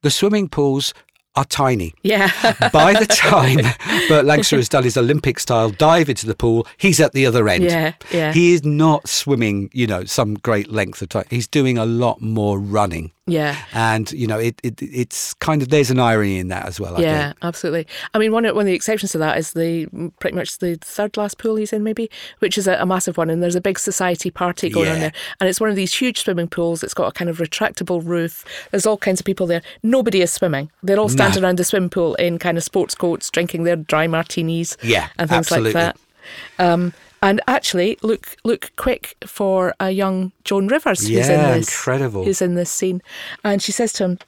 The 0.02 0.10
swimming 0.12 0.50
pools 0.50 0.94
are 1.36 1.46
tiny. 1.46 1.94
Yeah. 2.04 2.30
By 2.74 2.94
the 2.94 3.06
time 3.08 3.58
Burt 4.08 4.26
Lancaster 4.26 4.58
has 4.58 4.70
done 4.70 4.84
his 4.84 4.98
Olympic 4.98 5.40
style 5.40 5.70
dive 5.72 6.10
into 6.10 6.26
the 6.28 6.36
pool, 6.36 6.68
he's 6.78 7.00
at 7.00 7.14
the 7.14 7.26
other 7.26 7.48
end. 7.50 7.64
Yeah, 7.64 7.94
yeah. 8.12 8.34
He 8.34 8.54
is 8.54 8.64
not 8.64 9.08
swimming, 9.10 9.70
you 9.74 9.88
know, 9.88 10.04
some 10.06 10.36
great 10.36 10.70
length 10.72 11.02
of 11.02 11.10
time. 11.10 11.26
He's 11.30 11.48
doing 11.48 11.78
a 11.78 11.86
lot 11.86 12.22
more 12.22 12.60
running. 12.60 13.12
yeah. 13.26 13.56
And, 13.74 14.12
you 14.12 14.28
know, 14.28 14.38
it, 14.38 14.60
it 14.64 14.80
it's 14.82 15.34
kind 15.36 15.62
of, 15.62 15.70
there's 15.70 15.90
an 15.90 16.00
irony 16.00 16.38
in 16.40 16.50
that 16.50 16.66
as 16.68 16.80
well, 16.80 16.94
I 16.94 16.98
think. 16.98 17.06
Yeah, 17.08 17.34
absolutely. 17.42 17.88
I 18.14 18.20
mean, 18.20 18.32
one 18.34 18.46
of, 18.46 18.56
one 18.56 18.64
of 18.64 18.68
the 18.68 18.74
exceptions 18.74 19.12
to 19.14 19.18
that 19.20 19.38
is 19.38 19.54
the 19.54 19.88
pretty 20.20 20.36
much 20.36 20.58
the 20.60 20.78
third 20.82 21.16
last 21.18 21.38
pool 21.40 21.56
he's 21.56 21.72
in, 21.74 21.84
maybe, 21.84 22.12
which 22.40 22.58
is 22.58 22.68
a, 22.68 22.74
a 22.76 22.86
massive 22.86 23.18
one, 23.18 23.30
and 23.30 23.42
there's 23.42 23.56
a 23.56 23.62
big 23.62 23.80
society 23.80 24.30
party 24.30 24.70
going 24.70 24.90
on 24.90 24.96
Yeah. 24.96 25.00
there, 25.02 25.14
and 25.40 25.50
it's 25.50 25.60
one 25.62 25.70
of 25.70 25.76
these 25.78 25.94
huge 25.94 26.20
swimming 26.24 26.48
pools. 26.50 26.84
It's 26.84 26.94
got 26.94 27.08
a 27.08 27.12
kind 27.12 27.30
of 27.30 27.38
retractable 27.38 28.06
roof. 28.06 28.44
There's 28.72 28.86
all 28.86 28.98
kinds 28.98 29.20
of 29.22 29.26
people 29.26 29.48
there. 29.48 29.62
Nobody 29.82 30.22
is 30.22 30.32
swimming. 30.32 30.70
They're 30.84 31.00
all 31.00 31.08
standing 31.10 31.23
around 31.38 31.58
the 31.58 31.64
swimming 31.64 31.90
pool 31.90 32.16
in 32.16 32.38
kind 32.40 32.58
of 32.58 32.64
sports 32.64 32.96
coats, 32.96 33.30
drinking 33.30 33.64
their 33.64 33.76
dry 33.76 34.08
martinis, 34.08 34.78
Yeah, 34.84 35.08
and 35.18 35.30
things 35.30 35.40
absolutely. 35.52 35.74
like 35.74 35.96
that. 35.96 36.64
Um, 36.74 36.94
and 37.22 37.40
actually, 37.48 37.98
look 38.02 38.36
look 38.44 38.72
quick 38.76 39.16
for 39.26 39.74
a 39.80 39.92
young 39.92 40.32
Joan 40.44 40.68
Rivers 40.68 41.00
who's 41.08 41.30
in 41.30 41.40
Yeah, 41.40 41.54
this 41.56 41.68
incredible. 41.70 42.24
who's 42.26 42.42
in 42.42 42.56
this 42.56 42.70
scene, 42.72 43.02
and 43.44 43.62
she 43.62 43.72
says 43.72 43.94
to 43.94 44.04
him 44.04 44.20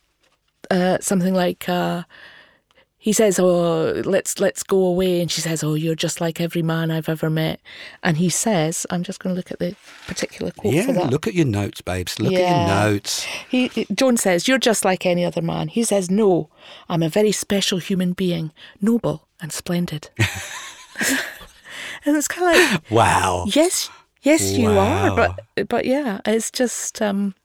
uh, 0.71 0.97
something 1.01 1.33
like. 1.33 1.67
Uh, 1.69 2.03
he 3.05 3.13
says, 3.13 3.37
"Oh, 3.39 4.01
let's 4.03 4.39
let's 4.39 4.63
go 4.63 4.83
away," 4.83 5.21
and 5.21 5.29
she 5.29 5.39
says, 5.39 5.63
"Oh, 5.63 5.75
you're 5.75 5.93
just 5.93 6.19
like 6.19 6.41
every 6.41 6.63
man 6.63 6.89
I've 6.89 7.07
ever 7.07 7.29
met." 7.29 7.59
And 8.01 8.17
he 8.17 8.29
says, 8.29 8.87
"I'm 8.89 9.03
just 9.03 9.19
going 9.19 9.35
to 9.35 9.37
look 9.37 9.51
at 9.51 9.59
the 9.59 9.75
particular 10.07 10.51
quote 10.51 10.73
Yeah, 10.73 10.87
for 10.87 10.93
that." 10.93 11.11
look 11.11 11.27
at 11.27 11.35
your 11.35 11.45
notes, 11.45 11.81
babes. 11.81 12.19
Look 12.19 12.33
at 12.33 12.39
your 12.39 12.65
notes. 12.65 13.23
He, 13.47 13.85
Joan 13.93 14.17
says, 14.17 14.47
"You're 14.47 14.57
just 14.57 14.83
like 14.83 15.05
any 15.05 15.23
other 15.23 15.43
man." 15.43 15.67
He 15.67 15.83
says, 15.83 16.09
"No, 16.09 16.49
I'm 16.89 17.03
a 17.03 17.09
very 17.09 17.31
special 17.31 17.77
human 17.77 18.13
being, 18.13 18.51
noble 18.81 19.27
and 19.39 19.53
splendid." 19.53 20.09
and 22.05 22.17
it's 22.17 22.27
kind 22.27 22.57
of 22.57 22.71
like, 22.71 22.89
Wow. 22.89 23.45
yes, 23.49 23.91
yes, 24.23 24.57
you 24.57 24.71
are, 24.71 25.15
but 25.15 25.67
but 25.69 25.85
yeah, 25.85 26.21
it's 26.25 26.49
just, 26.49 27.03
um, 27.03 27.35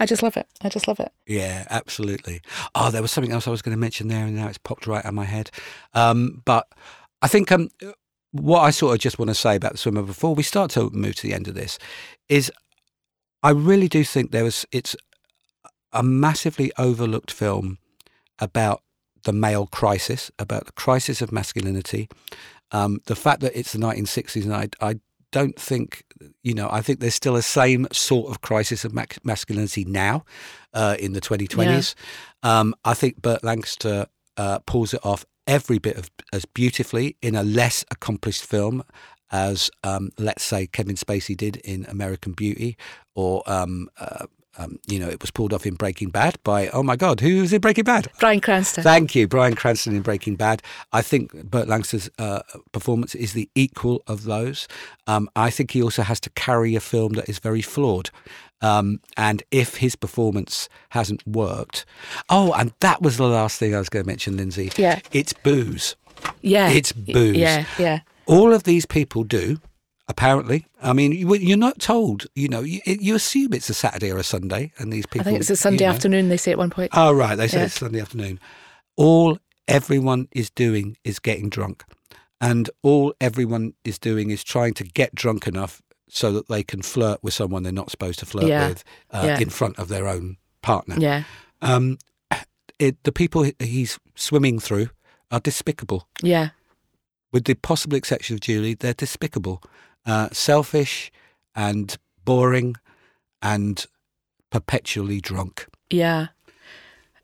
I 0.00 0.06
just 0.06 0.22
love 0.22 0.36
it. 0.36 0.46
I 0.62 0.68
just 0.68 0.86
love 0.86 1.00
it. 1.00 1.12
Yeah, 1.26 1.66
absolutely. 1.70 2.40
Oh, 2.74 2.90
there 2.90 3.02
was 3.02 3.10
something 3.10 3.32
else 3.32 3.48
I 3.48 3.50
was 3.50 3.62
going 3.62 3.76
to 3.76 3.80
mention 3.80 4.08
there, 4.08 4.26
and 4.26 4.36
now 4.36 4.48
it's 4.48 4.58
popped 4.58 4.86
right 4.86 5.04
out 5.04 5.08
of 5.08 5.14
my 5.14 5.24
head. 5.24 5.50
Um, 5.94 6.42
but 6.44 6.68
I 7.20 7.28
think 7.28 7.50
um, 7.50 7.68
what 8.32 8.60
I 8.60 8.70
sort 8.70 8.94
of 8.94 9.00
just 9.00 9.18
want 9.18 9.28
to 9.28 9.34
say 9.34 9.56
about 9.56 9.72
the 9.72 9.78
swimmer 9.78 10.02
before 10.02 10.34
we 10.34 10.42
start 10.42 10.70
to 10.72 10.90
move 10.90 11.16
to 11.16 11.26
the 11.26 11.34
end 11.34 11.48
of 11.48 11.54
this 11.54 11.78
is 12.28 12.52
I 13.42 13.50
really 13.50 13.88
do 13.88 14.04
think 14.04 14.30
there 14.30 14.44
was 14.44 14.66
it's 14.72 14.96
a 15.92 16.02
massively 16.02 16.70
overlooked 16.78 17.30
film 17.30 17.78
about 18.38 18.82
the 19.24 19.32
male 19.32 19.66
crisis, 19.66 20.30
about 20.38 20.66
the 20.66 20.72
crisis 20.72 21.20
of 21.20 21.32
masculinity. 21.32 22.08
Um, 22.70 23.00
the 23.06 23.16
fact 23.16 23.40
that 23.40 23.58
it's 23.58 23.72
the 23.72 23.78
1960s, 23.78 24.44
and 24.44 24.54
I, 24.54 24.68
I 24.80 25.00
don't 25.32 25.58
think, 25.58 26.04
you 26.42 26.54
know, 26.54 26.68
I 26.70 26.80
think 26.80 27.00
there's 27.00 27.14
still 27.14 27.36
a 27.36 27.42
same 27.42 27.86
sort 27.92 28.30
of 28.30 28.40
crisis 28.40 28.84
of 28.84 28.94
masculinity 29.24 29.84
now 29.84 30.24
uh, 30.72 30.96
in 30.98 31.12
the 31.12 31.20
2020s. 31.20 31.94
Um, 32.42 32.74
I 32.84 32.94
think 32.94 33.20
Burt 33.20 33.44
Lancaster 33.44 34.06
uh, 34.36 34.60
pulls 34.60 34.94
it 34.94 35.04
off 35.04 35.24
every 35.46 35.78
bit 35.78 35.96
of 35.96 36.10
as 36.32 36.44
beautifully 36.44 37.16
in 37.22 37.34
a 37.34 37.42
less 37.42 37.84
accomplished 37.90 38.44
film 38.44 38.82
as, 39.30 39.70
um, 39.84 40.10
let's 40.18 40.42
say, 40.42 40.66
Kevin 40.66 40.96
Spacey 40.96 41.36
did 41.36 41.56
in 41.56 41.84
American 41.86 42.32
Beauty, 42.32 42.76
or 43.14 43.42
um, 43.46 43.88
uh, 43.98 44.26
um, 44.58 44.78
you 44.86 44.98
know, 44.98 45.08
it 45.08 45.20
was 45.20 45.30
pulled 45.30 45.52
off 45.52 45.64
in 45.64 45.74
Breaking 45.74 46.10
Bad 46.10 46.38
by 46.42 46.68
oh 46.68 46.82
my 46.82 46.96
God, 46.96 47.20
who 47.20 47.40
was 47.40 47.52
in 47.52 47.60
Breaking 47.60 47.84
Bad? 47.84 48.08
Bryan 48.18 48.40
Cranston. 48.40 48.82
Thank 48.82 49.14
you, 49.14 49.28
Bryan 49.28 49.54
Cranston 49.54 49.94
in 49.94 50.02
Breaking 50.02 50.36
Bad. 50.36 50.62
I 50.92 51.00
think 51.00 51.32
Burt 51.48 51.68
Lancaster's 51.68 52.10
uh, 52.18 52.40
performance 52.72 53.14
is 53.14 53.32
the 53.32 53.48
equal 53.54 54.02
of 54.06 54.24
those. 54.24 54.66
Um, 55.06 55.30
I 55.36 55.50
think 55.50 55.70
he 55.70 55.82
also 55.82 56.02
has 56.02 56.20
to 56.20 56.30
carry 56.30 56.74
a 56.74 56.80
film 56.80 57.12
that 57.12 57.28
is 57.28 57.38
very 57.38 57.62
flawed. 57.62 58.10
Um, 58.60 59.00
and 59.16 59.42
if 59.52 59.76
his 59.76 59.94
performance 59.94 60.68
hasn't 60.90 61.26
worked, 61.26 61.86
oh, 62.28 62.52
and 62.54 62.72
that 62.80 63.00
was 63.00 63.16
the 63.16 63.28
last 63.28 63.58
thing 63.58 63.74
I 63.74 63.78
was 63.78 63.88
going 63.88 64.04
to 64.04 64.08
mention, 64.08 64.36
Lindsay. 64.36 64.72
Yeah. 64.76 64.98
it's 65.12 65.32
booze. 65.32 65.94
yeah, 66.42 66.68
it's 66.68 66.90
booze. 66.92 67.36
Yeah, 67.36 67.64
yeah. 67.78 68.00
All 68.26 68.52
of 68.52 68.64
these 68.64 68.84
people 68.84 69.22
do. 69.22 69.60
Apparently, 70.08 70.66
I 70.82 70.92
mean, 70.94 71.12
you, 71.12 71.34
you're 71.34 71.56
not 71.58 71.78
told. 71.78 72.26
You 72.34 72.48
know, 72.48 72.60
you, 72.60 72.80
you 72.86 73.14
assume 73.14 73.52
it's 73.52 73.68
a 73.68 73.74
Saturday 73.74 74.10
or 74.10 74.16
a 74.18 74.22
Sunday, 74.24 74.72
and 74.78 74.90
these 74.92 75.04
people. 75.06 75.20
I 75.20 75.24
think 75.24 75.40
it's 75.40 75.50
a 75.50 75.56
Sunday 75.56 75.84
you 75.84 75.88
know, 75.90 75.94
afternoon. 75.94 76.28
They 76.30 76.36
say 76.38 76.50
at 76.52 76.58
one 76.58 76.70
point. 76.70 76.90
Oh, 76.94 77.12
right. 77.12 77.36
They 77.36 77.46
say 77.48 77.58
Yeah. 77.58 77.64
it's 77.66 77.74
Sunday 77.78 78.00
afternoon. 78.00 78.40
All 78.96 79.38
everyone 79.68 80.28
is 80.32 80.48
doing 80.50 80.96
is 81.04 81.18
getting 81.18 81.50
drunk. 81.50 81.84
And 82.40 82.70
all 82.82 83.12
everyone 83.20 83.74
is 83.84 83.98
doing 83.98 84.30
is 84.30 84.42
trying 84.44 84.72
to 84.74 84.84
get 84.84 85.14
drunk 85.14 85.46
enough 85.46 85.82
so 86.08 86.32
that 86.32 86.48
they 86.48 86.62
can 86.62 86.80
flirt 86.82 87.22
with 87.22 87.34
someone 87.34 87.62
they're 87.64 87.72
not 87.72 87.90
supposed 87.90 88.18
to 88.20 88.26
flirt 88.26 88.46
Yeah. 88.46 88.68
with 88.68 88.84
uh, 89.10 89.22
Yeah. 89.26 89.38
in 89.40 89.50
front 89.50 89.78
of 89.78 89.88
their 89.88 90.08
own 90.08 90.36
partner. 90.62 90.96
yeah, 90.98 91.24
Um, 91.60 91.98
it, 92.78 93.02
the 93.02 93.12
people 93.12 93.50
he's 93.58 93.98
swimming 94.14 94.58
through 94.58 94.88
are 95.30 95.40
despicable. 95.40 96.08
Yeah. 96.22 96.50
With 97.32 97.44
the 97.44 97.54
possible 97.54 97.96
exception 97.96 98.34
of 98.34 98.40
Julie, 98.40 98.74
they're 98.74 98.94
despicable, 98.94 99.60
uh, 100.06 100.28
selfish, 100.32 101.10
and 101.54 101.96
boring, 102.24 102.76
and 103.42 103.86
perpetually 104.50 105.20
drunk. 105.20 105.66
Yeah. 105.90 106.28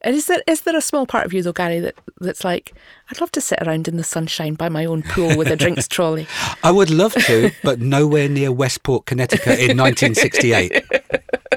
And 0.05 0.15
is 0.15 0.27
there 0.27 0.43
is 0.47 0.61
there 0.63 0.77
a 0.77 0.83
small 0.83 1.07
part 1.07 1.25
of 1.25 1.33
you 1.33 1.43
though, 1.43 1.53
Gary, 1.53 1.81
that, 1.81 1.95
that's 2.21 2.45
like, 2.45 2.75
I'd 3.11 3.21
love 3.21 3.33
to 3.33 3.41
sit 3.41 3.59
around 3.63 3.89
in 3.89 3.97
the 3.97 4.05
sunshine 4.05 4.53
by 4.55 4.69
my 4.69 4.85
own 4.85 5.03
pool 5.03 5.35
with 5.37 5.49
a 5.49 5.57
drinks 5.57 5.89
trolley. 5.89 6.27
I 6.63 6.71
would 6.71 6.91
love 6.91 7.15
to, 7.15 7.51
but 7.63 7.81
nowhere 7.81 8.29
near 8.29 8.53
Westport, 8.53 9.07
Connecticut 9.07 9.59
in 9.59 9.79
1968. 9.79 10.85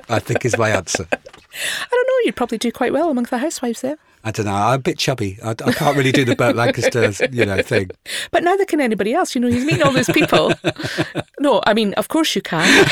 I 0.09 0.20
think 0.20 0.45
is 0.45 0.57
my 0.57 0.70
answer. 0.70 1.05
I 1.11 1.88
don't 1.91 2.07
know, 2.07 2.26
you'd 2.26 2.38
probably 2.38 2.57
do 2.57 2.72
quite 2.72 2.93
well 2.93 3.09
among 3.09 3.26
the 3.26 3.39
housewives 3.39 3.82
there. 3.82 3.97
I 4.28 4.32
don't 4.32 4.45
know. 4.45 4.53
I'm 4.53 4.73
a 4.73 4.80
bit 4.80 4.97
chubby. 4.97 5.39
I, 5.41 5.51
I 5.51 5.71
can't 5.71 5.95
really 5.95 6.11
do 6.11 6.25
the 6.25 6.36
Burt 6.36 6.53
Lancaster, 6.57 7.13
you 7.32 7.45
know, 7.45 7.61
thing. 7.61 7.91
But 8.30 8.43
neither 8.43 8.65
can 8.65 8.82
anybody 8.82 9.13
else. 9.13 9.34
You 9.34 9.39
know, 9.39 9.47
he's 9.47 9.63
meeting 9.63 9.84
all 9.84 9.93
these 9.93 10.09
people. 10.09 10.51
no, 11.39 11.61
I 11.65 11.73
mean, 11.73 11.93
of 11.93 12.09
course 12.09 12.36
you 12.36 12.41
can. 12.41 12.67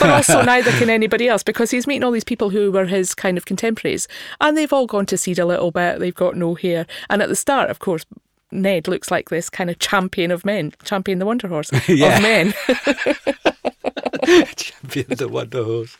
but 0.00 0.10
also 0.10 0.42
neither 0.42 0.72
can 0.72 0.90
anybody 0.90 1.28
else 1.28 1.44
because 1.44 1.70
he's 1.70 1.86
meeting 1.86 2.02
all 2.02 2.10
these 2.10 2.24
people 2.24 2.50
who 2.50 2.72
were 2.72 2.86
his 2.86 3.14
kind 3.14 3.38
of 3.38 3.44
contemporaries 3.44 4.08
and 4.40 4.56
they've 4.56 4.72
all 4.72 4.88
gone 4.88 5.06
to 5.06 5.16
seed 5.16 5.38
a 5.38 5.46
little 5.46 5.70
bit. 5.70 6.00
They've 6.00 6.12
got 6.12 6.36
no 6.36 6.56
hair. 6.56 6.88
And 7.08 7.22
at 7.22 7.28
the 7.28 7.36
start, 7.36 7.70
of 7.70 7.78
course, 7.78 8.04
Ned 8.52 8.88
looks 8.88 9.10
like 9.10 9.28
this 9.30 9.48
kind 9.50 9.70
of 9.70 9.78
champion 9.78 10.30
of 10.30 10.44
men, 10.44 10.72
champion 10.84 11.18
the 11.18 11.26
Wonder 11.26 11.48
Horse 11.48 11.70
Yeah. 11.88 12.16
of 12.16 12.22
men. 12.22 12.54
Champion 14.56 15.06
the 15.16 15.28
Wonder 15.28 15.64
Horse. 15.64 15.96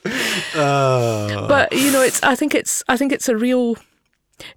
Oh. 0.54 1.46
but 1.48 1.72
you 1.72 1.90
know, 1.90 2.02
it's 2.02 2.22
I 2.22 2.34
think 2.34 2.54
it's 2.54 2.82
I 2.88 2.96
think 2.96 3.12
it's 3.12 3.28
a 3.28 3.36
real. 3.36 3.76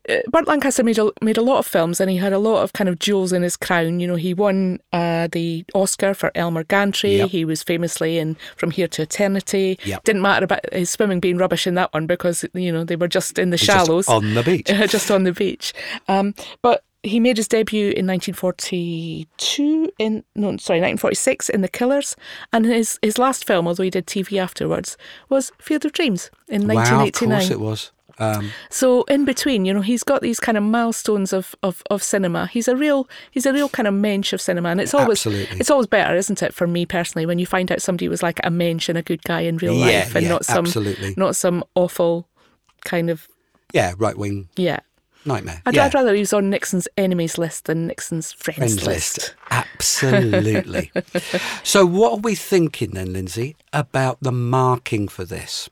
Uh, 0.09 0.15
Burt 0.31 0.47
Lancaster 0.47 0.83
made 0.83 0.97
a, 0.97 1.11
made 1.21 1.37
a 1.37 1.43
lot 1.43 1.59
of 1.59 1.67
films 1.67 1.99
and 1.99 2.09
he 2.09 2.17
had 2.17 2.33
a 2.33 2.39
lot 2.39 2.63
of 2.63 2.73
kind 2.73 2.89
of 2.89 2.97
jewels 2.97 3.31
in 3.31 3.43
his 3.43 3.55
crown. 3.55 3.99
You 3.99 4.07
know, 4.07 4.15
he 4.15 4.33
won 4.33 4.79
uh, 4.93 5.27
the 5.31 5.63
Oscar 5.75 6.13
for 6.15 6.31
Elmer 6.33 6.63
Gantry. 6.63 7.17
Yep. 7.17 7.29
He 7.29 7.45
was 7.45 7.61
famously 7.61 8.17
in 8.17 8.35
From 8.55 8.71
Here 8.71 8.87
to 8.87 9.03
Eternity. 9.03 9.77
Yep. 9.83 10.03
Didn't 10.03 10.21
matter 10.23 10.43
about 10.45 10.71
his 10.73 10.89
swimming 10.89 11.19
being 11.19 11.37
rubbish 11.37 11.67
in 11.67 11.75
that 11.75 11.93
one 11.93 12.07
because 12.07 12.43
you 12.53 12.71
know 12.71 12.83
they 12.83 12.95
were 12.95 13.07
just 13.07 13.37
in 13.37 13.49
the 13.51 13.57
Just 13.57 13.65
shallows, 13.87 14.07
on 14.07 14.33
the 14.33 14.41
beach. 14.43 14.67
just 14.67 15.11
on 15.11 15.23
the 15.23 15.33
beach. 15.33 15.73
Um, 16.07 16.33
but 16.63 16.83
he 17.05 17.19
made 17.19 17.37
his 17.37 17.47
debut 17.47 17.93
in 17.95 18.05
1942 18.07 19.91
in 19.99 20.23
no 20.35 20.47
sorry 20.57 20.79
1946 20.81 21.49
in 21.49 21.61
The 21.61 21.67
Killers, 21.67 22.15
and 22.51 22.65
his 22.65 22.99
his 23.01 23.17
last 23.17 23.45
film, 23.45 23.67
although 23.67 23.83
he 23.83 23.89
did 23.89 24.05
TV 24.07 24.37
afterwards, 24.39 24.97
was 25.29 25.51
Field 25.59 25.85
of 25.85 25.93
Dreams 25.93 26.29
in 26.47 26.67
Wow, 26.67 26.81
of 26.81 26.91
1989. 26.91 27.39
course 27.39 27.51
it 27.51 27.59
was. 27.59 27.91
Um, 28.17 28.51
So 28.69 29.03
in 29.03 29.25
between, 29.25 29.65
you 29.65 29.73
know, 29.73 29.81
he's 29.81 30.01
got 30.03 30.21
these 30.21 30.39
kind 30.39 30.57
of 30.57 30.63
milestones 30.63 31.33
of, 31.33 31.53
of, 31.61 31.83
of 31.89 32.01
cinema. 32.01 32.47
He's 32.47 32.69
a 32.69 32.75
real 32.75 33.09
he's 33.31 33.45
a 33.45 33.51
real 33.51 33.67
kind 33.67 33.87
of 33.87 33.93
mensch 33.93 34.31
of 34.31 34.39
cinema, 34.39 34.69
and 34.69 34.79
it's 34.79 34.93
always 34.93 35.17
Absolutely. 35.19 35.59
it's 35.59 35.69
always 35.69 35.87
better, 35.87 36.15
isn't 36.15 36.41
it, 36.41 36.53
for 36.53 36.65
me 36.65 36.85
personally, 36.85 37.25
when 37.25 37.39
you 37.39 37.45
find 37.45 37.71
out 37.71 37.81
somebody 37.81 38.07
was 38.07 38.23
like 38.23 38.39
a 38.43 38.49
mensch 38.49 38.87
and 38.89 38.97
a 38.97 39.01
good 39.01 39.21
guy 39.23 39.41
in 39.41 39.57
real 39.57 39.73
Yeah, 39.73 39.85
life, 39.85 40.15
and 40.15 40.23
yeah, 40.23 40.29
not 40.29 40.45
some 40.45 40.65
absolutely. 40.65 41.13
not 41.17 41.35
some 41.35 41.63
awful 41.75 42.27
kind 42.85 43.09
of 43.09 43.27
yeah, 43.73 43.93
right 43.97 44.17
wing 44.17 44.47
yeah. 44.55 44.79
Nightmare. 45.25 45.61
I'd, 45.65 45.75
yeah. 45.75 45.85
I'd 45.85 45.93
rather 45.93 46.13
he 46.13 46.19
was 46.19 46.33
on 46.33 46.49
Nixon's 46.49 46.87
enemies 46.97 47.37
list 47.37 47.65
than 47.65 47.87
Nixon's 47.87 48.31
friends, 48.31 48.57
Friends 48.57 48.85
list. 48.85 49.17
list. 49.17 49.35
Absolutely. 49.51 50.91
so, 51.63 51.85
what 51.85 52.13
are 52.13 52.19
we 52.19 52.35
thinking 52.35 52.91
then, 52.91 53.13
Lindsay, 53.13 53.55
about 53.73 54.17
the 54.21 54.31
marking 54.31 55.07
for 55.07 55.25
this? 55.25 55.69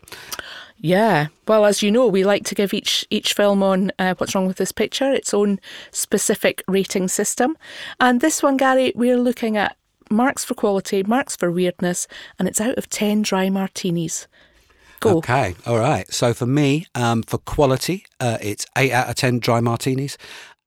Yeah. 0.77 1.27
Well, 1.47 1.65
as 1.65 1.81
you 1.81 1.91
know, 1.91 2.07
we 2.07 2.25
like 2.25 2.43
to 2.45 2.55
give 2.55 2.73
each 2.73 3.05
each 3.09 3.33
film 3.33 3.63
on 3.63 3.91
uh, 3.99 4.15
What's 4.17 4.35
Wrong 4.35 4.47
with 4.47 4.57
This 4.57 4.73
Picture 4.73 5.13
its 5.13 5.33
own 5.33 5.59
specific 5.91 6.61
rating 6.67 7.07
system. 7.07 7.55
And 7.99 8.19
this 8.19 8.43
one, 8.43 8.57
Gary, 8.57 8.91
we're 8.95 9.17
looking 9.17 9.55
at 9.55 9.77
marks 10.09 10.43
for 10.43 10.53
quality, 10.55 11.01
marks 11.03 11.35
for 11.35 11.51
weirdness, 11.51 12.07
and 12.37 12.47
it's 12.47 12.59
out 12.59 12.77
of 12.77 12.89
10 12.89 13.21
dry 13.21 13.49
martinis. 13.49 14.27
Go. 15.03 15.17
Okay, 15.17 15.55
all 15.65 15.79
right. 15.79 16.11
So, 16.13 16.33
for 16.33 16.45
me, 16.45 16.87
um, 16.95 17.23
for 17.23 17.37
quality, 17.37 18.05
uh, 18.19 18.37
it's 18.41 18.65
8 18.77 18.91
out 18.91 19.09
of 19.09 19.15
10 19.15 19.39
dry 19.39 19.59
martinis. 19.59 20.17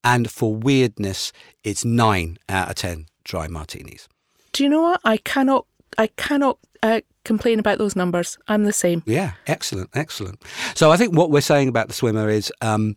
And 0.05 0.31
for 0.31 0.55
weirdness, 0.55 1.33
it's 1.65 1.85
9 1.85 2.39
out 2.49 2.69
of 2.69 2.77
10 2.77 3.07
dry 3.25 3.49
martinis. 3.49 4.09
Do 4.53 4.63
you 4.63 4.69
know 4.69 4.83
what? 4.83 5.01
I 5.05 5.17
cannot, 5.17 5.67
I 5.99 6.09
cannot 6.09 6.59
uh, 6.83 7.01
complain 7.25 7.59
about 7.59 7.79
those 7.79 7.97
numbers. 7.97 8.39
I'm 8.47 8.65
the 8.65 8.73
same. 8.73 9.03
Yeah, 9.07 9.33
excellent, 9.47 9.91
excellent. 9.95 10.43
So 10.75 10.93
I 10.93 10.97
think 10.97 11.17
what 11.17 11.31
we're 11.31 11.41
saying 11.41 11.69
about 11.69 11.89
the 11.89 11.95
swimmer 11.95 12.29
is, 12.29 12.53
um, 12.61 12.97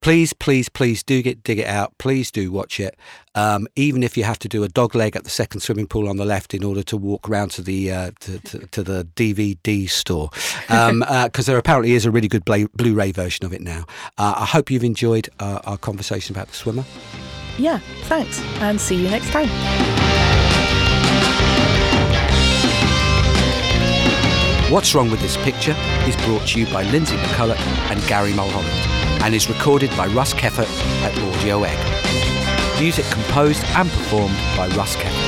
please, 0.00 0.32
please, 0.32 0.68
please 0.68 1.02
do 1.02 1.22
get 1.22 1.42
dig 1.42 1.58
it 1.58 1.66
out. 1.66 1.96
Please 1.98 2.30
do 2.30 2.50
watch 2.50 2.80
it, 2.80 2.96
um, 3.34 3.66
even 3.76 4.02
if 4.02 4.16
you 4.16 4.24
have 4.24 4.38
to 4.40 4.48
do 4.48 4.62
a 4.64 4.68
dog 4.68 4.94
leg 4.94 5.16
at 5.16 5.24
the 5.24 5.30
second 5.30 5.60
swimming 5.60 5.86
pool 5.86 6.08
on 6.08 6.16
the 6.16 6.24
left 6.24 6.54
in 6.54 6.64
order 6.64 6.82
to 6.84 6.96
walk 6.96 7.28
round 7.28 7.50
to 7.52 7.62
the 7.62 7.90
uh, 7.90 8.10
to, 8.20 8.38
to, 8.40 8.66
to 8.68 8.82
the 8.82 9.04
DVD 9.16 9.88
store, 9.88 10.30
because 10.68 11.46
there 11.46 11.58
apparently 11.58 11.94
is 11.94 12.06
a 12.06 12.10
really 12.10 12.28
good 12.28 12.44
Blu- 12.44 12.68
Blu-ray 12.74 13.12
version 13.12 13.44
of 13.44 13.52
it 13.52 13.60
now. 13.60 13.84
Uh, 14.16 14.34
I 14.36 14.44
hope 14.44 14.70
you've 14.70 14.84
enjoyed 14.84 15.28
uh, 15.40 15.60
our 15.64 15.78
conversation 15.78 16.34
about 16.34 16.48
the 16.48 16.54
swimmer. 16.54 16.84
Yeah, 17.58 17.78
thanks. 18.04 18.40
And 18.60 18.80
see 18.80 18.94
you 18.94 19.10
next 19.10 19.30
time. 19.30 19.48
What's 24.70 24.94
Wrong 24.94 25.10
with 25.10 25.20
This 25.20 25.36
Picture 25.38 25.74
is 26.06 26.14
brought 26.26 26.46
to 26.48 26.60
you 26.60 26.66
by 26.66 26.82
Lindsay 26.84 27.16
McCulloch 27.16 27.56
and 27.90 28.06
Garry 28.06 28.34
Mulholland 28.34 28.97
and 29.22 29.34
is 29.34 29.48
recorded 29.48 29.90
by 29.96 30.06
Russ 30.06 30.34
Keffert 30.34 30.68
at 31.02 31.18
Audio 31.18 31.64
Egg. 31.64 31.78
Music 32.80 33.04
composed 33.06 33.64
and 33.76 33.90
performed 33.90 34.36
by 34.56 34.68
Russ 34.76 34.96
Keffert. 34.96 35.27